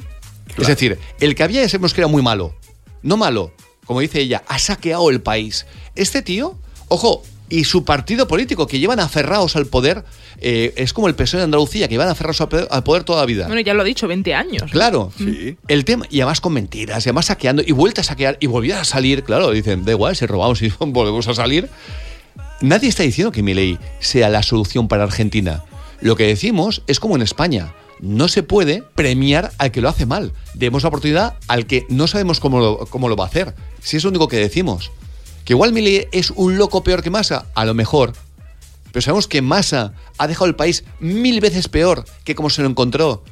Es 0.57 0.67
decir, 0.67 0.97
el 1.19 1.35
que 1.35 1.43
había 1.43 1.61
ya 1.61 1.69
sabemos 1.69 1.93
que 1.93 2.01
era 2.01 2.07
muy 2.07 2.23
malo. 2.23 2.55
No 3.03 3.15
malo, 3.15 3.53
como 3.85 3.99
dice 3.99 4.19
ella, 4.19 4.43
ha 4.47 4.57
saqueado 4.57 5.09
el 5.09 5.21
país. 5.21 5.65
Este 5.95 6.21
tío, 6.21 6.57
ojo, 6.87 7.23
y 7.49 7.63
su 7.63 7.85
partido 7.85 8.27
político, 8.27 8.67
que 8.67 8.79
llevan 8.79 8.99
aferrados 8.99 9.55
al 9.55 9.67
poder, 9.67 10.03
eh, 10.39 10.73
es 10.75 10.93
como 10.93 11.07
el 11.07 11.15
PSOE 11.15 11.39
de 11.39 11.43
Andalucía, 11.45 11.87
que 11.87 11.93
llevan 11.93 12.09
aferrados 12.09 12.41
al 12.41 12.49
poder, 12.49 12.67
al 12.69 12.83
poder 12.83 13.03
toda 13.03 13.21
la 13.21 13.25
vida. 13.25 13.47
Bueno, 13.47 13.61
ya 13.61 13.73
lo 13.73 13.83
he 13.83 13.85
dicho, 13.85 14.07
20 14.07 14.33
años. 14.33 14.71
Claro, 14.71 15.11
el 15.67 15.85
tema, 15.85 16.05
y 16.09 16.19
además 16.21 16.41
con 16.41 16.53
mentiras, 16.53 17.05
y 17.05 17.09
además 17.09 17.27
saqueando, 17.27 17.63
y 17.65 17.71
vuelta 17.71 18.01
a 18.01 18.03
saquear, 18.03 18.37
y 18.39 18.47
volvía 18.47 18.81
a 18.81 18.83
salir, 18.83 19.23
claro, 19.23 19.51
dicen, 19.51 19.85
da 19.85 19.91
igual, 19.91 20.15
si 20.15 20.25
robamos 20.25 20.61
y 20.61 20.71
volvemos 20.79 21.27
a 21.27 21.33
salir. 21.33 21.69
Nadie 22.59 22.89
está 22.89 23.03
diciendo 23.03 23.31
que 23.31 23.43
mi 23.43 23.53
ley 23.53 23.77
sea 23.99 24.29
la 24.29 24.43
solución 24.43 24.87
para 24.87 25.03
Argentina. 25.03 25.63
Lo 26.01 26.15
que 26.15 26.25
decimos 26.25 26.81
es 26.87 26.99
como 26.99 27.15
en 27.15 27.21
España. 27.21 27.73
No 27.99 28.27
se 28.27 28.43
puede 28.43 28.83
premiar 28.95 29.51
al 29.57 29.71
que 29.71 29.81
lo 29.81 29.89
hace 29.89 30.05
mal. 30.05 30.33
Demos 30.53 30.83
la 30.83 30.89
oportunidad 30.89 31.35
al 31.47 31.65
que 31.65 31.85
no 31.89 32.07
sabemos 32.07 32.39
cómo 32.39 32.59
lo, 32.59 32.85
cómo 32.87 33.09
lo 33.09 33.15
va 33.15 33.25
a 33.25 33.27
hacer. 33.27 33.55
Si 33.81 33.97
es 33.97 34.03
lo 34.03 34.09
único 34.09 34.27
que 34.27 34.37
decimos. 34.37 34.91
Que 35.47 35.53
igual 35.53 35.71
Milei 35.71 36.09
es 36.11 36.31
un 36.31 36.57
loco 36.57 36.83
peor 36.83 37.01
que 37.01 37.09
Massa, 37.09 37.45
a 37.55 37.63
lo 37.63 37.73
mejor. 37.73 38.11
Pero 38.91 39.01
sabemos 39.01 39.29
que 39.29 39.41
Massa 39.41 39.93
ha 40.17 40.27
dejado 40.27 40.47
el 40.47 40.55
país 40.55 40.83
mil 40.99 41.39
veces 41.39 41.69
peor 41.69 42.03
que 42.25 42.35
como 42.35 42.49
se 42.49 42.61
lo 42.61 42.67
encontró. 42.67 43.23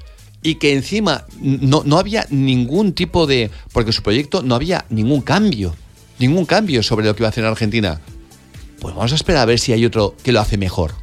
Y 0.42 0.56
que 0.56 0.72
encima 0.72 1.26
no, 1.42 1.84
no 1.86 1.98
había 1.98 2.26
ningún 2.30 2.94
tipo 2.94 3.28
de... 3.28 3.52
Porque 3.74 3.92
su 3.92 4.02
proyecto 4.02 4.44
no 4.44 4.56
había 4.56 4.86
ningún 4.90 5.24
cambio. 5.24 5.76
Ningún 6.18 6.46
cambio 6.46 6.84
sobre 6.84 7.06
lo 7.06 7.14
que 7.18 7.24
iba 7.24 7.28
a 7.28 7.32
hacer 7.32 7.44
en 7.44 7.50
Argentina. 7.50 8.00
Pues 8.80 8.96
vamos 8.96 9.12
a 9.12 9.16
esperar 9.16 9.42
a 9.42 9.46
ver 9.46 9.60
si 9.60 9.74
hay 9.74 9.86
otro 9.86 10.16
que 10.24 10.32
lo 10.32 10.40
hace 10.40 10.58
mejor. 10.58 10.94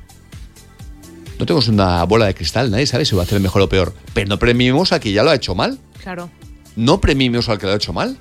No 1.38 1.44
tenemos 1.44 1.68
una 1.68 2.05
bola 2.05 2.25
de 2.25 2.35
cristal, 2.35 2.70
nadie 2.70 2.87
sabe 2.87 3.05
si 3.05 3.14
va 3.14 3.20
a 3.20 3.25
hacer 3.27 3.38
mejor 3.38 3.61
o 3.61 3.68
peor. 3.68 3.92
Pero 4.14 4.29
no 4.29 4.38
premiemos 4.38 4.92
al 4.92 5.01
que 5.01 5.12
ya 5.12 5.22
lo 5.22 5.29
ha 5.29 5.35
hecho 5.35 5.55
mal. 5.55 5.79
Claro. 6.03 6.31
No 6.75 7.03
premiemos 7.03 7.51
al 7.51 7.59
que 7.59 7.66
lo 7.66 7.72
ha 7.72 7.77
hecho 7.77 7.92
mal. 7.92 8.16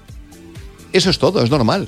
Eso 0.94 1.10
es 1.10 1.20
todo, 1.20 1.44
es 1.44 1.50
normal. 1.50 1.88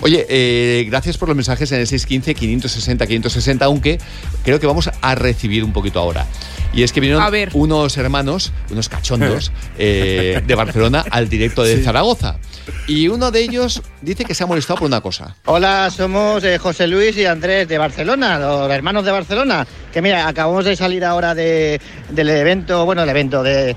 Oye, 0.00 0.26
eh, 0.28 0.84
gracias 0.88 1.18
por 1.18 1.28
los 1.28 1.36
mensajes 1.36 1.70
en 1.72 1.80
el 1.80 1.86
615-560-560, 1.86 3.62
aunque 3.62 3.98
creo 4.44 4.58
que 4.60 4.66
vamos 4.66 4.90
a 5.00 5.14
recibir 5.14 5.64
un 5.64 5.72
poquito 5.72 5.98
ahora. 5.98 6.26
Y 6.72 6.82
es 6.82 6.92
que 6.92 7.00
vinieron 7.00 7.22
A 7.22 7.30
ver. 7.30 7.50
unos 7.54 7.96
hermanos, 7.96 8.52
unos 8.70 8.88
cachondos, 8.88 9.50
eh, 9.78 10.42
de 10.46 10.54
Barcelona 10.54 11.04
al 11.10 11.28
directo 11.28 11.62
de 11.64 11.82
Zaragoza. 11.82 12.36
Y 12.86 13.08
uno 13.08 13.30
de 13.30 13.40
ellos 13.40 13.82
dice 14.02 14.24
que 14.24 14.34
se 14.34 14.44
ha 14.44 14.46
molestado 14.46 14.78
por 14.80 14.86
una 14.86 15.00
cosa. 15.00 15.34
Hola, 15.46 15.90
somos 15.90 16.44
eh, 16.44 16.58
José 16.58 16.86
Luis 16.86 17.16
y 17.16 17.24
Andrés 17.24 17.66
de 17.68 17.78
Barcelona, 17.78 18.38
los 18.38 18.70
hermanos 18.70 19.04
de 19.04 19.10
Barcelona. 19.12 19.66
Que 19.92 20.02
mira, 20.02 20.28
acabamos 20.28 20.64
de 20.66 20.76
salir 20.76 21.04
ahora 21.04 21.34
de- 21.34 21.80
del 22.10 22.28
evento, 22.28 22.84
bueno, 22.84 23.00
del 23.02 23.10
evento 23.10 23.42
de, 23.42 23.74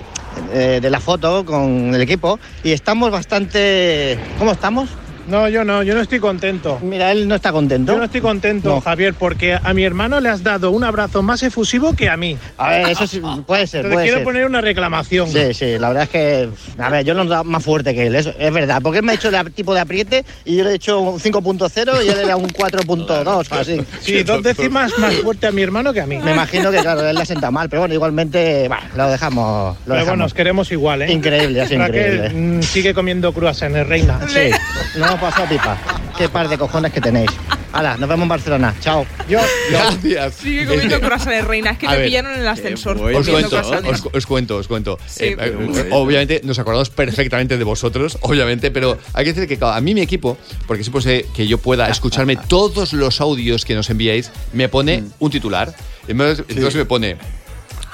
de- 0.54 0.82
de 0.82 0.90
la 0.90 1.00
foto 1.00 1.46
con 1.46 1.96
el 1.96 2.02
equipo 2.02 2.38
y 2.64 2.72
estamos 2.74 3.10
bastante. 3.12 4.20
¿Cómo 4.38 4.52
estamos? 4.52 4.90
No, 5.28 5.48
yo 5.50 5.64
no, 5.64 5.84
yo 5.84 5.94
no 5.94 6.02
estoy 6.02 6.20
contento. 6.20 6.80
Mira, 6.82 7.12
él 7.12 7.28
no 7.28 7.36
está 7.36 7.52
contento. 7.52 7.92
Yo 7.94 7.98
no 7.98 8.06
estoy 8.06 8.22
contento, 8.22 8.70
No. 8.70 8.82
Javier, 8.82 9.14
porque 9.14 9.58
a 9.62 9.74
mi 9.74 9.84
hermano 9.84 10.20
le 10.20 10.30
has 10.30 10.44
dado 10.44 10.72
un 10.72 10.84
abrazo 10.84 11.22
más 11.22 11.44
efusivo 11.44 11.96
que 11.96 12.10
a 12.10 12.18
mí. 12.18 12.38
A 12.58 12.70
ver, 12.70 12.90
eso 12.90 13.08
sí, 13.08 13.22
puede 13.48 13.68
ser, 13.68 13.88
puede 13.90 14.04
quiero 14.04 14.18
ser. 14.18 14.24
poner 14.26 14.46
una 14.46 14.62
reclamación. 14.62 15.30
Sí, 15.30 15.54
sí, 15.54 15.78
la 15.80 15.90
verdad 15.90 16.04
es 16.04 16.10
que, 16.10 16.50
a 16.78 16.90
ver, 16.90 17.06
yo 17.06 17.14
lo 17.14 17.24
he 17.24 17.28
dado 17.28 17.44
más 17.44 17.64
fuerte 17.64 17.94
que 17.94 18.08
él, 18.08 18.16
eso 18.16 18.34
es 18.38 18.54
verdad, 18.54 18.80
porque 18.82 19.00
él 19.00 19.06
me 19.06 19.12
ha 19.14 19.16
hecho 19.16 19.30
el 19.30 19.52
tipo 19.54 19.74
de 19.74 19.80
apriete 19.82 20.26
y 20.46 20.58
yo 20.58 20.64
le 20.64 20.72
he 20.72 20.76
hecho 20.76 21.00
un 21.00 21.20
5.0 21.20 22.06
y 22.06 22.10
él 22.10 22.18
era 22.20 22.36
un 22.36 22.50
4.2 22.50 23.48
o 23.52 23.56
así. 23.56 23.82
Sí, 24.02 24.24
dos 24.24 24.42
décimas 24.44 24.98
más 24.98 25.16
fuerte 25.16 25.48
a 25.48 25.52
mi 25.52 25.62
hermano 25.62 25.94
que 25.94 26.02
a 26.02 26.06
mí. 26.08 26.18
Me 26.18 26.32
imagino 26.32 26.72
que, 26.72 26.78
claro, 26.80 27.08
él 27.08 27.16
le 27.16 27.26
sienta 27.26 27.52
mal, 27.52 27.70
pero 27.70 27.82
bueno, 27.82 27.94
igualmente, 27.94 28.70
lo 28.96 29.08
dejamos. 29.10 29.78
Lo 29.86 29.94
Pero 29.94 30.06
bueno, 30.06 30.24
nos 30.24 30.34
queremos 30.34 30.72
igual, 30.72 31.04
¿eh? 31.04 31.12
Increíble, 31.12 31.62
así 31.62 31.76
Raquel, 31.78 32.16
increíble. 32.16 32.58
mm, 32.60 32.64
sigue 32.64 32.94
comiendo 32.94 33.32
croissants, 33.34 33.88
reina. 33.88 34.20
Sí, 34.28 34.50
no 34.98 35.11
hemos 35.12 35.22
pasado 35.22 35.48
pipa. 35.50 35.78
Qué 36.18 36.30
par 36.30 36.48
de 36.48 36.58
cojones 36.58 36.92
que 36.94 37.02
tenéis. 37.02 37.30
Hala, 37.74 37.96
nos 37.98 38.08
vemos 38.08 38.24
en 38.24 38.30
Barcelona. 38.30 38.76
Chao. 38.82 39.06
Yo, 39.30 39.40
Gracias. 39.70 40.36
Sigue 40.36 40.66
comiendo 40.66 41.00
croissants 41.00 41.36
de 41.36 41.42
reina. 41.42 41.72
Es 41.72 41.78
que 41.78 41.88
me 41.88 41.96
ver, 41.96 42.06
pillaron 42.06 42.34
en 42.34 42.42
el 42.42 42.48
ascensor. 42.48 42.98
Os 42.98 43.02
comiendo 43.02 43.32
cuento, 43.32 43.90
os, 43.90 44.06
os 44.14 44.26
cuento, 44.26 44.58
os 44.58 44.68
cuento. 44.68 45.00
Sí. 45.08 45.26
Eh, 45.26 45.38
eh, 45.40 45.90
obviamente 45.92 46.42
nos 46.44 46.60
acordamos 46.60 46.90
perfectamente 46.90 47.58
de 47.58 47.64
vosotros, 47.64 48.18
obviamente, 48.22 48.72
pero 48.72 48.98
hay 49.14 49.26
que 49.26 49.34
decir 49.34 49.48
que 49.48 49.58
claro, 49.58 49.74
a 49.74 49.82
mí 49.82 49.94
mi 49.94 50.02
equipo, 50.02 50.38
porque 50.68 50.84
siempre 50.84 51.02
sé 51.02 51.26
que 51.34 51.48
yo 51.48 51.58
pueda 51.58 51.88
escucharme 51.88 52.36
todos 52.36 52.94
los 52.94 53.22
audios 53.22 53.64
que 53.66 53.74
nos 53.74 53.90
enviáis, 53.90 54.32
me 54.54 54.68
pone 54.70 55.04
un 55.20 55.32
titular. 55.32 55.74
Entonces, 56.08 56.46
entonces 56.50 56.76
me 56.76 56.86
pone 56.86 57.18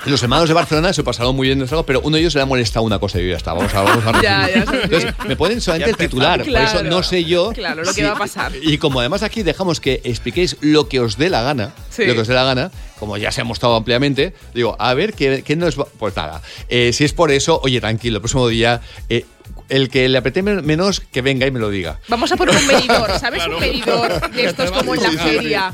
Los 0.06 0.22
hermanos 0.24 0.48
de 0.48 0.54
Barcelona 0.54 0.94
se 0.94 1.04
pasaron 1.04 1.36
muy 1.36 1.48
bien, 1.48 1.66
pero 1.86 2.02
uno 2.02 2.16
de 2.16 2.22
ellos 2.22 2.36
le 2.36 2.42
ha 2.42 2.46
molestado 2.46 2.86
una 2.86 3.00
cosa 3.00 3.20
y 3.20 3.24
yo 3.24 3.32
ya 3.32 3.38
está, 3.38 3.54
vamos 3.54 3.74
a, 3.74 3.82
vamos 3.82 4.06
a 4.06 4.12
Ya, 4.22 4.48
ya, 4.48 4.66
sí. 4.66 4.78
Entonces, 4.84 5.14
me 5.28 5.36
ponen 5.36 5.60
solamente 5.60 5.90
el 5.92 5.98
titular, 5.98 6.40
por 6.46 6.56
eso 6.56 6.84
no 6.84 7.04
sé 7.04 7.26
yo. 7.26 7.52
Claro, 7.52 7.84
lo 7.84 7.94
que 7.94 8.04
va 8.04 8.12
a 8.12 8.18
pasar. 8.18 8.52
Y 8.62 8.78
como 8.78 9.00
además 9.00 9.24
aquí 9.24 9.44
dejamos 9.44 9.82
que 9.82 10.02
expliquéis 10.04 10.58
lo 10.62 10.88
que 10.88 11.00
os 11.00 11.18
dé 11.18 11.30
la 11.30 11.42
gana, 11.42 11.74
Sí. 11.90 12.06
lo 12.06 12.14
que 12.14 12.22
os 12.22 12.28
dé 12.28 12.36
la 12.36 12.44
gana, 12.44 12.72
como 13.00 13.18
ya 13.18 13.32
se 13.32 13.42
ha 13.42 13.44
mostrado 13.44 13.76
ampliamente, 13.76 14.34
digo, 14.54 14.76
a 14.80 14.94
ver, 14.94 15.14
¿qué, 15.14 15.44
qué 15.44 15.56
nos 15.56 15.80
va? 15.80 15.88
Pues 15.98 16.16
nada, 16.16 16.42
eh, 16.70 16.94
si 16.94 17.04
es 17.04 17.14
por 17.14 17.32
eso, 17.32 17.60
oye, 17.64 17.82
tranquilo, 17.82 18.18
el 18.18 18.22
próximo 18.22 18.48
día, 18.48 18.82
eh, 19.10 19.26
el 19.70 19.90
que 19.90 20.08
le 20.10 20.18
apreté 20.18 20.42
men- 20.44 20.66
menos, 20.66 21.00
que 21.02 21.22
venga 21.22 21.46
y 21.46 21.52
me 21.52 21.60
lo 21.60 21.70
diga. 21.70 22.00
Vamos 22.08 22.32
a 22.32 22.38
poner 22.38 22.56
un 22.56 22.68
medidor, 22.68 23.12
¿sabes? 23.20 23.46
Un 23.48 23.60
medidor 23.60 24.32
de 24.32 24.46
estos 24.46 24.72
como 24.72 24.96
en 24.96 25.04
la 25.04 25.12
feria. 25.12 25.72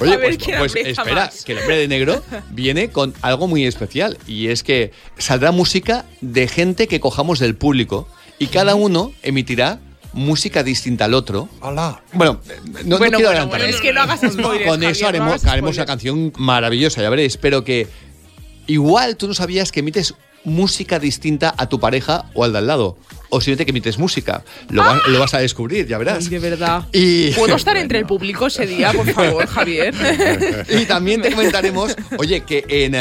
Oye, 0.00 0.14
A 0.14 0.16
ver 0.16 0.38
pues, 0.38 0.56
pues 0.58 0.76
espera, 0.86 1.14
más. 1.26 1.44
que 1.44 1.52
el 1.52 1.58
hombre 1.58 1.76
de 1.78 1.88
negro 1.88 2.22
viene 2.50 2.90
con 2.90 3.14
algo 3.22 3.46
muy 3.48 3.66
especial 3.66 4.18
y 4.26 4.48
es 4.48 4.62
que 4.62 4.92
saldrá 5.18 5.52
música 5.52 6.06
de 6.20 6.48
gente 6.48 6.86
que 6.88 7.00
cojamos 7.00 7.38
del 7.38 7.54
público 7.56 8.08
y 8.38 8.46
cada 8.46 8.74
uno 8.74 9.12
emitirá 9.22 9.80
música 10.12 10.62
distinta 10.62 11.04
al 11.04 11.14
otro. 11.14 11.48
Bueno, 11.60 12.00
no, 12.12 12.30
no 12.84 12.98
Bueno, 12.98 12.98
quiero 12.98 12.98
bueno, 12.98 13.28
adelantar. 13.28 13.48
bueno, 13.60 13.64
es 13.74 13.80
que 13.80 13.92
no 13.92 14.00
hagas 14.00 14.20
spoilers, 14.20 14.66
Con 14.68 14.82
eso 14.82 14.90
Javier, 14.90 15.02
no 15.02 15.08
haremos, 15.08 15.32
hagas 15.42 15.52
haremos 15.52 15.76
una 15.76 15.86
canción 15.86 16.32
maravillosa, 16.36 17.02
ya 17.02 17.10
veréis, 17.10 17.36
pero 17.36 17.62
que 17.64 17.86
igual 18.66 19.16
tú 19.16 19.28
no 19.28 19.34
sabías 19.34 19.70
que 19.70 19.80
emites 19.80 20.14
música 20.44 20.98
distinta 20.98 21.54
a 21.56 21.68
tu 21.68 21.78
pareja 21.80 22.24
o 22.34 22.44
al 22.44 22.52
de 22.52 22.58
al 22.58 22.66
lado. 22.66 22.96
O 23.28 23.40
simplemente 23.40 23.66
que 23.66 23.70
emites 23.70 23.98
música. 23.98 24.42
Lo, 24.70 24.82
vas- 24.82 25.06
lo 25.06 25.18
vas 25.20 25.34
a 25.34 25.38
descubrir, 25.38 25.86
ya 25.86 25.98
verás. 25.98 26.28
De 26.28 26.38
verdad. 26.38 26.86
Y- 26.92 27.30
¿Puedo 27.32 27.54
estar 27.56 27.76
entre 27.76 27.98
el 28.00 28.06
público 28.06 28.46
ese 28.48 28.66
día, 28.66 28.92
por 28.92 29.08
favor, 29.12 29.46
Javier? 29.46 29.94
y 30.68 30.84
también 30.86 31.22
te 31.22 31.30
comentaremos, 31.30 31.94
oye, 32.18 32.40
que 32.42 32.64
en 32.68 32.94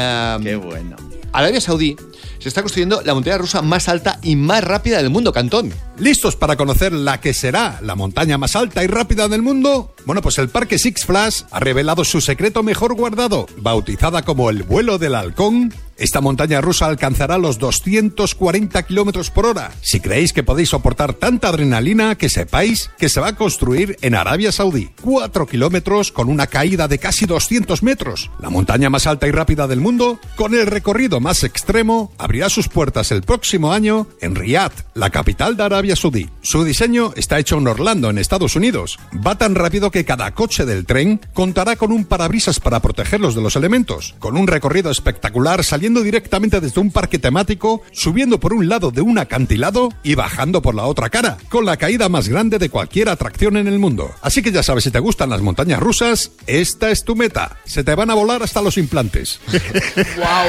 Arabia 1.31 1.61
Saudí 1.61 1.95
se 2.39 2.47
está 2.47 2.61
construyendo 2.61 3.01
la 3.03 3.13
montaña 3.13 3.37
rusa 3.37 3.61
más 3.61 3.89
alta 3.89 4.19
y 4.23 4.35
más 4.35 4.63
rápida 4.63 4.97
del 4.97 5.09
mundo, 5.09 5.33
Cantón. 5.33 5.73
¿Listos 5.97 6.35
para 6.35 6.55
conocer 6.55 6.93
la 6.93 7.19
que 7.19 7.33
será 7.33 7.79
la 7.81 7.95
montaña 7.95 8.37
más 8.37 8.55
alta 8.55 8.83
y 8.83 8.87
rápida 8.87 9.27
del 9.27 9.41
mundo? 9.41 9.93
Bueno, 10.05 10.21
pues 10.21 10.37
el 10.37 10.47
parque 10.49 10.77
Six 10.79 11.05
Flags 11.05 11.45
ha 11.51 11.59
revelado 11.59 12.05
su 12.05 12.21
secreto 12.21 12.63
mejor 12.63 12.93
guardado, 12.95 13.45
bautizada 13.57 14.21
como 14.23 14.49
el 14.49 14.63
vuelo 14.63 14.97
del 14.97 15.15
halcón. 15.15 15.73
Esta 15.99 16.21
montaña 16.21 16.61
rusa 16.61 16.85
alcanzará 16.85 17.37
los 17.37 17.59
240 17.59 18.81
kilómetros 18.83 19.31
por 19.31 19.45
hora. 19.45 19.73
Si 19.81 19.99
creéis 19.99 20.31
que 20.31 20.43
podéis 20.43 20.69
soportar 20.69 21.13
tanta 21.13 21.49
adrenalina, 21.49 22.15
que 22.15 22.29
sepáis 22.29 22.89
que 22.97 23.09
se 23.09 23.19
va 23.19 23.27
a 23.27 23.35
construir 23.35 23.97
en 24.01 24.15
Arabia 24.15 24.53
Saudí. 24.53 24.91
4 25.01 25.45
kilómetros 25.45 26.13
con 26.13 26.29
una 26.29 26.47
caída 26.47 26.87
de 26.87 26.99
casi 26.99 27.25
200 27.25 27.83
metros. 27.83 28.31
La 28.39 28.49
montaña 28.49 28.89
más 28.89 29.07
alta 29.07 29.27
y 29.27 29.31
rápida 29.31 29.67
del 29.67 29.81
mundo, 29.81 30.19
con 30.37 30.53
el 30.53 30.67
recorrido 30.67 31.19
más 31.19 31.43
extremo, 31.43 32.13
abrirá 32.17 32.47
sus 32.47 32.69
puertas 32.69 33.11
el 33.11 33.21
próximo 33.21 33.73
año 33.73 34.07
en 34.21 34.35
Riyadh, 34.35 34.71
la 34.93 35.09
capital 35.09 35.57
de 35.57 35.63
Arabia 35.63 35.97
Saudí. 35.97 36.29
Su 36.41 36.63
diseño 36.63 37.11
está 37.17 37.39
hecho 37.39 37.57
en 37.57 37.67
Orlando, 37.67 38.09
en 38.09 38.19
Estados 38.19 38.55
Unidos. 38.55 38.99
Va 39.15 39.37
tan 39.37 39.53
rápido 39.53 39.91
que 39.91 40.05
cada 40.05 40.33
coche 40.33 40.65
del 40.65 40.85
tren 40.85 41.19
contará 41.33 41.75
con 41.75 41.91
un 41.91 42.05
parabrisas 42.05 42.61
para 42.61 42.79
protegerlos 42.79 43.35
de 43.35 43.41
los 43.41 43.57
elementos, 43.57 44.15
con 44.19 44.37
un 44.37 44.47
recorrido 44.47 44.91
espectacular 44.91 45.65
saliendo 45.65 45.88
directamente 45.95 46.61
desde 46.61 46.79
un 46.79 46.91
parque 46.91 47.19
temático, 47.19 47.81
subiendo 47.91 48.39
por 48.39 48.53
un 48.53 48.69
lado 48.69 48.91
de 48.91 49.01
un 49.01 49.17
acantilado 49.17 49.89
y 50.03 50.15
bajando 50.15 50.61
por 50.61 50.75
la 50.75 50.85
otra 50.85 51.09
cara, 51.09 51.37
con 51.49 51.65
la 51.65 51.77
caída 51.77 52.07
más 52.09 52.29
grande 52.29 52.59
de 52.59 52.69
cualquier 52.69 53.09
atracción 53.09 53.57
en 53.57 53.67
el 53.67 53.79
mundo. 53.79 54.11
Así 54.21 54.41
que 54.41 54.51
ya 54.51 54.63
sabes, 54.63 54.83
si 54.83 54.91
te 54.91 54.99
gustan 54.99 55.29
las 55.29 55.41
montañas 55.41 55.79
rusas, 55.79 56.31
esta 56.47 56.91
es 56.91 57.03
tu 57.03 57.15
meta. 57.15 57.57
Se 57.65 57.83
te 57.83 57.95
van 57.95 58.09
a 58.11 58.13
volar 58.13 58.43
hasta 58.43 58.61
los 58.61 58.77
implantes. 58.77 59.39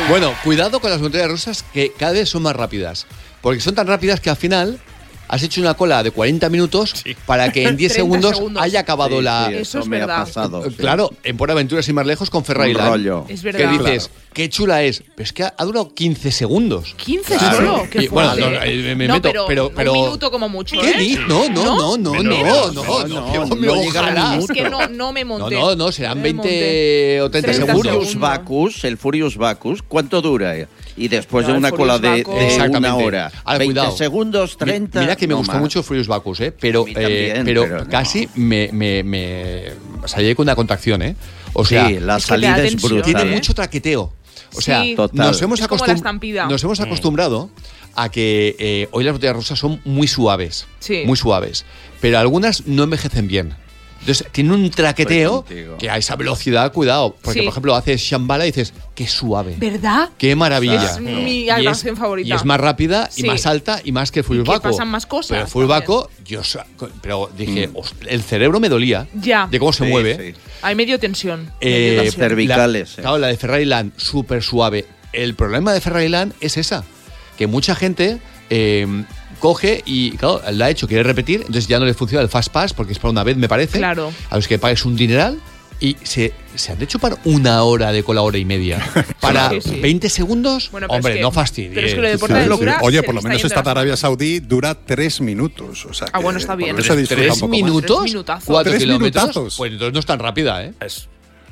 Bueno, 0.08 0.32
cuidado 0.44 0.80
con 0.80 0.90
las 0.90 1.00
montañas 1.00 1.30
rusas 1.30 1.64
que 1.72 1.92
cada 1.96 2.12
vez 2.12 2.28
son 2.28 2.42
más 2.42 2.56
rápidas. 2.56 3.06
Porque 3.40 3.60
son 3.60 3.74
tan 3.74 3.86
rápidas 3.86 4.20
que 4.20 4.30
al 4.30 4.36
final 4.36 4.80
has 5.32 5.42
hecho 5.42 5.60
una 5.60 5.74
cola 5.74 6.02
de 6.02 6.10
40 6.10 6.48
minutos 6.50 6.94
para 7.26 7.50
que 7.52 7.62
en 7.66 7.76
10 7.76 7.92
30 7.92 7.94
segundos, 7.94 8.36
segundos. 8.36 8.62
haya 8.62 8.80
acabado 8.80 9.18
Sí, 9.18 9.22
la. 9.24 9.46
sí, 9.48 9.54
Eso 9.56 9.78
es 9.80 9.86
me 9.86 9.96
ha 9.98 10.00
verdad. 10.06 10.24
pasado, 10.24 10.64
sí. 10.68 10.74
Claro, 10.76 11.10
en 11.22 11.36
Por 11.36 11.50
Aventuras 11.50 11.88
y 11.88 11.92
más 11.92 12.06
lejos 12.06 12.30
con 12.30 12.44
Ferrari 12.44 12.74
Land, 12.74 12.88
rollo. 12.90 13.24
Es 13.28 13.40
Que 13.42 13.52
verdad. 13.52 13.70
dices, 13.72 14.10
qué 14.32 14.48
chula 14.48 14.82
es. 14.82 15.02
Pero 15.14 15.22
es 15.24 15.32
que 15.32 15.44
ha, 15.44 15.54
ha 15.56 15.64
durado 15.64 15.94
15 15.94 16.30
segundos. 16.32 16.94
15 16.96 17.36
Claro. 17.36 17.56
solo, 17.56 17.86
qué 17.90 18.08
bueno, 18.08 18.34
no, 18.36 18.62
eh, 18.62 18.94
me 18.96 19.06
No, 19.06 19.14
meto, 19.14 19.28
pero, 19.30 19.46
pero, 19.46 19.72
pero, 19.74 19.92
un 19.92 20.04
minuto 20.04 20.30
como 20.30 20.48
mucho, 20.48 20.76
¿Qué 20.80 20.90
¿eh? 20.90 21.18
No, 21.28 21.48
no, 21.48 21.64
no, 21.64 21.96
no, 21.96 21.96
no, 21.96 22.22
no, 22.22 22.72
no, 22.72 22.72
no, 22.72 23.06
no, 23.06 23.54
no 23.54 23.72
ojalá. 23.72 24.36
Es 24.38 24.46
que 24.48 24.68
no, 24.68 24.88
no 24.88 25.12
me 25.12 25.22
No, 25.24 25.38
monté. 25.38 25.54
no, 25.54 25.74
no, 25.76 25.92
serán 25.92 26.16
Me 26.18 26.24
20 26.32 26.36
monté. 26.42 27.20
o 27.22 27.30
30 27.30 27.50
El 27.50 27.56
30 27.56 27.66
segundos. 27.72 27.92
Furious 27.94 28.18
Bacchus, 28.18 28.84
el 28.84 28.96
Furious 28.98 29.36
Bacchus, 29.36 29.82
¿cuánto 29.82 30.20
dura? 30.20 30.54
Y 31.00 31.08
después 31.08 31.46
de 31.46 31.52
una 31.54 31.70
cola 31.70 31.98
de, 31.98 32.08
de 32.16 32.24
una 32.26 32.42
Exactamente. 32.44 33.04
hora, 33.04 33.32
Ahora, 33.44 33.58
20 33.58 33.74
cuidado. 33.74 33.96
segundos, 33.96 34.56
Mi- 34.60 34.66
30. 34.66 35.00
Mira 35.00 35.16
que 35.16 35.26
me 35.26 35.32
no 35.32 35.38
gustó 35.38 35.52
más. 35.54 35.62
mucho 35.62 35.82
Furious 35.82 36.06
Bacchus, 36.08 36.40
¿eh? 36.40 36.52
pero, 36.52 36.84
también, 36.84 37.02
eh, 37.08 37.42
pero, 37.44 37.62
pero 37.62 37.84
no. 37.84 37.90
casi 37.90 38.28
me, 38.34 38.68
me, 38.72 39.02
me 39.02 39.64
salí 40.06 40.34
con 40.34 40.44
una 40.44 40.54
contracción, 40.54 41.02
¿eh? 41.02 41.16
O 41.54 41.64
sea, 41.64 41.88
sí, 41.88 41.98
la 42.00 42.18
es 42.18 42.24
salida 42.24 42.56
es 42.58 42.70
tensión, 42.70 42.92
brutal. 42.92 43.14
tiene 43.14 43.30
¿eh? 43.30 43.34
mucho 43.34 43.54
traqueteo. 43.54 44.12
O 44.54 44.60
sea, 44.60 44.82
Sí. 44.82 44.94
Nos 45.12 45.40
hemos, 45.42 45.60
nos 45.60 46.62
hemos 46.64 46.80
acostumbrado 46.80 47.50
a 47.94 48.08
que 48.10 48.56
eh, 48.58 48.88
hoy 48.92 49.04
las 49.04 49.12
botellas 49.14 49.36
rusas 49.36 49.58
son 49.58 49.80
muy 49.84 50.06
suaves. 50.08 50.66
Sí. 50.80 51.02
Muy 51.06 51.16
suaves. 51.16 51.64
Pero 52.00 52.18
algunas 52.18 52.66
no 52.66 52.82
envejecen 52.82 53.26
bien. 53.28 53.54
Entonces, 54.00 54.26
tiene 54.32 54.54
un 54.54 54.70
traqueteo 54.70 55.42
contigo. 55.44 55.76
que 55.78 55.90
a 55.90 55.96
esa 55.98 56.16
velocidad, 56.16 56.72
cuidado. 56.72 57.14
Porque, 57.22 57.40
Sí. 57.40 57.44
por 57.44 57.52
ejemplo, 57.52 57.74
haces 57.76 58.00
Shambhala 58.00 58.44
y 58.46 58.50
dices, 58.50 58.72
qué 58.94 59.06
suave. 59.06 59.56
¿Verdad? 59.58 60.08
Qué 60.16 60.34
maravilla. 60.34 60.84
Es 60.94 61.00
mi 61.00 61.42
Y 61.44 61.50
atracción 61.50 61.96
favorita. 61.96 62.28
Y 62.28 62.32
es 62.32 62.44
más 62.44 62.58
rápida 62.58 63.08
y 63.16 63.20
Sí. 63.20 63.26
más 63.26 63.44
alta 63.46 63.80
y 63.84 63.92
más 63.92 64.10
que 64.10 64.20
el 64.20 64.24
Furious 64.24 64.46
que 64.46 64.52
Baco. 64.52 64.70
pasan 64.70 64.88
más 64.88 65.04
cosas 65.06 65.30
Pero 65.30 65.42
el 65.42 65.48
Furious 65.48 65.68
Baco, 65.68 66.10
yo 66.24 66.40
pero 67.02 67.30
dije, 67.36 67.68
Mm. 67.68 67.76
"Host- 67.76 67.94
el 68.08 68.22
cerebro 68.22 68.58
me 68.58 68.68
dolía 68.70 69.06
Ya. 69.14 69.46
de 69.50 69.58
cómo 69.58 69.72
se 69.72 69.84
Sí, 69.84 69.90
mueve. 69.90 70.32
sí. 70.34 70.40
Hay 70.62 70.74
medio 70.74 70.98
tensión. 70.98 71.52
Eh, 71.60 71.90
medio 71.90 72.02
tensión. 72.02 72.22
cervicales, 72.28 72.88
La, 72.96 73.00
eh. 73.00 73.02
Claro, 73.02 73.18
la 73.18 73.26
de 73.28 73.36
Ferrari 73.36 73.64
Land, 73.66 73.92
súper 73.98 74.42
suave. 74.42 74.86
El 75.12 75.34
problema 75.34 75.72
de 75.74 75.80
Ferrari 75.80 76.08
Land 76.08 76.32
es 76.40 76.56
esa, 76.56 76.84
que 77.36 77.46
mucha 77.46 77.74
gente 77.74 78.18
eh, 78.52 78.86
coge 79.40 79.82
y, 79.84 80.12
claro, 80.12 80.40
la 80.52 80.66
ha 80.66 80.70
hecho, 80.70 80.86
quiere 80.86 81.02
repetir, 81.02 81.40
entonces 81.40 81.66
ya 81.66 81.78
no 81.80 81.84
le 81.86 81.94
funciona 81.94 82.22
el 82.22 82.28
Fast 82.28 82.50
Pass, 82.52 82.72
porque 82.72 82.92
es 82.92 82.98
para 83.00 83.10
una 83.10 83.24
vez, 83.24 83.36
me 83.36 83.48
parece. 83.48 83.78
Claro. 83.78 84.12
A 84.30 84.36
los 84.36 84.46
que 84.46 84.58
pagues 84.58 84.84
un 84.84 84.94
dineral 84.94 85.40
y 85.80 85.96
se, 86.02 86.34
se 86.54 86.72
han 86.72 86.78
de 86.78 86.86
chupar 86.86 87.16
una 87.24 87.62
hora 87.62 87.90
de 87.90 88.02
cola, 88.04 88.20
hora 88.20 88.36
y 88.36 88.44
media. 88.44 88.78
Para 89.20 89.48
Sí, 89.48 89.60
sí. 89.62 89.80
20 89.80 90.10
segundos, 90.10 90.70
Bueno, 90.70 90.86
pero 90.88 90.96
hombre, 90.98 91.12
es 91.14 91.16
que- 91.16 91.22
no 91.22 91.32
fastidies. 91.32 91.72
pero 91.74 91.86
es 91.86 91.94
que 91.94 92.00
lo 92.00 92.06
de 92.08 92.18
Sí, 92.18 92.64
sí. 92.64 92.70
Oye, 92.82 93.02
por 93.02 93.14
lo 93.14 93.22
menos 93.22 93.42
esta 93.42 93.62
de 93.62 93.70
Arabia. 93.70 93.96
Saudí 93.96 94.40
dura 94.40 94.74
tres 94.74 95.20
minutos. 95.22 95.86
O 95.86 95.94
sea 95.94 96.08
Ah, 96.12 96.20
bueno, 96.20 96.38
está 96.38 96.54
bien. 96.54 96.76
¿Tres 96.76 96.88
más. 97.40 97.48
minutos? 97.48 98.04
Tres. 98.04 98.24
¿Cuatro 98.44 98.72
Tres 98.72 98.82
kilómetros? 98.82 99.24
minutazos. 99.24 99.56
Pues 99.56 99.72
entonces 99.72 99.94
no 99.94 100.00
es 100.00 100.06
tan 100.06 100.18
rápida, 100.18 100.64
¿eh? 100.64 100.74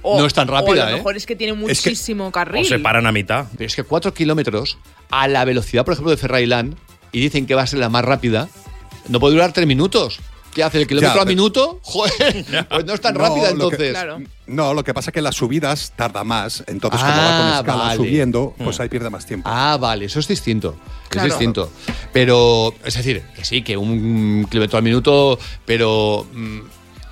O- 0.02 0.18
no 0.20 0.26
es 0.26 0.34
tan 0.34 0.48
o 0.48 0.52
rápida, 0.52 0.84
a 0.84 0.88
¿eh? 0.88 0.92
lo 0.92 0.96
mejor 0.98 1.16
es 1.16 1.24
que 1.26 1.34
tiene 1.34 1.52
Es 1.72 1.80
que- 1.82 1.90
muchísimo 1.90 2.30
carril. 2.30 2.62
O 2.62 2.68
se 2.68 2.78
paran 2.78 3.06
a 3.06 3.12
mitad. 3.12 3.46
Pero 3.56 3.66
es 3.66 3.74
que 3.74 3.82
4 3.82 4.12
kilómetros 4.14 4.76
a 5.10 5.26
la 5.26 5.44
velocidad, 5.46 5.84
por 5.86 5.94
ejemplo, 5.94 6.10
de 6.10 6.16
Ferrari 6.18 6.46
Land, 6.46 6.76
y 7.12 7.20
dicen 7.20 7.46
que 7.46 7.54
va 7.54 7.62
a 7.62 7.66
ser 7.66 7.78
la 7.78 7.88
más 7.88 8.04
rápida, 8.04 8.48
no 9.08 9.20
puede 9.20 9.34
durar 9.34 9.52
3 9.52 9.66
minutos. 9.66 10.20
¿Qué 10.54 10.64
hace? 10.64 10.78
¿El 10.80 10.86
kilómetro 10.88 11.14
Ya, 11.14 11.20
a 11.20 11.24
pero- 11.24 11.28
minuto? 11.36 11.78
Joder, 11.84 12.44
pues 12.68 12.84
no 12.84 12.94
es 12.94 13.00
tan 13.00 13.14
No, 13.14 13.20
rápida 13.20 13.42
lo 13.42 13.48
que- 13.48 13.52
entonces. 13.76 13.90
Claro. 13.90 14.18
No, 14.46 14.72
lo 14.74 14.82
que 14.82 14.94
pasa 14.94 15.10
es 15.10 15.14
que 15.14 15.20
las 15.22 15.36
subidas 15.36 15.92
tarda 15.94 16.24
más. 16.24 16.64
Entonces, 16.66 17.00
como 17.00 17.12
va 17.12 17.18
Ah, 17.18 17.56
con 17.58 17.66
escala 17.66 17.82
vale. 17.84 17.96
subiendo, 17.96 18.54
pues 18.58 18.80
ahí 18.80 18.88
pierde 18.88 19.10
más 19.10 19.26
tiempo. 19.26 19.48
Ah, 19.52 19.76
vale, 19.78 20.06
eso 20.06 20.18
es 20.18 20.26
distinto. 20.26 20.74
Claro. 21.10 21.28
Es 21.28 21.34
distinto. 21.34 21.70
Pero, 22.12 22.74
es 22.84 22.94
decir, 22.94 23.22
que 23.36 23.44
sí, 23.44 23.62
que 23.62 23.76
un 23.76 24.46
kilómetro 24.50 24.78
al 24.78 24.84
minuto, 24.84 25.38
pero 25.66 26.26
mm, 26.32 26.58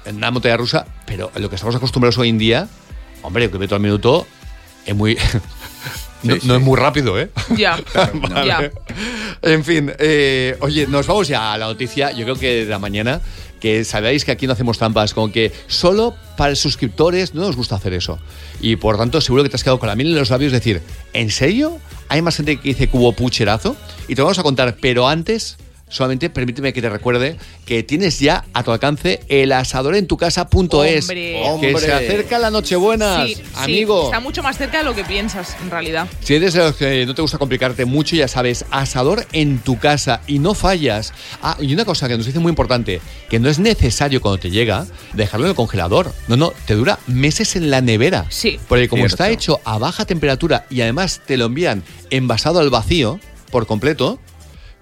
en 0.07 0.17
una 0.17 0.31
montaña 0.31 0.57
rusa, 0.57 0.87
pero 1.07 1.31
lo 1.37 1.49
que 1.51 1.57
estamos 1.57 1.75
acostumbrados 1.77 2.17
hoy 2.19 2.31
en 2.31 2.39
día, 2.39 2.69
hombre, 3.23 3.45
un 3.45 3.51
kilómetro 3.51 3.77
al 3.77 3.83
minuto 3.83 4.27
es 4.87 4.95
muy. 4.97 5.17
no, 6.23 6.35
Sí, 6.35 6.41
no 6.47 6.55
sí. 6.55 6.61
es 6.61 6.65
muy 6.65 6.77
rápido, 6.79 7.19
¿eh? 7.19 7.31
Ya. 7.57 7.79
Vale. 8.15 8.47
ya. 8.47 8.71
En 9.43 9.65
fin, 9.65 9.93
eh, 9.99 10.57
oye, 10.61 10.87
nos 10.87 11.07
vamos 11.07 11.29
ya 11.29 11.53
a 11.53 11.59
la 11.59 11.67
noticia, 11.67 12.11
yo 12.13 12.25
creo 12.25 12.37
que 12.37 12.65
de 12.65 12.71
la 12.71 12.79
mañana, 12.79 13.21
que 13.61 13.85
sabéis 13.85 14.25
que 14.25 14.33
aquí 14.33 14.47
no 14.47 14.53
hacemos 14.53 14.79
trampas, 14.79 15.15
con 15.15 15.31
que 15.33 15.53
solo 15.67 16.15
para 16.37 16.55
suscriptores 16.55 17.35
no 17.35 17.43
nos 17.43 17.57
gusta 17.57 17.77
hacer 17.77 17.93
eso. 17.95 18.19
Y 18.61 18.77
por 18.77 18.97
tanto, 18.99 19.21
seguro 19.21 19.43
que 19.43 19.49
te 19.49 19.57
has 19.57 19.63
quedado 19.65 19.79
con 19.79 19.89
la 19.89 19.95
miel 19.97 20.09
en 20.09 20.17
los 20.17 20.31
labios, 20.31 20.53
decir, 20.53 20.83
¿en 21.13 21.31
serio? 21.31 21.79
¿Hay 22.09 22.23
más 22.23 22.37
gente 22.37 22.57
que 22.57 22.69
dice 22.69 22.89
hubo 22.93 23.13
pucherazo? 23.13 23.77
Y 24.09 24.15
te 24.15 24.23
vamos 24.23 24.39
a 24.39 24.43
contar, 24.43 24.77
pero 24.81 25.09
antes, 25.09 25.57
solamente 25.89 26.31
permíteme 26.31 26.73
que 26.73 26.83
te 26.83 26.89
recuerde 26.89 27.37
que 27.65 27.83
tienes 27.83 28.19
ya 28.21 28.45
a 28.53 28.63
tu 28.63 28.73
alcance 28.73 29.21
el 29.29 29.53
asadorentucasa.es. 29.53 30.51
Hombre. 30.53 31.15
Que 31.15 31.43
Hombre. 31.45 31.79
se 31.79 31.93
acerca 31.93 32.39
la 32.39 32.51
Nochebuena, 32.51 33.25
Sí, 33.27 33.35
sí, 33.37 33.43
amigo. 33.55 34.05
está 34.07 34.21
mucho 34.21 34.43
más 34.43 34.59
cerca 34.59 34.79
de 34.79 34.85
lo 34.85 34.95
que 34.95 35.05
piensas, 35.05 35.57
en 35.63 35.71
realidad. 35.71 36.09
Si 36.21 36.35
eres 36.35 36.55
de 36.55 36.61
los 36.61 36.77
que 36.77 37.07
no 37.07 37.15
te 37.15 37.23
gusta 37.23 37.39
complicarte 37.39 37.85
mucho, 37.85 38.17
ya 38.17 38.29
sabes, 38.29 38.65
asador 38.71 39.27
en 39.33 39.59
tu 39.59 39.79
casa 39.79 40.21
y 40.27 40.39
no 40.39 40.55
fallas. 40.55 41.13
Ah, 41.43 41.57
y 41.61 41.73
una 41.73 41.85
cosa 41.85 42.09
que 42.09 42.17
nos 42.17 42.27
dice 42.27 42.39
muy 42.39 42.51
importante, 42.51 43.01
que 43.29 43.39
no 43.39 43.49
es 43.49 43.59
necesario 43.59 44.21
cuando 44.21 44.39
te 44.39 44.51
llega 44.51 44.87
dejarlo 45.13 45.47
en 45.47 45.51
el 45.51 45.57
congelador. 45.57 46.13
No, 46.29 46.37
no, 46.37 46.53
te 46.67 46.75
dura 46.75 46.99
meses 47.07 47.57
en 47.57 47.71
la 47.71 47.81
nevera. 47.81 48.27
Sí. 48.29 48.59
Porque 48.69 48.89
como 48.89 49.01
Cierto. 49.03 49.15
está 49.15 49.31
hecho 49.31 49.61
a 49.65 49.79
baja 49.79 50.05
temperatura 50.05 50.67
y 50.71 50.81
además 50.81 51.21
te 51.27 51.37
lo 51.37 51.47
envían 51.47 51.83
envasado 52.11 52.61
al 52.61 52.71
vacío 52.71 53.19
por 53.51 53.67
completo, 53.67 54.19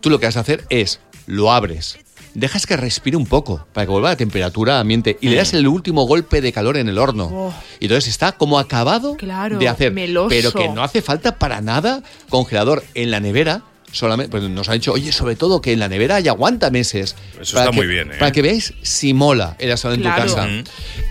tú 0.04 0.10
lo 0.10 0.20
que 0.20 0.26
has 0.26 0.34
de 0.34 0.40
hacer 0.40 0.64
es 0.68 1.00
lo 1.26 1.50
abres. 1.50 1.98
Dejas 2.34 2.66
que 2.66 2.76
respire 2.76 3.16
un 3.16 3.26
poco 3.26 3.64
para 3.72 3.86
que 3.86 3.90
vuelva 3.92 4.08
a 4.08 4.12
la 4.12 4.16
temperatura 4.16 4.78
ambiente 4.78 5.16
y 5.20 5.28
le 5.28 5.36
das 5.36 5.54
el 5.54 5.66
último 5.66 6.04
golpe 6.06 6.40
de 6.42 6.52
calor 6.52 6.76
en 6.76 6.88
el 6.90 6.98
horno. 6.98 7.30
Oh. 7.32 7.54
Y 7.80 7.84
entonces 7.86 8.10
está 8.10 8.32
como 8.32 8.58
acabado 8.58 9.16
Claro, 9.16 9.58
de 9.58 9.66
hacer. 9.68 9.92
meloso. 9.92 10.28
Pero 10.28 10.52
que 10.52 10.68
no 10.68 10.82
hace 10.82 11.00
falta 11.00 11.38
para 11.38 11.60
nada 11.62 12.02
congelador 12.28 12.84
en 12.94 13.10
la 13.10 13.20
nevera. 13.20 13.62
Solamente, 13.94 14.28
pues 14.30 14.42
nos 14.50 14.68
han 14.68 14.74
dicho, 14.74 14.92
oye, 14.92 15.12
sobre 15.12 15.36
todo 15.36 15.60
que 15.60 15.72
en 15.72 15.78
la 15.78 15.88
nevera 15.88 16.18
ya 16.18 16.32
aguanta 16.32 16.70
meses. 16.70 17.14
Eso 17.40 17.54
Para 17.54 17.66
está 17.66 17.70
que- 17.70 17.76
muy 17.76 17.86
bien, 17.86 18.10
¿eh? 18.10 18.16
Para 18.18 18.32
que 18.32 18.42
veáis 18.42 18.74
si 18.82 19.14
mola 19.14 19.56
el 19.60 19.70
asado 19.70 19.94
en 19.94 20.02
tu 20.02 20.08
casa. 20.08 20.46
Mm. 20.48 20.64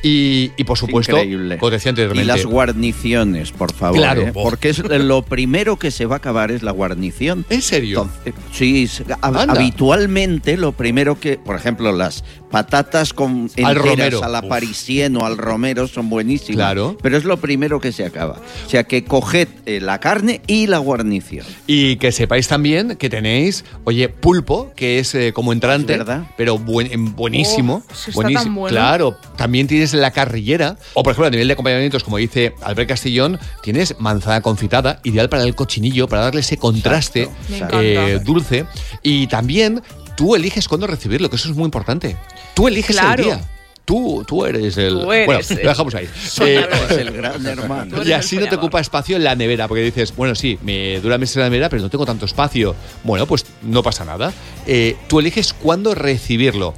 Y, 0.04 0.52
y 0.58 0.64
por 0.66 0.78
supuesto, 0.78 1.16
Increíble. 1.18 1.58
Y 2.14 2.24
las 2.26 2.46
guarniciones, 2.46 3.52
por 3.54 3.72
favor. 3.74 3.98
Claro. 3.98 4.22
¿eh? 4.24 4.32
Porque 4.34 4.70
es 4.70 4.80
lo 4.80 5.24
primero 5.24 5.80
que 5.80 5.92
se 5.92 6.06
va 6.06 6.16
a 6.16 6.18
acabar 6.18 6.52
es 6.52 6.62
la 6.62 6.72
guarnición. 6.72 7.46
¿En 7.50 7.62
serio? 7.62 8.10
Entonces, 8.26 8.44
sí, 8.52 8.90
Anda. 9.22 9.44
habitualmente 9.54 10.58
lo 10.58 10.74
primero 10.74 11.20
que, 11.20 11.38
por 11.38 11.56
ejemplo, 11.56 11.92
las 11.94 12.24
patatas 12.54 13.14
con 13.14 13.50
Al 13.64 13.78
enteras 13.78 13.84
romero. 13.98 14.24
a 14.24 14.28
la 14.28 14.42
Uf. 14.42 14.46
parisien 14.48 15.18
o 15.18 15.26
al 15.26 15.40
romero 15.40 15.88
son 15.88 16.08
buenísimas. 16.08 16.58
Claro. 16.58 16.96
Pero 17.02 17.18
es 17.18 17.24
lo 17.24 17.38
primero 17.38 17.80
que 17.82 17.92
se 17.92 18.06
acaba. 18.06 18.40
O 18.68 18.70
sea 18.70 18.84
que 18.84 19.04
coged 19.04 19.48
eh, 19.66 19.80
la 19.82 20.00
carne 20.00 20.40
y 20.46 20.68
la 20.68 20.78
guarnición. 20.78 21.48
Y 21.66 21.96
que 21.96 22.12
sepáis 22.12 22.48
también 22.48 22.96
que 22.98 23.10
tenéis, 23.10 23.66
oye, 23.86 24.08
pulpo, 24.08 24.72
que 24.76 25.00
es 25.00 25.16
eh, 25.16 25.34
como 25.34 25.52
entrante, 25.52 25.94
Es 25.94 25.98
verdad. 26.00 26.28
pero 26.38 26.60
buen- 26.60 26.92
em, 26.92 27.16
buenísimo. 27.16 27.84
Oh, 27.90 28.12
buenísimo. 28.14 28.44
tan 28.44 28.56
bueno. 28.56 28.76
Claro, 28.76 29.18
también 29.36 29.66
tienes 29.66 29.96
la 29.96 30.12
carrillera. 30.12 30.78
O, 30.94 31.02
por 31.02 31.14
ejemplo, 31.14 31.28
a 31.30 31.32
nivel 31.32 31.48
de 31.48 31.54
acompañamientos, 31.54 32.04
como 32.04 32.18
dice 32.18 32.54
Albert 32.62 32.90
Castillón, 32.90 33.40
tienes 33.64 33.96
manzana 34.00 34.42
confitada, 34.42 35.00
ideal 35.04 35.28
para 35.28 35.42
el 35.42 35.56
cochinillo, 35.56 36.08
para 36.08 36.22
darle 36.26 36.42
ese 36.42 36.58
contraste 36.58 37.30
eh, 37.82 38.20
dulce. 38.24 38.68
Y 39.02 39.26
también 39.26 39.82
tú 40.16 40.36
eliges 40.36 40.68
cuándo 40.68 40.86
recibirlo, 40.86 41.28
que 41.32 41.38
eso 41.38 41.50
es 41.50 41.56
muy 41.56 41.66
importante. 41.66 42.16
Tú 42.54 42.68
eliges 42.68 42.96
Claro. 42.96 43.24
el 43.24 43.30
día. 43.30 43.42
Tú, 43.86 44.24
tú 44.26 44.46
eres 44.46 44.78
el. 44.78 44.94
Tú 44.94 45.12
eres 45.12 45.26
bueno, 45.26 45.42
el- 45.50 45.58
lo 45.64 45.70
dejamos 45.70 45.94
ahí. 45.96 46.08
Eh, 46.42 46.66
el 46.92 47.12
gran 47.12 47.46
hermano. 47.46 48.02
y 48.04 48.14
así 48.14 48.38
no 48.38 48.48
te 48.48 48.56
ocupa 48.56 48.80
espacio 48.80 49.18
en 49.18 49.24
la 49.26 49.36
nevera, 49.36 49.68
porque 49.68 49.84
dices, 49.84 50.16
bueno, 50.16 50.36
sí, 50.36 50.58
me 50.62 51.00
dura 51.02 51.18
meses 51.18 51.36
en 51.36 51.42
la 51.44 51.50
nevera, 51.50 51.68
pero 51.70 51.82
no 51.82 51.90
tengo 51.90 52.06
tanto 52.06 52.26
espacio. 52.26 52.76
Bueno, 53.04 53.26
pues 53.28 53.46
no 53.62 53.84
pasa 53.84 54.06
nada. 54.06 54.32
Eh, 54.66 54.96
tú 55.10 55.20
eliges 55.20 55.52
cuándo 55.54 55.94
recibirlo. 55.96 56.74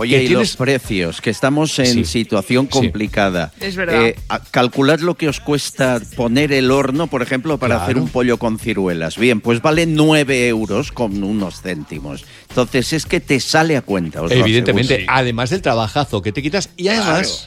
Oye, 0.00 0.16
Que 0.16 0.24
y 0.24 0.26
tienes- 0.28 0.48
los 0.48 0.56
precios, 0.56 1.20
que 1.20 1.28
estamos 1.28 1.78
en 1.78 1.86
Sí. 1.86 2.04
situación 2.06 2.64
Sí. 2.64 2.70
complicada. 2.70 3.52
Es 3.60 3.76
verdad. 3.76 4.06
Eh, 4.06 4.16
a- 4.30 4.40
calculad 4.40 5.00
lo 5.00 5.14
que 5.14 5.28
os 5.28 5.40
cuesta 5.40 6.00
poner 6.16 6.52
el 6.52 6.70
horno, 6.70 7.06
por 7.06 7.20
ejemplo, 7.20 7.58
para 7.58 7.74
Claro. 7.74 7.84
hacer 7.84 7.98
un 7.98 8.08
pollo 8.08 8.38
con 8.38 8.58
ciruelas. 8.58 9.18
Bien, 9.18 9.42
pues 9.42 9.60
vale 9.60 9.84
9 9.84 10.48
euros 10.48 10.90
con 10.90 11.22
unos 11.22 11.60
céntimos. 11.60 12.24
Entonces 12.48 12.94
es 12.94 13.04
que 13.04 13.20
te 13.20 13.38
sale 13.40 13.76
a 13.76 13.82
cuenta. 13.82 14.22
os 14.22 14.32
Evidentemente, 14.32 15.04
además 15.06 15.50
del 15.50 15.60
trabajazo 15.60 16.22
que 16.22 16.32
te 16.32 16.42
quitas, 16.42 16.70
y 16.78 16.88
además 16.88 17.46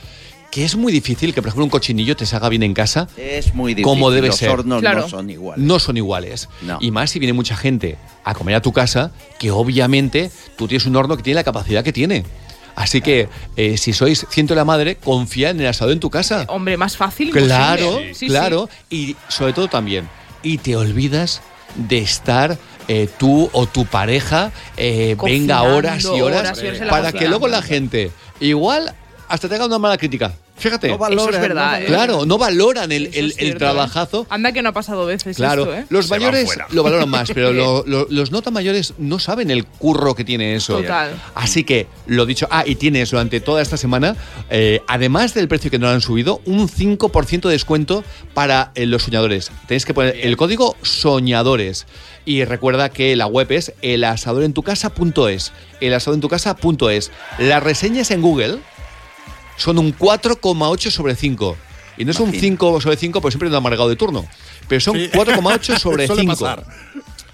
que 0.53 0.63
es 0.63 0.75
muy 0.75 0.93
difícil 0.93 1.33
que, 1.33 1.41
por 1.41 1.47
ejemplo, 1.47 1.63
un 1.63 1.71
cochinillo 1.71 2.15
te 2.15 2.27
salga 2.27 2.47
bien 2.47 2.61
en 2.61 2.75
casa. 2.75 3.07
Es 3.17 3.55
muy 3.55 3.73
difícil. 3.73 3.85
Como 3.85 4.11
debe 4.11 4.27
los 4.27 4.37
ser. 4.37 4.49
hornos 4.51 4.81
Claro. 4.81 5.01
no 5.01 5.09
son 5.09 5.27
iguales. 5.31 5.65
No 5.65 5.79
son 5.79 5.97
iguales. 5.97 6.47
No. 6.61 6.77
Y 6.79 6.91
más 6.91 7.09
si 7.09 7.17
viene 7.17 7.33
mucha 7.33 7.55
gente 7.57 7.97
a 8.23 8.35
comer 8.35 8.53
a 8.53 8.61
tu 8.61 8.71
casa, 8.71 9.11
que 9.39 9.49
obviamente 9.49 10.29
tú 10.55 10.67
tienes 10.67 10.85
un 10.85 10.95
horno 10.95 11.17
que 11.17 11.23
tiene 11.23 11.35
la 11.35 11.43
capacidad 11.43 11.83
que 11.83 11.91
tiene. 11.91 12.23
Así 12.75 13.01
que 13.01 13.29
eh, 13.55 13.77
si 13.77 13.93
sois 13.93 14.27
ciento 14.29 14.53
de 14.53 14.57
la 14.57 14.63
madre, 14.63 14.95
confía 14.97 15.49
en 15.49 15.59
el 15.59 15.65
asado 15.65 15.91
en 15.91 15.99
tu 15.99 16.11
casa. 16.11 16.45
Hombre, 16.49 16.77
más 16.77 16.97
fácil. 16.97 17.31
Claro, 17.31 17.85
imposible. 17.85 18.13
Sí, 18.13 18.19
sí. 18.19 18.27
claro. 18.27 18.69
Y 18.91 19.15
sobre 19.29 19.53
todo 19.53 19.67
también, 19.69 20.07
y 20.43 20.59
te 20.59 20.75
olvidas 20.75 21.41
de 21.75 21.97
estar 21.97 22.59
eh, 22.87 23.09
tú 23.17 23.49
o 23.53 23.65
tu 23.65 23.87
pareja 23.87 24.51
eh, 24.77 25.15
venga 25.23 25.63
horas 25.63 26.03
y 26.03 26.21
horas, 26.21 26.41
horas 26.41 26.61
y 26.61 26.67
horas 26.67 26.79
en 26.81 26.85
la 26.85 26.91
para 26.91 27.03
cocina. 27.05 27.19
que 27.19 27.27
luego 27.27 27.47
la 27.47 27.63
gente 27.63 28.11
igual 28.39 28.93
hasta 29.29 29.49
te 29.49 29.55
haga 29.55 29.65
una 29.65 29.79
mala 29.79 29.97
crítica. 29.97 30.35
Fíjate. 30.55 30.87
No 30.87 30.97
valoran, 30.97 31.29
Eso 31.29 31.35
es 31.35 31.41
verdad, 31.41 31.71
no 31.71 31.77
¿eh? 31.77 31.85
claro, 31.87 32.25
no 32.25 32.37
valoran 32.37 32.91
el, 32.91 33.09
el- 33.13 33.33
cierto, 33.33 33.57
trabajazo. 33.57 34.21
¿eh? 34.21 34.27
Anda 34.29 34.51
que 34.51 34.61
no 34.61 34.69
ha 34.69 34.71
pasado 34.71 35.05
veces 35.05 35.35
Claro, 35.35 35.63
esto, 35.63 35.75
¿eh? 35.75 35.85
los 35.89 36.05
Se 36.05 36.11
mayores 36.11 36.47
lo 36.69 36.83
valoran 36.83 37.09
más, 37.09 37.31
pero 37.33 37.51
lo- 37.53 37.83
lo- 37.87 38.07
los 38.09 38.31
no 38.31 38.41
tan 38.43 38.53
mayores 38.53 38.93
no 38.99 39.17
saben 39.19 39.49
el 39.51 39.65
curro 39.65 40.13
que 40.15 40.23
tiene 40.23 40.55
eso. 40.55 40.77
Total. 40.77 41.19
Así 41.35 41.63
que, 41.63 41.87
lo 42.05 42.25
dicho, 42.25 42.47
ah, 42.51 42.63
y 42.65 42.75
tienes 42.75 43.09
durante 43.11 43.39
toda 43.41 43.61
esta 43.61 43.77
semana, 43.77 44.15
eh, 44.51 44.81
además 44.87 45.33
del 45.33 45.47
precio 45.47 45.71
que 45.71 45.79
nos 45.79 45.89
han 45.93 46.01
subido, 46.01 46.39
un 46.45 46.69
5% 46.69 47.41
de 47.49 47.51
descuento 47.51 48.03
para 48.33 48.71
eh, 48.75 48.85
los 48.85 49.03
soñadores. 49.03 49.51
Tenéis 49.67 49.85
que 49.85 49.93
poner 49.93 50.15
el 50.21 50.37
código 50.37 50.77
soñadores. 50.83 51.87
Y 52.25 52.45
recuerda 52.45 52.87
que 52.87 53.15
la 53.17 53.25
web 53.27 53.51
es 53.51 53.73
elasadorentucasa.es. 53.81 55.51
Elasadorentucasa.es. 55.81 57.11
Las 57.39 57.61
reseñas 57.63 58.11
en 58.11 58.21
Google 58.21 58.59
son 59.57 59.77
un 59.79 59.97
4,8 59.97 60.89
sobre 60.91 61.15
5. 61.15 61.57
Y 61.97 62.05
no 62.05 62.11
es 62.11 62.17
un 62.19 62.29
Imagina. 62.29 62.41
5 62.57 62.81
sobre 62.81 62.97
5 62.97 63.21
porque 63.21 63.31
siempre 63.33 63.47
es 63.49 63.51
un 63.51 63.57
amargado 63.57 63.87
de 63.89 63.95
turno. 63.95 64.25
Pero 64.67 64.81
son 64.81 64.95
4,8 64.97 65.77
sobre 65.79 66.07
Suele 66.07 66.21
5. 66.23 66.33
pasar. 66.33 66.65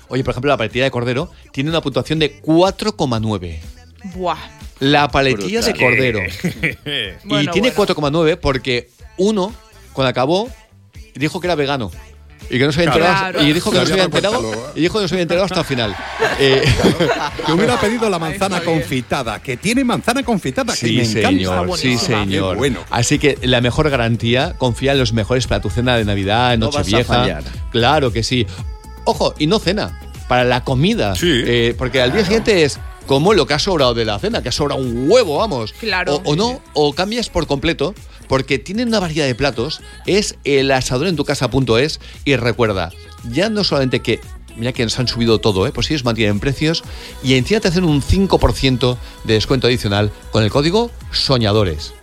Oye, 0.09 0.24
por 0.24 0.32
ejemplo, 0.32 0.49
la 0.49 0.57
paletilla 0.57 0.86
de 0.86 0.91
cordero 0.91 1.32
tiene 1.51 1.70
una 1.70 1.82
puntuación 1.82 2.20
de 2.20 2.41
4,9. 2.41 3.59
Buah. 4.15 4.38
La 4.80 5.07
paletilla 5.09 5.61
de 5.61 5.72
Brutal. 5.74 5.88
cordero. 5.89 6.20
y 7.24 7.28
Bueno, 7.28 7.51
tiene 7.51 7.72
bueno. 7.72 7.93
4,9 7.95 8.38
porque 8.39 8.89
uno, 9.17 9.53
cuando 9.93 10.09
acabó, 10.09 10.49
dijo 11.15 11.39
que 11.39 11.47
era 11.47 11.55
vegano. 11.55 11.91
Y 12.50 12.58
que 12.58 12.66
no 12.66 12.72
se 12.72 12.82
había 12.82 12.91
Claro. 12.93 13.06
enterado. 13.06 13.32
Claro. 13.34 13.47
Y 13.47 13.54
dijo 13.54 13.72
que 13.72 13.78
no 13.80 13.86
se 13.86 13.91
había 13.93 14.04
enterado. 14.06 14.72
Y 14.76 14.82
dijo 14.82 14.93
que 14.97 15.02
no 15.04 15.08
se 15.08 15.16
había 15.16 15.22
enterado 15.24 15.45
hasta 15.45 15.60
el 15.60 15.66
final. 15.66 15.95
Eh, 16.39 16.64
Que 17.45 17.52
hubiera 17.54 17.80
pedido 17.80 18.10
la 18.10 18.20
manzana 18.20 18.62
confitada, 18.62 19.41
que 19.41 19.58
tiene 19.58 19.84
manzana 19.84 20.24
confitada, 20.24 20.74
que 20.74 20.80
Sí, 20.88 20.95
me 20.95 21.04
encanta. 21.04 21.30
señor, 21.30 21.60
sí, 21.62 21.68
buenísima. 21.88 22.24
señor. 22.24 22.58
Bueno. 22.58 22.80
Así 22.89 23.20
que 23.20 23.38
la 23.43 23.62
mejor 23.62 23.89
garantía, 23.89 24.54
confía 24.58 24.93
en 24.93 25.00
los 25.00 25.14
mejores 25.14 25.47
para 25.47 25.62
tu 25.62 25.70
cena 25.70 25.95
de 25.97 26.06
Navidad, 26.06 26.58
No 26.58 26.68
Nochevieja. 26.72 27.39
Claro 27.72 28.12
que 28.12 28.24
sí. 28.24 28.45
Ojo, 29.06 29.34
y 29.39 29.47
no 29.47 29.60
cena, 29.60 30.00
para 30.28 30.43
la 30.43 30.64
comida. 30.64 31.16
Sí. 31.16 31.28
Eh, 31.45 31.76
porque 31.78 32.02
al 32.02 32.12
día 32.12 32.24
siguiente 32.24 32.64
es 32.64 32.80
como 33.08 33.34
lo 33.34 33.47
que 33.47 33.54
ha 33.56 33.60
sobrado 33.60 33.93
de 33.95 34.06
la 34.06 34.20
cena, 34.20 34.41
que 34.43 34.50
ha 34.50 34.52
sobrado 34.52 34.82
un 34.82 35.06
huevo, 35.10 35.38
vamos. 35.38 35.74
Claro. 35.74 36.16
O, 36.24 36.32
o 36.32 36.36
no, 36.36 36.62
o 36.74 36.93
cambias 36.93 37.30
por 37.30 37.47
completo, 37.47 37.95
porque 38.30 38.60
tienen 38.60 38.88
una 38.88 39.02
variedad 39.02 39.26
de 39.26 39.36
platos. 39.36 39.82
Es 40.06 40.38
el 40.46 40.72
asadorentucasa.es 40.72 42.00
y 42.24 42.38
recuerda, 42.38 42.92
ya 43.30 43.50
no 43.50 43.66
solamente 43.66 44.00
que 44.00 44.22
Mira 44.56 44.74
que 44.74 44.84
nos 44.84 45.00
han 45.00 45.08
subido 45.08 45.40
todo, 45.40 45.66
¿eh? 45.68 45.72
Pues 45.72 45.90
ellos 45.90 46.04
mantienen 46.04 46.42
precios 46.42 46.84
y 47.24 47.36
encima 47.36 47.62
te 47.62 47.70
hacen 47.70 47.86
un 47.86 48.02
5% 48.02 48.98
de 49.24 49.34
descuento 49.34 49.68
adicional 49.68 50.12
con 50.32 50.44
el 50.44 50.52
código 50.52 50.92
SOñadores. 51.14 51.94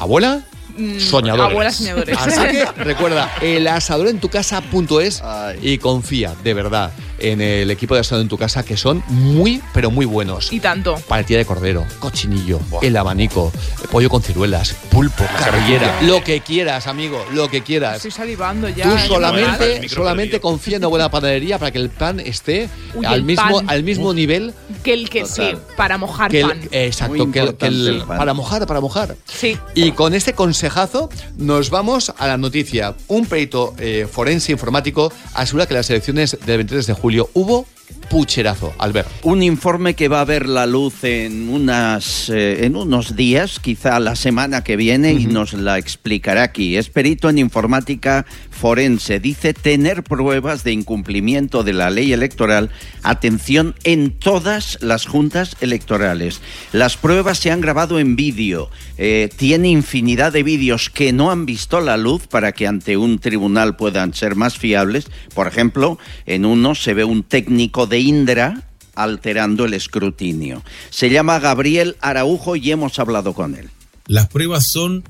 ¿Abuela? 0.00 0.42
Mm, 0.76 0.98
Soñadores. 0.98 1.52
abuela 1.52 1.70
soñadores. 1.70 2.18
Así 2.18 2.40
que 2.40 2.64
recuerda, 2.82 3.32
el 3.40 3.68
asadorentucasa.es 3.68 5.22
Ay. 5.22 5.58
y 5.62 5.78
confía 5.78 6.34
de 6.42 6.54
verdad 6.54 6.92
en 7.22 7.40
el 7.40 7.70
equipo 7.70 7.94
de 7.94 8.00
asador 8.00 8.22
en 8.22 8.28
tu 8.28 8.36
casa 8.38 8.64
que 8.64 8.76
son 8.76 9.02
muy, 9.08 9.62
pero 9.72 9.90
muy 9.90 10.06
buenos. 10.06 10.52
Y 10.52 10.60
tanto. 10.60 10.96
Paletilla 11.08 11.38
de 11.38 11.44
cordero, 11.46 11.86
cochinillo, 12.00 12.60
el 12.82 12.96
abanico, 12.96 13.52
pollo 13.90 14.08
con 14.10 14.22
ciruelas, 14.22 14.74
pulpo, 14.90 15.24
carrillera, 15.38 16.02
lo 16.02 16.22
que 16.22 16.40
quieras, 16.40 16.86
amigo, 16.86 17.24
lo 17.32 17.48
que 17.48 17.62
quieras. 17.62 17.96
Estoy 17.96 18.10
salivando 18.10 18.68
ya. 18.68 18.84
Tú 18.84 18.98
solamente, 19.08 19.80
micro 19.80 19.96
solamente 19.96 20.40
confía 20.40 20.76
en 20.76 20.82
una 20.82 20.88
buena 20.88 21.10
panadería 21.10 21.58
para 21.58 21.70
que 21.70 21.78
el 21.78 21.90
pan 21.90 22.20
esté 22.20 22.68
Uy, 22.94 23.04
al 23.06 23.14
el 23.14 23.22
mismo, 23.24 23.58
pan. 23.58 23.70
al 23.70 23.82
mismo 23.82 24.12
nivel 24.12 24.52
Que 24.82 24.92
el 24.94 25.08
que 25.10 25.24
sí, 25.26 25.52
para 25.76 25.98
mojar 25.98 26.30
que 26.30 26.40
el, 26.40 26.48
pan. 26.48 26.60
exacto, 26.72 27.30
que 27.30 27.38
el- 27.40 27.54
que 27.56 27.66
el- 27.66 27.74
importante 27.74 27.88
el 27.90 28.02
pan. 28.04 28.18
para 28.18 28.34
mojar, 28.34 28.66
para 28.66 28.80
mojar. 28.80 29.16
Sí. 29.26 29.56
Y 29.74 29.92
con 29.92 30.14
este 30.14 30.32
consejazo 30.32 31.08
nos 31.38 31.70
vamos 31.70 32.12
a 32.18 32.26
la 32.26 32.36
noticia. 32.36 32.94
Un 33.08 33.26
perito 33.26 33.74
eh, 33.78 34.06
forense 34.10 34.52
informático 34.52 35.12
asegura 35.34 35.66
que 35.66 35.74
las 35.74 35.88
elecciones 35.90 36.36
del 36.46 36.56
23 36.58 36.86
de 36.86 36.92
julio 36.94 37.11
hubo 37.18 37.66
pucherazo, 38.12 38.74
Albert. 38.76 39.08
Un 39.22 39.42
informe 39.42 39.94
que 39.94 40.08
va 40.08 40.20
a 40.20 40.26
ver 40.26 40.46
la 40.46 40.66
luz 40.66 41.02
en, 41.02 41.48
unas, 41.48 42.28
eh, 42.28 42.66
en 42.66 42.76
unos 42.76 43.16
días, 43.16 43.58
quizá 43.58 43.98
la 44.00 44.16
semana 44.16 44.62
que 44.62 44.76
viene, 44.76 45.14
y 45.14 45.24
nos 45.24 45.54
la 45.54 45.78
explicará 45.78 46.42
aquí. 46.42 46.76
Es 46.76 46.90
perito 46.90 47.30
en 47.30 47.38
informática 47.38 48.26
forense. 48.50 49.18
Dice 49.18 49.54
tener 49.54 50.02
pruebas 50.02 50.62
de 50.62 50.72
incumplimiento 50.72 51.62
de 51.64 51.72
la 51.72 51.88
ley 51.88 52.12
electoral, 52.12 52.68
atención, 53.02 53.74
en 53.82 54.10
todas 54.10 54.76
las 54.82 55.06
juntas 55.06 55.56
electorales. 55.62 56.42
Las 56.72 56.98
pruebas 56.98 57.38
se 57.38 57.50
han 57.50 57.62
grabado 57.62 57.98
en 57.98 58.14
vídeo. 58.14 58.68
Eh, 58.98 59.30
tiene 59.34 59.68
infinidad 59.68 60.32
de 60.32 60.42
vídeos 60.42 60.90
que 60.90 61.14
no 61.14 61.30
han 61.30 61.46
visto 61.46 61.80
la 61.80 61.96
luz 61.96 62.26
para 62.26 62.52
que 62.52 62.66
ante 62.66 62.98
un 62.98 63.18
tribunal 63.20 63.74
puedan 63.74 64.12
ser 64.12 64.36
más 64.36 64.58
fiables. 64.58 65.06
Por 65.34 65.46
ejemplo, 65.46 65.98
en 66.26 66.44
uno 66.44 66.74
se 66.74 66.92
ve 66.92 67.04
un 67.04 67.22
técnico 67.22 67.86
de 67.86 68.01
Indra 68.02 68.68
alterando 68.94 69.64
el 69.64 69.74
escrutinio. 69.74 70.62
Se 70.90 71.10
llama 71.10 71.38
Gabriel 71.38 71.96
Araujo 72.00 72.56
y 72.56 72.70
hemos 72.70 72.98
hablado 72.98 73.32
con 73.32 73.54
él. 73.54 73.70
Las 74.06 74.28
pruebas 74.28 74.66
son 74.66 75.04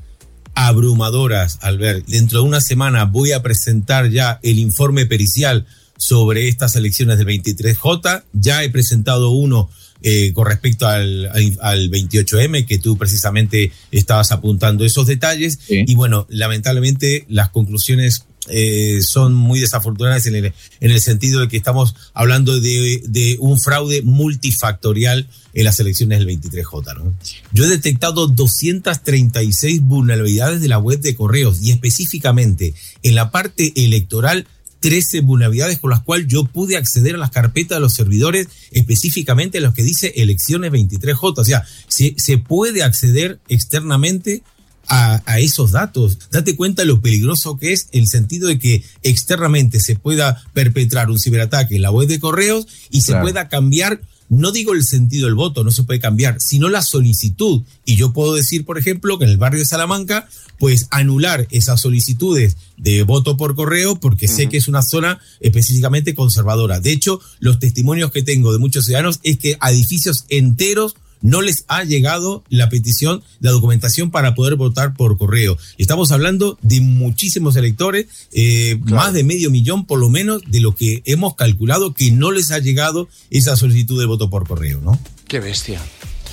abrumadoras, 0.55 1.59
Albert. 1.63 2.07
Dentro 2.07 2.43
de 2.43 2.49
una 2.49 2.61
semana 2.61 3.05
voy 3.05 3.33
a 3.33 3.43
presentar 3.43 4.11
ya 4.11 4.39
el 4.43 4.59
informe 4.59 5.07
pericial 5.07 5.67
sobre 5.97 6.49
estas 6.49 6.77
elecciones 6.77 7.19
del 7.19 7.27
23J. 7.27 8.25
Ya 8.33 8.63
he 8.63 8.71
presentado 8.71 9.31
uno 9.31 9.71
eh, 10.03 10.33
con 10.33 10.47
respecto 10.47 10.87
al, 10.87 11.27
al, 11.27 11.59
al 11.61 11.91
28M, 11.91 12.67
que 12.67 12.79
tú 12.79 12.99
precisamente 12.99 13.73
estabas 13.91 14.33
apuntando 14.33 14.85
esos 14.85 15.07
detalles. 15.07 15.61
Y 15.69 15.95
bueno, 15.95 16.27
lamentablemente 16.29 17.25
las 17.29 17.51
conclusiones 17.51 18.25
eh, 18.49 19.01
son 19.03 19.35
muy 19.35 19.61
desafortunadas 19.61 20.27
en 20.27 20.35
el, 20.35 20.47
en 20.47 20.91
el 20.91 21.01
sentido 21.01 21.41
de 21.41 21.49
que 21.49 21.57
estamos 21.57 21.95
hablando 22.13 22.61
de, 22.61 23.37
un 23.39 23.61
fraude 23.61 24.03
multifactorial 24.03 25.29
en 25.55 25.65
las 25.65 25.79
elecciones 25.79 26.19
del 26.19 26.29
23J. 26.29 26.97
¿no? 26.97 27.15
Yo 27.53 27.65
he 27.65 27.69
detectado 27.69 28.27
236 28.27 29.83
vulnerabilidades 29.83 30.61
de 30.61 30.69
la 30.69 30.79
web 30.79 31.01
de 31.01 31.15
correos 31.15 31.63
y 31.63 31.71
específicamente 31.71 32.75
en 33.05 33.15
la 33.15 33.31
parte 33.31 33.73
electoral 33.77 34.47
13 34.81 35.21
vulnerabilidades 35.21 35.79
con 35.79 35.91
las 35.91 36.03
cuales 36.03 36.27
yo 36.27 36.45
pude 36.45 36.77
acceder 36.77 37.15
a 37.15 37.19
las 37.19 37.31
carpetas 37.31 37.77
de 37.77 37.81
los 37.81 37.95
servidores, 37.95 38.49
específicamente 38.73 39.61
los 39.61 39.73
que 39.75 39.85
dice 39.85 40.13
elecciones 40.17 40.73
23J. 40.73 41.39
O 41.39 41.45
sea, 41.45 41.65
se, 41.87 42.15
se 42.17 42.39
puede 42.39 42.83
acceder 42.83 43.39
externamente 43.49 44.43
a, 44.89 45.23
a, 45.27 45.39
esos 45.41 45.73
datos. 45.73 46.19
Date 46.31 46.57
cuenta 46.57 46.85
lo 46.85 47.01
peligroso 47.01 47.59
que 47.59 47.73
es 47.73 47.89
el 47.93 48.09
sentido 48.09 48.49
de 48.49 48.59
que 48.59 48.83
externamente 49.03 49.81
se 49.81 49.97
pueda 49.97 50.43
perpetrar 50.53 51.11
un 51.11 51.19
ciberataque 51.19 51.77
en 51.77 51.83
la 51.83 51.91
web 51.91 52.09
de 52.09 52.21
correos 52.21 52.67
y 52.91 53.03
claro. 53.03 53.21
se 53.21 53.23
pueda 53.23 53.49
cambiar 53.49 54.01
no 54.33 54.51
digo 54.51 54.73
el 54.73 54.83
sentido 54.83 55.27
del 55.27 55.35
voto, 55.35 55.63
no 55.63 55.71
se 55.71 55.83
puede 55.83 56.01
cambiar, 56.01 56.41
sino 56.41 56.71
la 56.71 56.81
solicitud. 56.81 57.63
Y 57.85 57.97
yo 57.97 58.15
puedo 58.15 58.35
decir, 58.35 58.65
por 58.65 58.79
ejemplo, 58.79 59.19
que 59.19 59.27
en 59.27 59.31
el 59.31 59.37
barrio 59.37 59.61
de 59.61 59.67
Salamanca, 59.67 60.27
pues 60.59 60.87
anular 60.91 61.47
esas 61.51 61.83
solicitudes 61.83 62.57
de 62.79 63.03
voto 63.03 63.37
por 63.37 63.55
correo 63.55 64.01
porque 64.01 64.25
uh 64.25 64.29
-huh. 64.31 64.37
sé 64.37 64.49
que 64.49 64.57
es 64.57 64.69
una 64.69 64.81
zona 64.81 65.21
específicamente 65.41 66.15
conservadora. 66.15 66.81
De 66.81 66.93
hecho, 66.93 67.21
los 67.41 67.59
testimonios 67.59 68.11
que 68.11 68.23
tengo 68.23 68.55
de 68.55 68.59
muchos 68.59 68.87
ciudadanos 68.87 69.21
es 69.23 69.37
que 69.37 69.59
a 69.61 69.71
edificios 69.71 70.25
enteros 70.31 70.95
no 71.23 71.41
les 71.41 71.65
ha 71.69 71.85
llegado 71.85 72.45
la 72.49 72.69
petición, 72.69 73.23
la 73.41 73.51
documentación 73.51 74.11
para 74.11 74.35
poder 74.35 74.57
votar 74.57 74.95
por 74.95 75.17
correo. 75.17 75.57
Estamos 75.79 76.13
hablando 76.13 76.59
de 76.63 76.81
muchísimos 76.81 77.57
electores, 77.57 78.07
eh, 78.33 78.79
claro. 78.85 78.97
más 78.97 79.13
de 79.15 79.25
medio 79.25 79.51
millón 79.51 79.87
por 79.87 79.99
lo 79.99 80.09
menos 80.09 80.43
de 80.47 80.61
lo 80.61 80.75
que 80.75 81.03
hemos 81.05 81.35
calculado 81.35 81.95
que 81.95 82.11
no 82.11 82.31
les 82.31 82.51
ha 82.51 82.59
llegado 82.59 83.09
esa 83.31 83.57
solicitud 83.57 83.99
de 83.99 84.07
voto 84.07 84.29
por 84.29 84.47
correo, 84.47 84.81
¿no? 84.81 84.99
Qué 85.29 85.41
bestia. 85.41 85.81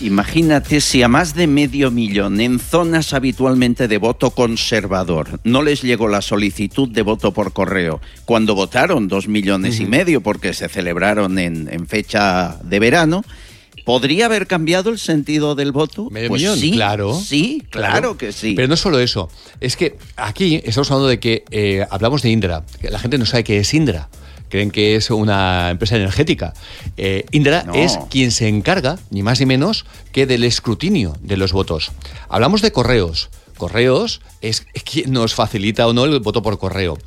Imagínate 0.02 0.80
si 0.80 1.04
a 1.04 1.10
más 1.10 1.36
de 1.36 1.46
medio 1.46 1.92
millón 1.92 2.40
en 2.40 2.58
zonas 2.60 3.14
habitualmente 3.14 3.90
de 3.90 3.98
voto 3.98 4.32
conservador 4.32 5.42
no 5.44 5.62
les 5.62 5.82
llegó 5.82 6.08
la 6.08 6.22
solicitud 6.22 6.88
de 6.88 7.02
voto 7.02 7.34
por 7.34 7.52
correo 7.52 8.00
cuando 8.24 8.56
votaron 8.56 9.10
dos 9.10 9.28
millones 9.28 9.76
uh 9.76 9.84
-huh. 9.84 9.86
y 9.86 9.90
medio 9.90 10.22
porque 10.22 10.54
se 10.54 10.70
celebraron 10.70 11.38
en, 11.38 11.68
en 11.70 11.86
fecha 11.86 12.60
de 12.64 12.80
verano, 12.80 13.26
¿Podría 13.86 14.26
haber 14.26 14.46
cambiado 14.46 14.90
el 14.92 15.00
sentido 15.00 15.56
del 15.56 15.72
voto? 15.72 16.10
Medio 16.12 16.30
pues 16.30 16.42
millón, 16.42 16.60
sí, 16.60 16.72
claro. 16.72 17.20
Sí, 17.20 17.64
claro, 17.70 17.92
claro, 17.92 18.18
que 18.18 18.32
sí. 18.32 18.54
Pero 18.56 18.68
no 18.68 18.78
solo 18.78 19.00
eso. 19.00 19.30
Es 19.62 19.76
que 19.76 19.98
aquí 20.16 20.62
estamos 20.64 20.92
hablando 20.92 21.10
de 21.10 21.20
que 21.20 21.44
eh, 21.52 21.86
hablamos 21.90 22.22
de 22.22 22.30
Indra. 22.30 22.64
La 22.84 23.00
gente 23.00 23.18
no 23.18 23.26
sabe 23.26 23.44
qué 23.44 23.58
es 23.58 23.74
Indra. 23.74 24.10
Creen 24.50 24.72
que 24.72 24.96
es 24.96 25.10
una 25.12 25.70
empresa 25.70 25.96
energética. 25.96 26.54
Eh, 26.98 27.26
Indra 27.32 27.64
no. 27.64 27.74
es 27.74 27.98
quien 28.10 28.32
se 28.32 28.48
encarga, 28.48 28.98
ni 29.12 29.24
más 29.24 29.40
ni 29.40 29.46
menos, 29.46 29.86
que 30.12 30.26
del 30.26 30.44
escrutinio 30.44 31.16
de 31.22 31.38
los 31.38 31.52
votos. 31.52 31.92
Hablamos 32.30 32.62
de 32.62 32.72
correos. 32.72 33.30
Correos 33.58 34.22
es 34.42 34.66
quien 34.84 35.12
nos 35.12 35.36
facilita 35.36 35.88
o 35.88 35.94
no 35.94 36.06
el 36.06 36.20
voto 36.20 36.42
por 36.42 36.58
correo. 36.60 36.98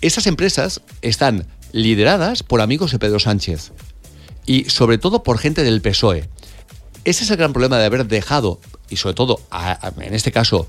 Esas 0.00 0.26
empresas 0.26 0.80
están 1.02 1.46
lideradas 1.72 2.42
por 2.42 2.60
amigos 2.60 2.92
de 2.92 2.98
Pedro 2.98 3.18
Sánchez 3.18 3.72
y 4.48 4.64
sobre 4.70 4.96
todo 4.96 5.22
por 5.22 5.38
gente 5.38 5.62
del 5.62 5.82
PSOE. 5.82 6.24
Ese 7.04 7.22
es 7.22 7.30
el 7.30 7.36
gran 7.36 7.52
problema 7.52 7.78
de 7.78 7.84
haber 7.84 8.06
dejado, 8.06 8.60
y 8.88 8.96
sobre 8.96 9.14
todo, 9.14 9.40
a, 9.50 9.92
en 10.00 10.14
este 10.14 10.32
caso, 10.32 10.66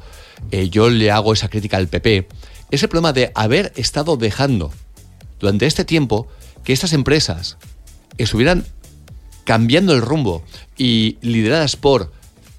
eh, 0.52 0.70
yo 0.70 0.90
le 0.90 1.10
hago 1.12 1.32
esa 1.32 1.48
crítica 1.48 1.78
al 1.78 1.88
PP, 1.88 2.28
es 2.72 2.84
el 2.84 2.90
problema 2.90 3.14
de 3.14 3.32
haber 3.36 3.72
estado 3.78 4.18
dejando 4.18 4.72
durante 5.40 5.66
este 5.66 5.86
tiempo 5.86 6.28
que 6.66 6.74
estas 6.74 6.92
empresas 6.92 7.58
estuvieran 8.18 8.66
cambiando 9.46 9.94
el 9.94 10.02
rumbo 10.02 10.44
y 10.78 11.18
lideradas 11.22 11.78
por 11.78 12.12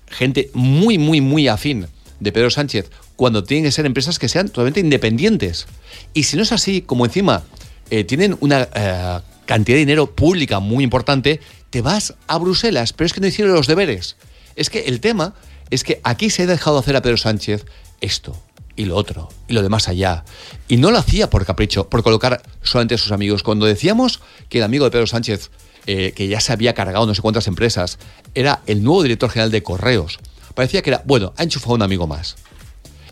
gente 0.08 0.50
muy, 0.54 0.96
muy, 0.96 1.20
muy 1.20 1.48
afín 1.48 1.86
de 2.18 2.32
Pedro 2.32 2.48
Sánchez, 2.48 2.90
cuando 3.16 3.44
tienen 3.44 3.64
que 3.64 3.72
ser 3.72 3.84
empresas 3.84 4.18
que 4.18 4.30
sean 4.30 4.48
totalmente 4.48 4.80
independientes. 4.80 5.66
Y 6.14 6.22
si 6.22 6.38
no 6.38 6.42
es 6.42 6.52
así, 6.52 6.80
como 6.80 7.04
encima 7.04 7.42
eh, 7.90 8.04
tienen 8.04 8.38
una 8.40 8.66
eh, 8.74 9.20
cantidad 9.50 9.74
de 9.74 9.80
dinero 9.80 10.14
pública 10.14 10.60
muy 10.60 10.84
importante, 10.84 11.40
te 11.70 11.82
vas 11.82 12.14
a 12.28 12.38
Bruselas, 12.38 12.92
pero 12.92 13.06
es 13.06 13.12
que 13.12 13.20
no 13.20 13.26
hicieron 13.26 13.52
los 13.52 13.66
deberes. 13.66 14.14
Es 14.54 14.70
que 14.70 14.82
el 14.82 15.00
tema 15.00 15.34
es 15.70 15.82
que 15.82 16.00
aquí 16.04 16.30
se 16.30 16.44
ha 16.44 16.46
dejado 16.46 16.78
hacer 16.78 16.94
a 16.94 17.02
Pedro 17.02 17.16
Sánchez 17.16 17.66
esto 18.00 18.40
y 18.76 18.84
lo 18.84 18.94
otro 18.94 19.28
y 19.48 19.54
lo 19.54 19.62
de 19.62 19.68
más 19.68 19.88
allá. 19.88 20.24
Y 20.68 20.76
no 20.76 20.92
lo 20.92 20.98
hacía 20.98 21.30
por 21.30 21.44
capricho, 21.44 21.88
por 21.88 22.04
colocar 22.04 22.42
solamente 22.62 22.94
a 22.94 22.98
sus 22.98 23.10
amigos. 23.10 23.42
Cuando 23.42 23.66
decíamos 23.66 24.20
que 24.48 24.58
el 24.58 24.64
amigo 24.64 24.84
de 24.84 24.92
Pedro 24.92 25.08
Sánchez, 25.08 25.50
eh, 25.86 26.12
que 26.14 26.28
ya 26.28 26.38
se 26.38 26.52
había 26.52 26.72
cargado 26.72 27.04
no 27.04 27.12
sé 27.16 27.20
cuántas 27.20 27.48
empresas, 27.48 27.98
era 28.36 28.62
el 28.68 28.84
nuevo 28.84 29.02
director 29.02 29.30
general 29.30 29.50
de 29.50 29.64
Correos, 29.64 30.20
parecía 30.54 30.80
que 30.82 30.90
era, 30.90 31.02
bueno, 31.06 31.32
ha 31.36 31.42
enchufado 31.42 31.74
un 31.74 31.82
amigo 31.82 32.06
más. 32.06 32.36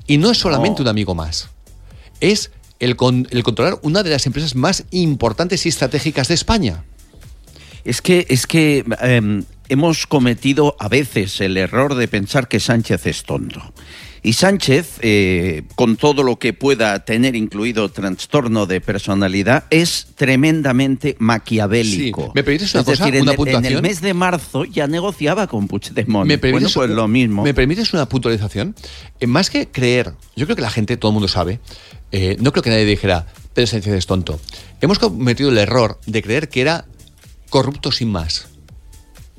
Y 0.07 0.19
no 0.19 0.31
es 0.31 0.39
solamente 0.39 0.83
no. 0.83 0.85
un 0.85 0.89
amigo 0.91 1.17
más, 1.17 1.49
es 2.21 2.53
el, 2.79 2.97
con, 2.97 3.27
el 3.31 3.43
controlar 3.43 3.79
una 3.83 4.03
de 4.03 4.11
las 4.11 4.27
empresas 4.27 4.55
más 4.55 4.85
importantes 4.91 5.67
y 5.67 5.69
estratégicas 5.69 6.29
de 6.29 6.35
España. 6.35 6.85
Es 7.85 8.03
que, 8.03 8.27
es 8.29 8.47
que 8.47 8.85
eh, 9.03 9.43
hemos 9.69 10.07
cometido 10.07 10.77
a 10.79 10.89
veces 10.89 11.41
el 11.41 11.57
error 11.57 11.95
de 11.95 12.09
pensar 12.09 12.49
que 12.49 12.61
Sánchez 12.61 13.07
es 13.07 13.23
tonto. 13.23 13.73
Y 14.23 14.33
Sánchez, 14.33 14.99
eh, 15.01 15.63
con 15.75 15.97
todo 15.97 16.23
lo 16.23 16.39
que 16.39 16.53
pueda 16.53 17.05
tener 17.05 17.37
incluido 17.37 17.89
trastorno 17.91 18.67
de 18.67 18.81
personalidad, 18.81 19.65
es 19.71 20.09
tremendamente 20.15 21.17
maquiavélico. 21.19 22.25
Sí. 22.27 22.31
¿Me 22.35 22.45
permites 22.45 22.75
una 22.75 22.81
es 22.81 22.87
cosa, 22.87 23.05
decir, 23.07 23.23
una 23.23 23.33
en, 23.33 23.37
puntuación? 23.37 23.65
En 23.67 23.77
el 23.77 23.83
mes 23.83 24.01
de 24.01 24.15
marzo 24.15 24.65
ya 24.65 24.87
negociaba 24.87 25.47
con 25.47 25.69
Puigdemont. 25.69 26.27
¿Me 26.27 26.39
permites, 26.39 26.75
bueno, 26.75 26.89
pues 26.89 26.97
lo 26.97 27.09
mismo. 27.09 27.45
¿Me 27.45 27.55
permites 27.55 27.93
una 27.93 28.09
puntualización? 28.09 28.75
Eh, 29.21 29.27
más 29.27 29.51
que 29.51 29.69
creer, 29.69 30.13
yo 30.37 30.47
creo 30.47 30.57
que 30.57 30.63
la 30.63 30.71
gente, 30.71 30.97
todo 30.97 31.11
el 31.11 31.15
mundo 31.15 31.29
sabe, 31.29 31.61
eh, 32.11 32.37
no 32.41 32.53
creo 32.53 32.63
que 32.63 32.71
nadie 32.71 32.85
dijera, 32.85 33.27
Pedro 33.55 33.67
Sánchez 33.67 33.95
es 33.95 34.07
tonto. 34.07 34.41
Hemos 34.81 34.99
cometido 34.99 35.51
el 35.51 35.59
error 35.59 35.99
de 36.07 36.23
creer 36.23 36.49
que 36.49 36.61
era 36.61 36.87
corrupto 37.51 37.93
sin 37.93 38.11
más, 38.11 38.49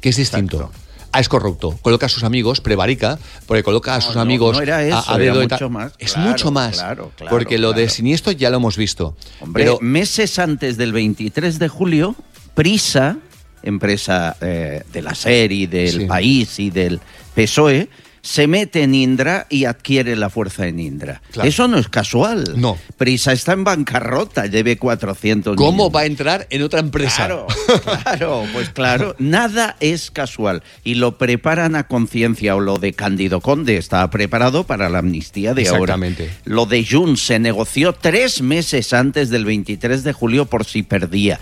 que 0.01 0.09
es 0.09 0.17
distinto. 0.17 0.57
Exacto. 0.57 0.88
Ah, 1.11 1.19
es 1.19 1.29
corrupto. 1.29 1.77
Coloca 1.81 2.05
a 2.05 2.09
sus 2.09 2.23
amigos, 2.23 2.61
prevarica, 2.61 3.17
porque 3.47 3.63
coloca 3.63 3.95
a 3.95 4.01
sus 4.01 4.15
no, 4.15 4.21
amigos 4.21 4.57
no 4.57 4.61
era 4.61 4.83
eso, 4.83 5.03
a, 5.07 5.15
a 5.15 5.17
dedo 5.17 5.41
era 5.41 5.55
mucho 5.55 5.69
más. 5.69 5.93
Es 5.97 6.13
claro, 6.13 6.29
mucho 6.29 6.51
más. 6.51 6.77
Claro, 6.77 7.11
claro, 7.15 7.29
porque 7.31 7.57
lo 7.57 7.73
de 7.73 7.89
siniestro 7.89 8.31
ya 8.31 8.49
lo 8.49 8.57
hemos 8.57 8.77
visto. 8.77 9.15
Hombre, 9.39 9.63
pero 9.63 9.79
meses 9.81 10.37
antes 10.37 10.77
del 10.77 10.93
23 10.93 11.57
de 11.57 11.67
julio, 11.67 12.15
Prisa, 12.53 13.17
empresa 13.63 14.35
eh, 14.41 14.83
de 14.91 15.01
la 15.01 15.15
serie, 15.15 15.67
del 15.67 16.01
sí. 16.01 16.05
país 16.05 16.59
y 16.59 16.69
del 16.69 16.99
PSOE, 17.35 17.89
se 18.21 18.47
mete 18.47 18.83
en 18.83 18.95
Indra 18.95 19.47
y 19.49 19.65
adquiere 19.65 20.15
la 20.15 20.29
fuerza 20.29 20.67
en 20.67 20.79
Indra. 20.79 21.21
Claro. 21.31 21.47
Eso 21.49 21.67
no 21.67 21.77
es 21.77 21.87
casual. 21.87 22.53
No. 22.55 22.77
Prisa 22.97 23.31
está 23.31 23.53
en 23.53 23.63
bancarrota, 23.63 24.47
debe 24.47 24.77
400 24.77 25.55
¿Cómo 25.55 25.71
millones. 25.71 25.95
va 25.95 25.99
a 26.01 26.05
entrar 26.05 26.47
en 26.49 26.63
otra 26.63 26.79
empresa? 26.79 27.15
Claro, 27.27 27.47
claro, 28.03 28.43
pues 28.53 28.69
claro, 28.69 29.15
nada 29.19 29.75
es 29.79 30.11
casual. 30.11 30.63
Y 30.83 30.95
lo 30.95 31.17
preparan 31.17 31.75
a 31.75 31.87
conciencia, 31.87 32.55
o 32.55 32.59
lo 32.59 32.77
de 32.77 32.93
Cándido 32.93 33.41
Conde 33.41 33.77
estaba 33.77 34.09
preparado 34.09 34.63
para 34.65 34.89
la 34.89 34.99
amnistía 34.99 35.53
de 35.53 35.63
Exactamente. 35.63 36.23
ahora. 36.23 36.35
Lo 36.45 36.65
de 36.65 36.85
Junts 36.85 37.21
se 37.25 37.39
negoció 37.39 37.93
tres 37.93 38.41
meses 38.41 38.93
antes 38.93 39.29
del 39.29 39.45
23 39.45 40.03
de 40.03 40.13
julio 40.13 40.45
por 40.45 40.65
si 40.65 40.83
perdía. 40.83 41.39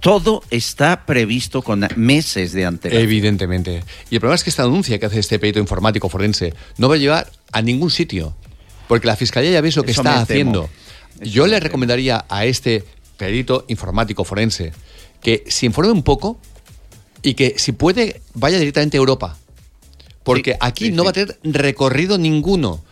Todo 0.00 0.42
está 0.50 1.06
previsto 1.06 1.62
con 1.62 1.86
meses 1.96 2.52
de 2.52 2.66
antelación. 2.66 3.02
Evidentemente. 3.02 3.84
Y 4.10 4.16
el 4.16 4.20
problema 4.20 4.34
es 4.36 4.44
que 4.44 4.50
esta 4.50 4.64
denuncia 4.64 4.98
que 4.98 5.06
hace 5.06 5.18
este 5.18 5.38
perito 5.38 5.58
informático 5.58 6.08
forense 6.08 6.54
no 6.78 6.88
va 6.88 6.96
a 6.96 6.98
llevar 6.98 7.30
a 7.52 7.62
ningún 7.62 7.90
sitio. 7.90 8.36
Porque 8.88 9.06
la 9.06 9.16
fiscalía 9.16 9.50
ya 9.50 9.60
veis 9.60 9.76
lo 9.76 9.82
que 9.82 9.92
Eso 9.92 10.02
está 10.02 10.20
haciendo. 10.20 10.68
Yo 11.20 11.46
le 11.46 11.58
recomendaría 11.60 12.24
a 12.28 12.44
este 12.44 12.84
perito 13.16 13.64
informático 13.68 14.24
forense 14.24 14.72
que 15.22 15.44
se 15.48 15.66
informe 15.66 15.90
un 15.90 16.02
poco 16.02 16.38
y 17.22 17.34
que 17.34 17.54
si 17.58 17.72
puede 17.72 18.20
vaya 18.34 18.58
directamente 18.58 18.96
a 18.96 19.00
Europa. 19.00 19.38
Porque 20.22 20.56
aquí 20.60 20.90
no 20.90 21.04
va 21.04 21.10
a 21.10 21.12
tener 21.12 21.38
recorrido 21.42 22.18
ninguno. 22.18 22.82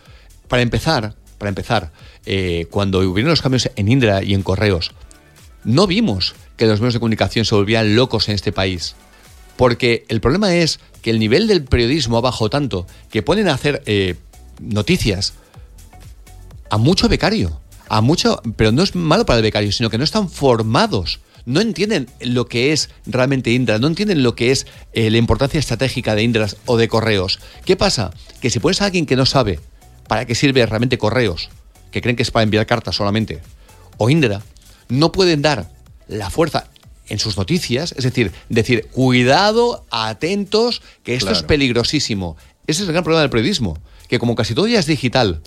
Para 0.47 0.61
empezar, 0.61 1.15
para 1.37 1.49
empezar, 1.49 1.91
eh, 2.25 2.67
cuando 2.69 2.99
hubieron 2.99 3.29
los 3.29 3.41
cambios 3.41 3.69
en 3.75 3.89
Indra 3.89 4.23
y 4.23 4.33
en 4.33 4.41
Correos, 4.41 4.91
no 5.63 5.87
vimos 5.87 6.35
que 6.57 6.65
los 6.65 6.79
medios 6.79 6.93
de 6.93 6.99
comunicación 6.99 7.45
se 7.45 7.55
volvían 7.55 7.95
locos 7.95 8.29
en 8.29 8.35
este 8.35 8.51
país. 8.51 8.95
Porque 9.57 10.05
el 10.09 10.21
problema 10.21 10.53
es 10.55 10.79
que 11.01 11.09
el 11.11 11.19
nivel 11.19 11.47
del 11.47 11.63
periodismo 11.63 12.17
ha 12.17 12.21
bajado 12.21 12.49
tanto 12.49 12.87
que 13.09 13.21
ponen 13.21 13.47
a 13.47 13.53
hacer 13.53 13.81
eh, 13.85 14.15
noticias 14.59 15.33
a 16.69 16.77
mucho 16.77 17.07
becario. 17.07 17.61
A 17.87 18.01
mucho, 18.01 18.41
pero 18.55 18.71
no 18.71 18.81
es 18.83 18.95
malo 18.95 19.25
para 19.25 19.37
el 19.37 19.43
becario, 19.43 19.71
sino 19.71 19.89
que 19.89 19.97
no 19.97 20.03
están 20.03 20.29
formados. 20.29 21.19
No 21.45 21.61
entienden 21.61 22.09
lo 22.19 22.47
que 22.47 22.73
es 22.73 22.89
realmente 23.05 23.51
Indra, 23.51 23.77
no 23.77 23.87
entienden 23.87 24.23
lo 24.23 24.35
que 24.35 24.51
es 24.51 24.65
eh, 24.93 25.11
la 25.11 25.17
importancia 25.17 25.59
estratégica 25.59 26.15
de 26.15 26.23
Indras 26.23 26.57
o 26.65 26.77
de 26.77 26.87
correos. 26.87 27.39
¿Qué 27.63 27.75
pasa? 27.75 28.11
Que 28.41 28.49
si 28.49 28.59
pones 28.59 28.81
a 28.81 28.85
alguien 28.85 29.05
que 29.05 29.15
no 29.15 29.27
sabe 29.27 29.59
para 30.07 30.25
qué 30.25 30.33
sirve 30.33 30.65
realmente 30.65 30.97
correos, 30.97 31.49
que 31.91 32.01
creen 32.01 32.15
que 32.15 32.23
es 32.23 32.31
para 32.31 32.43
enviar 32.43 32.65
cartas 32.65 32.95
solamente, 32.95 33.41
o 33.97 34.09
Indra, 34.09 34.41
no 34.89 35.11
pueden 35.11 35.43
dar 35.43 35.69
la 36.07 36.29
fuerza 36.29 36.69
en 37.07 37.19
sus 37.19 37.37
noticias, 37.37 37.93
es 37.97 38.03
decir, 38.03 38.31
decir, 38.49 38.87
cuidado, 38.91 39.85
atentos, 39.91 40.81
que 41.03 41.15
esto 41.15 41.31
es 41.31 41.43
peligrosísimo. 41.43 42.35
Ese 42.67 42.81
es 42.81 42.87
el 42.87 42.93
gran 42.93 43.03
problema 43.03 43.21
del 43.21 43.29
periodismo, 43.29 43.77
que 44.07 44.19
como 44.19 44.35
casi 44.35 44.55
todo 44.55 44.67
ya 44.67 44.79
es 44.79 44.87
digital 44.87 45.41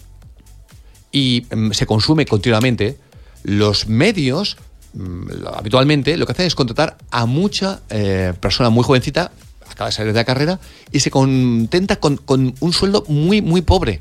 y 1.10 1.46
mm, 1.54 1.72
se 1.72 1.86
consume 1.86 2.26
continuamente, 2.26 2.98
los 3.42 3.88
medios 3.88 4.56
mm, 4.94 5.46
habitualmente 5.54 6.16
lo 6.16 6.26
que 6.26 6.32
hacen 6.32 6.46
es 6.46 6.54
contratar 6.54 6.96
a 7.10 7.26
mucha 7.26 7.80
eh, 7.90 8.34
persona 8.40 8.70
muy 8.70 8.84
jovencita, 8.84 9.32
acaba 9.68 9.90
de 9.90 9.92
salir 9.92 10.12
de 10.12 10.20
la 10.20 10.24
carrera, 10.24 10.60
y 10.92 11.00
se 11.00 11.10
contenta 11.10 11.96
con, 11.96 12.16
con 12.18 12.54
un 12.60 12.72
sueldo 12.72 13.04
muy, 13.08 13.42
muy 13.42 13.62
pobre. 13.62 14.00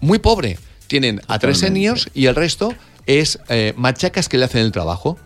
Muy 0.00 0.18
pobre. 0.18 0.58
Tienen 0.86 1.20
a 1.26 1.38
tres 1.38 1.58
seniors 1.58 2.10
y 2.14 2.26
el 2.26 2.34
resto 2.34 2.72
es 3.06 3.38
eh, 3.48 3.72
machacas 3.76 4.28
que 4.28 4.38
le 4.38 4.44
hacen 4.44 4.60
el 4.60 4.72
trabajo. 4.72 5.18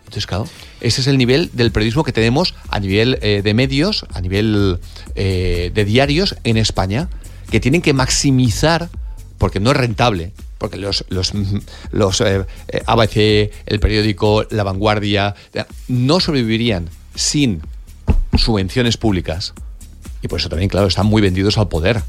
Entonces, 0.00 0.26
claro, 0.26 0.46
ese 0.80 1.00
es 1.00 1.06
el 1.06 1.18
nivel 1.18 1.50
del 1.54 1.72
periodismo 1.72 2.04
que 2.04 2.12
tenemos 2.12 2.54
a 2.68 2.78
nivel 2.78 3.18
eh, 3.22 3.40
de 3.42 3.54
medios, 3.54 4.06
a 4.12 4.20
nivel 4.20 4.78
eh, 5.14 5.72
de 5.74 5.84
diarios 5.84 6.36
en 6.44 6.56
España, 6.56 7.08
que 7.50 7.58
tienen 7.58 7.82
que 7.82 7.94
maximizar, 7.94 8.90
porque 9.38 9.60
no 9.60 9.70
es 9.70 9.76
rentable, 9.76 10.32
porque 10.58 10.76
los, 10.76 11.04
los, 11.08 11.32
los 11.90 12.20
ABC, 12.20 13.16
el 13.66 13.80
periódico, 13.80 14.46
La 14.50 14.62
Vanguardia, 14.62 15.34
no 15.88 16.20
sobrevivirían 16.20 16.90
sin 17.14 17.62
subvenciones 18.36 18.96
públicas. 18.96 19.54
Y 20.22 20.28
por 20.28 20.38
eso 20.38 20.48
también, 20.48 20.68
claro, 20.68 20.86
están 20.86 21.06
muy 21.06 21.22
vendidos 21.22 21.58
al 21.58 21.68
poder. 21.68 22.02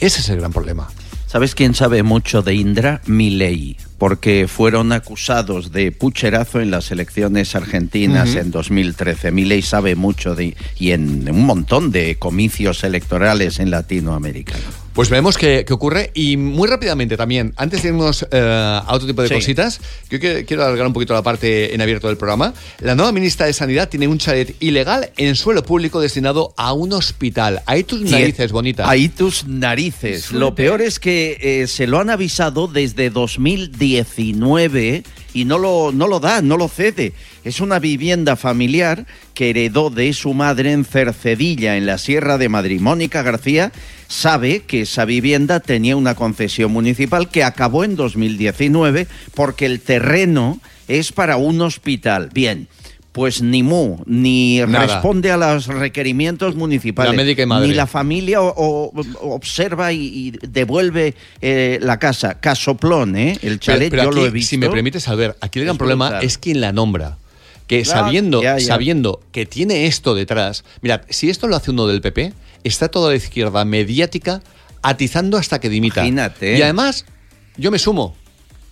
Ese 0.00 0.20
es 0.20 0.28
el 0.28 0.38
gran 0.38 0.52
problema. 0.52 0.88
¿Sabes 1.26 1.54
quién 1.54 1.74
sabe 1.74 2.02
mucho 2.02 2.42
de 2.42 2.54
Indra? 2.54 3.00
Milei, 3.06 3.76
porque 4.04 4.48
fueron 4.48 4.92
acusados 4.92 5.72
de 5.72 5.90
pucherazo 5.90 6.60
en 6.60 6.70
las 6.70 6.90
elecciones 6.90 7.54
argentinas 7.54 8.34
en 8.34 8.50
2013. 8.50 9.30
Milei 9.30 9.62
sabe 9.62 9.96
mucho 9.96 10.34
de 10.34 10.54
y 10.78 10.90
en 10.90 11.26
un 11.30 11.46
montón 11.46 11.90
de 11.90 12.16
comicios 12.16 12.84
electorales 12.84 13.60
en 13.60 13.70
Latinoamérica. 13.70 14.56
Pues 14.94 15.10
veremos 15.10 15.36
qué, 15.36 15.64
qué 15.66 15.72
ocurre 15.72 16.12
y 16.14 16.36
muy 16.36 16.68
rápidamente 16.68 17.16
también, 17.16 17.52
antes 17.56 17.82
de 17.82 17.88
irnos 17.88 18.24
eh, 18.30 18.38
a 18.40 18.86
otro 18.92 19.08
tipo 19.08 19.22
de 19.22 19.28
Sí. 19.28 19.34
cositas, 19.34 19.80
yo 20.08 20.20
quiero, 20.20 20.46
quiero 20.46 20.62
alargar 20.62 20.86
un 20.86 20.92
poquito 20.92 21.12
la 21.14 21.22
parte 21.22 21.74
en 21.74 21.80
abierto 21.80 22.06
del 22.06 22.16
programa. 22.16 22.54
La 22.78 22.94
nueva 22.94 23.10
ministra 23.10 23.46
de 23.46 23.52
Sanidad 23.54 23.88
tiene 23.88 24.06
un 24.06 24.18
chalet 24.18 24.54
ilegal 24.60 25.10
en 25.16 25.34
suelo 25.34 25.64
público 25.64 26.00
destinado 26.00 26.54
a 26.56 26.72
un 26.74 26.92
hospital. 26.92 27.60
Ahí 27.66 27.82
tus 27.82 28.02
narices, 28.02 28.52
bonita. 28.52 28.88
Ahí 28.88 29.08
tus 29.08 29.48
narices. 29.48 30.30
Lo 30.30 30.54
peor 30.54 30.80
es 30.80 31.00
que 31.00 31.38
eh, 31.40 31.66
se 31.66 31.88
lo 31.88 31.98
han 31.98 32.08
avisado 32.10 32.68
desde 32.68 33.10
2019 33.10 35.02
y 35.32 35.44
no 35.44 35.58
lo, 35.58 35.90
no 35.92 36.06
lo 36.06 36.20
da, 36.20 36.40
no 36.40 36.56
lo 36.56 36.68
cede. 36.68 37.12
Es 37.44 37.60
una 37.60 37.80
vivienda 37.80 38.36
familiar 38.36 39.06
que 39.34 39.50
heredó 39.50 39.90
de 39.90 40.12
su 40.12 40.32
madre 40.34 40.70
en 40.70 40.84
Cercedilla, 40.84 41.76
en 41.76 41.86
la 41.86 41.98
Sierra 41.98 42.38
de 42.38 42.48
Madrid. 42.48 42.80
Mónica 42.80 43.22
García 43.22 43.72
sabe 44.14 44.60
que 44.60 44.82
esa 44.82 45.04
vivienda 45.04 45.60
tenía 45.60 45.96
una 45.96 46.14
concesión 46.14 46.72
municipal 46.72 47.28
que 47.30 47.42
acabó 47.44 47.84
en 47.84 47.96
2019 47.96 49.06
porque 49.34 49.66
el 49.66 49.80
terreno 49.80 50.60
es 50.88 51.12
para 51.12 51.36
un 51.36 51.60
hospital. 51.60 52.30
Bien. 52.32 52.68
Pues 53.12 53.42
ni 53.42 53.62
mu, 53.62 53.98
ni 54.06 54.58
Nada. 54.58 54.86
responde 54.86 55.30
a 55.30 55.36
los 55.36 55.66
requerimientos 55.68 56.56
municipales. 56.56 57.14
La. 57.46 57.60
Ni 57.60 57.72
la 57.72 57.86
familia 57.86 58.42
o- 58.42 58.92
observa 59.20 59.92
y, 59.92 60.00
y 60.00 60.30
devuelve 60.48 61.14
eh, 61.40 61.78
la 61.80 62.00
casa. 62.00 62.40
Casoplón, 62.40 63.14
¿eh? 63.16 63.38
El 63.42 63.60
chalet 63.60 63.90
Pero- 63.90 64.02
pero 64.02 64.12
yo 64.16 64.20
lo 64.20 64.26
he 64.26 64.30
visto. 64.30 64.50
Si 64.50 64.58
me 64.58 64.68
permites, 64.68 65.06
Albert, 65.06 65.36
aquí 65.40 65.60
el 65.60 65.66
gran 65.66 65.78
problema 65.78 66.08
brutal. 66.08 66.26
es 66.26 66.38
quien 66.38 66.60
la 66.60 66.72
nombra. 66.72 67.16
Que 67.68 67.82
Claro, 67.82 68.00
sabiendo, 68.06 68.42
ya, 68.42 68.58
ya. 68.58 68.66
sabiendo 68.66 69.20
que 69.30 69.46
tiene 69.46 69.86
esto 69.86 70.14
detrás, 70.16 70.64
mirad, 70.82 71.02
si 71.08 71.30
esto 71.30 71.46
lo 71.46 71.54
hace 71.54 71.70
uno 71.70 71.86
del 71.86 72.00
PP, 72.00 72.32
está 72.64 72.88
toda 72.88 73.10
la 73.10 73.16
izquierda 73.16 73.64
mediática 73.64 74.42
atizando 74.82 75.36
hasta 75.38 75.60
que 75.60 75.68
dimita. 75.68 76.00
Imagínate. 76.00 76.58
Y 76.58 76.62
además, 76.62 77.04
yo 77.56 77.70
me 77.70 77.78
sumo. 77.78 78.16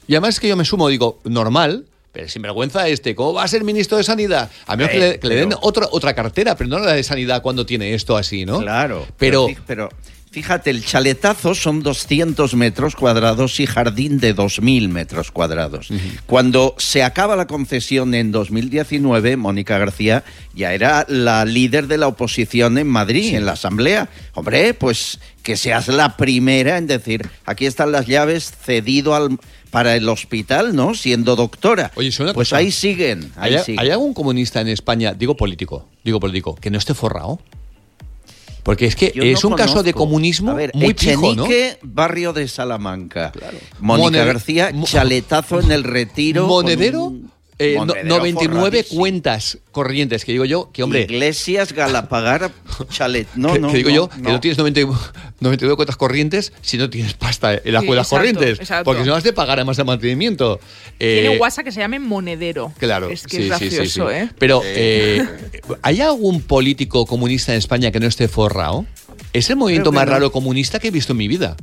Y 0.09 0.15
además 0.15 0.35
es 0.35 0.41
que 0.41 0.49
yo 0.49 0.57
me 0.57 0.65
sumo, 0.65 0.89
digo, 0.89 1.21
normal, 1.25 1.87
pero 2.13 2.29
sin 2.29 2.43
vergüenza 2.43 2.89
este, 2.89 3.15
¿cómo 3.15 3.33
va 3.35 3.45
a 3.45 3.49
ser 3.49 3.65
ministro 3.65 3.97
de 3.97 4.05
Sanidad? 4.05 4.51
A 4.67 4.77
menos 4.77 4.91
Eh, 4.91 4.95
que, 4.95 5.01
le, 5.01 5.21
que 5.21 5.29
le 5.29 5.35
den 5.37 5.49
pero- 5.51 5.61
otra, 5.63 5.89
otra 5.93 6.15
cartera, 6.15 6.57
pero 6.57 6.69
no 6.69 6.79
la 6.79 6.93
de 6.93 7.03
Sanidad 7.03 7.41
cuando 7.41 7.65
tiene 7.65 7.95
esto 7.95 8.17
así, 8.17 8.45
¿no? 8.45 8.61
Claro. 8.61 9.07
Pero, 9.17 9.47
pero 9.67 9.89
fíjate, 10.33 10.71
el 10.71 10.85
chaletazo 10.85 11.55
son 11.55 11.83
200 11.83 12.55
metros 12.55 12.97
cuadrados 12.97 13.61
y 13.61 13.67
jardín 13.67 14.19
de 14.19 14.35
2.000 14.35 14.89
metros 14.89 15.31
cuadrados. 15.31 15.89
Cuando 16.27 16.75
se 16.79 17.03
acaba 17.03 17.37
la 17.37 17.47
concesión 17.47 18.15
en 18.15 18.33
2019, 18.33 19.37
Mónica 19.37 19.79
García 19.79 20.25
ya 20.55 20.73
era 20.73 21.05
la 21.09 21.45
líder 21.45 21.87
de 21.87 21.99
la 21.99 22.09
oposición 22.09 22.79
en 22.79 22.89
Madrid, 22.89 23.35
en 23.35 23.45
la 23.45 23.53
Asamblea. 23.53 24.09
Hombre, 24.35 24.75
pues 24.75 25.21
que 25.43 25.57
seas 25.57 25.89
la 25.89 26.17
primera 26.17 26.79
en 26.79 26.87
decir, 26.87 27.29
aquí 27.45 27.67
están 27.67 27.93
las 27.93 28.07
llaves 28.07 28.53
cedido 28.65 29.15
al 29.15 29.39
para 29.71 29.97
el 29.97 30.09
hospital, 30.09 30.77
¿no? 30.77 30.95
Siendo 30.95 31.35
doctora. 31.35 31.93
Oye, 31.95 32.13
suena 32.13 32.35
pues 32.35 32.49
cosa. 32.51 32.59
ahí 32.59 32.71
siguen, 32.71 33.33
ahí 33.37 33.55
¿Hay, 33.55 33.65
siguen. 33.65 33.81
hay 33.81 33.91
algún 33.91 34.13
comunista 34.13 34.61
en 34.61 34.69
España, 34.69 35.15
digo 35.15 35.35
político, 35.37 35.89
digo 36.05 36.21
político, 36.21 36.55
que 36.57 36.71
no 36.71 36.77
esté 36.77 36.93
forrado? 36.93 37.41
Porque 38.63 38.87
es 38.87 38.95
que 38.95 39.11
Yo 39.15 39.25
es 39.25 39.43
no 39.43 39.51
un 39.51 39.57
caso 39.57 39.83
de 39.83 39.93
comunismo 39.93 40.55
ver, 40.55 40.71
muy 40.75 40.95
pijo, 40.95 41.21
¿no? 41.21 41.45
Echenique, 41.45 41.79
barrio 41.83 42.33
de 42.33 42.47
Salamanca. 42.47 43.33
Mónica 43.81 44.09
Moned- 44.21 44.27
García, 44.27 44.73
chaletazo 44.85 45.61
en 45.61 45.73
el 45.73 45.83
retiro. 45.83 46.47
Monedero, 46.47 47.13
eh, 47.63 47.75
no- 47.75 47.87
Monedero 47.87 48.09
99 48.17 48.61
forradísimo. 48.61 49.01
cuentas 49.01 49.59
corrientes, 49.71 50.25
que 50.25 50.33
digo 50.33 50.45
yo, 50.45 50.71
que 50.73 50.83
hombre, 50.83 51.03
Iglesias, 51.03 51.73
Galapagar, 51.73 52.51
chalet. 52.91 53.27
No, 53.35 53.53
que, 53.55 53.59
no. 53.59 53.69
que 53.71 53.77
digo 53.79 53.89
no, 53.91 53.95
yo, 53.95 54.11
no. 54.19 54.23
que 54.27 54.33
no 54.33 54.41
tienes 54.41 54.59
99, 54.59 54.99
99 55.41 55.77
cuentas 55.77 55.97
corrientes 55.97 56.53
si 56.61 56.77
no 56.79 56.91
tienes 56.91 57.15
pasta 57.15 57.55
en 57.55 57.73
las 57.73 57.83
Sí, 57.83 57.87
cuentas 57.87 58.07
exacto, 58.07 58.17
corrientes. 58.17 58.61
exacto. 58.61 58.85
Porque 58.85 59.03
si 59.03 59.09
no 59.09 59.15
has 59.15 59.25
de 59.25 59.33
pagar 59.33 59.59
además 59.59 59.77
de 59.77 59.85
mantenimiento. 59.85 60.61
Tiene 60.99 61.35
Eh, 61.35 61.39
WhatsApp 61.39 61.65
que 61.65 61.73
se 61.73 61.81
llame 61.81 61.99
Monedero. 61.99 62.73
Claro, 62.79 63.09
Es 63.11 63.23
que 63.27 63.37
sí, 63.39 63.43
es 63.51 63.59
sí, 63.59 63.71
sí, 63.71 63.77
gracioso, 63.77 64.09
sí. 64.11 64.15
¿eh? 64.17 64.29
Pero, 64.39 64.63
eh, 64.65 65.27
¿hay 65.83 66.01
algún 66.01 66.43
político 66.43 67.07
comunista 67.07 67.53
en 67.53 67.59
España 67.59 67.91
que 67.91 68.01
no 68.01 68.07
esté 68.07 68.29
forrado? 68.29 68.85
Es 69.33 69.49
el 69.51 69.57
movimiento 69.57 69.93
más 69.93 70.05
no. 70.07 70.13
raro 70.13 70.31
comunista 70.33 70.79
que 70.79 70.89
he 70.89 70.91
visto 70.91 71.13
en 71.13 71.17
mi 71.19 71.29
vida. 71.29 71.57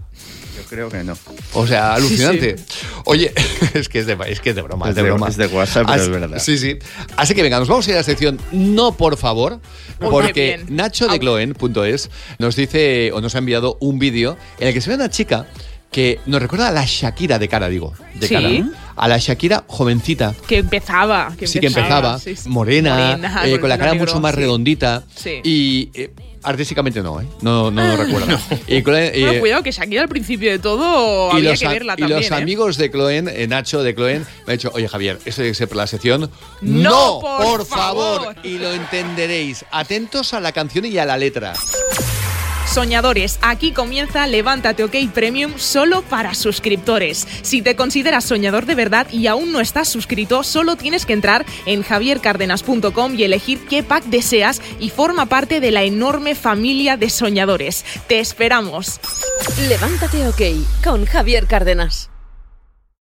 Creo 0.69 0.89
que 0.89 1.03
no. 1.03 1.17
O 1.53 1.65
sea, 1.65 1.95
alucinante. 1.95 2.57
Sí, 2.57 2.63
Oye, 3.05 3.33
es 3.73 3.89
que 3.89 3.99
es 3.99 4.05
de, 4.05 4.17
es 4.27 4.39
que 4.39 4.51
es 4.51 4.55
de 4.55 4.61
broma. 4.61 4.89
Es 4.89 4.95
de, 4.95 5.01
de- 5.03 5.09
broma. 5.09 5.27
es 5.27 5.37
de 5.37 5.47
WhatsApp, 5.47 5.85
pero 5.87 5.93
Así- 6.01 6.03
es 6.03 6.09
verdad. 6.19 6.39
Sí, 6.39 6.57
sí. 6.57 6.77
Así 7.17 7.33
que 7.33 7.41
venga, 7.41 7.57
nos 7.59 7.67
vamos 7.67 7.87
a 7.87 7.89
ir 7.89 7.95
a 7.95 7.99
la 7.99 8.03
sección 8.03 8.39
No, 8.51 8.91
por 8.95 9.17
favor, 9.17 9.59
Muy 9.99 10.09
porque 10.11 10.57
bien. 10.57 10.75
Nacho 10.75 11.07
de 11.07 11.17
Gloen.es 11.17 12.09
nos 12.37 12.55
dice 12.55 13.11
o 13.13 13.21
nos 13.21 13.35
ha 13.35 13.39
enviado 13.39 13.77
un 13.81 13.99
vídeo 13.99 14.37
en 14.59 14.67
el 14.67 14.73
que 14.73 14.81
se 14.81 14.89
ve 14.89 14.95
una 14.95 15.09
chica 15.09 15.47
que 15.91 16.19
nos 16.27 16.39
recuerda 16.39 16.67
a 16.67 16.71
la 16.71 16.85
Shakira 16.85 17.39
de 17.39 17.47
cara, 17.47 17.67
digo. 17.67 17.95
De 18.13 18.27
Sí. 18.27 18.33
cara. 18.35 18.49
A 18.95 19.07
la 19.07 19.17
Shakira 19.17 19.63
jovencita. 19.65 20.35
Que 20.47 20.57
empezaba. 20.57 21.33
Que 21.35 21.47
sí, 21.47 21.59
que 21.59 21.65
empezaba. 21.67 22.19
sí, 22.19 22.35
sí. 22.35 22.47
Morena, 22.47 22.93
Morena, 23.17 23.41
eh, 23.47 23.59
con 23.59 23.69
la 23.69 23.77
cara 23.79 23.93
negro, 23.93 24.05
mucho 24.05 24.19
más 24.19 24.35
sí. 24.35 24.41
redondita. 24.41 25.03
Sí. 25.15 25.39
Y 25.43 25.89
eh, 25.95 26.11
artísticamente 26.43 27.01
no, 27.01 27.21
¿eh? 27.21 27.27
No, 27.41 27.71
no, 27.71 27.81
lo 27.95 28.03
recuerdo. 28.03 28.37
Y, 28.67 28.81
Chloe, 28.83 29.11
Bueno, 29.11 29.31
eh, 29.33 29.39
cuidado, 29.39 29.63
que 29.63 29.71
Shakira 29.71 30.03
al 30.03 30.09
principio 30.09 30.51
de 30.51 30.59
todo 30.59 31.31
y 31.33 31.37
había 31.37 31.55
que 31.55 31.67
verla 31.67 31.93
y 31.97 32.01
también. 32.01 32.19
los 32.21 32.31
¿eh? 32.31 32.35
amigos 32.35 32.77
de 32.77 32.91
Cloen, 32.91 33.27
eh, 33.27 33.47
Nacho 33.47 33.83
de 33.83 33.95
Cloen, 33.95 34.25
me 34.45 34.53
han 34.53 34.57
dicho, 34.57 34.71
oye 34.73 34.87
Javier, 34.87 35.17
esto 35.25 35.41
tiene 35.41 35.49
que 35.49 35.55
ser 35.55 35.67
por 35.67 35.77
la 35.77 35.87
sección. 35.87 36.29
No, 36.61 37.19
por 37.21 37.65
favor. 37.65 38.23
favor. 38.23 38.35
Y 38.43 38.57
lo 38.57 38.71
entenderéis. 38.73 39.65
Atentos 39.71 40.33
a 40.33 40.39
la 40.39 40.51
canción 40.51 40.85
y 40.85 40.97
a 40.97 41.05
la 41.05 41.17
letra. 41.17 41.53
Soñadores, 42.73 43.39
aquí 43.41 43.71
comienza 43.71 44.27
Levántate 44.27 44.83
OK 44.83 44.95
Premium 45.11 45.53
solo 45.57 46.03
para 46.03 46.35
suscriptores. 46.35 47.27
Si 47.41 47.63
te 47.63 47.75
consideras 47.75 48.25
soñador 48.25 48.67
de 48.67 48.75
verdad 48.75 49.07
y 49.11 49.25
aún 49.25 49.51
no 49.51 49.59
estás 49.59 49.87
suscrito, 49.87 50.43
solo 50.43 50.75
tienes 50.75 51.07
que 51.07 51.13
entrar 51.13 51.47
en 51.65 51.81
javiercardenas.com 51.81 53.15
y 53.15 53.23
elegir 53.23 53.65
qué 53.67 53.81
pack 53.81 54.03
deseas 54.05 54.61
y 54.79 54.91
forma 54.91 55.25
parte 55.25 55.59
de 55.61 55.71
la 55.71 55.81
enorme 55.81 56.35
familia 56.35 56.95
de 56.95 57.09
soñadores. 57.09 57.83
Te 58.07 58.19
esperamos. 58.19 58.99
Levántate 59.67 60.27
OK 60.27 60.41
con 60.83 61.05
Javier 61.07 61.47
Cárdenas. 61.47 62.11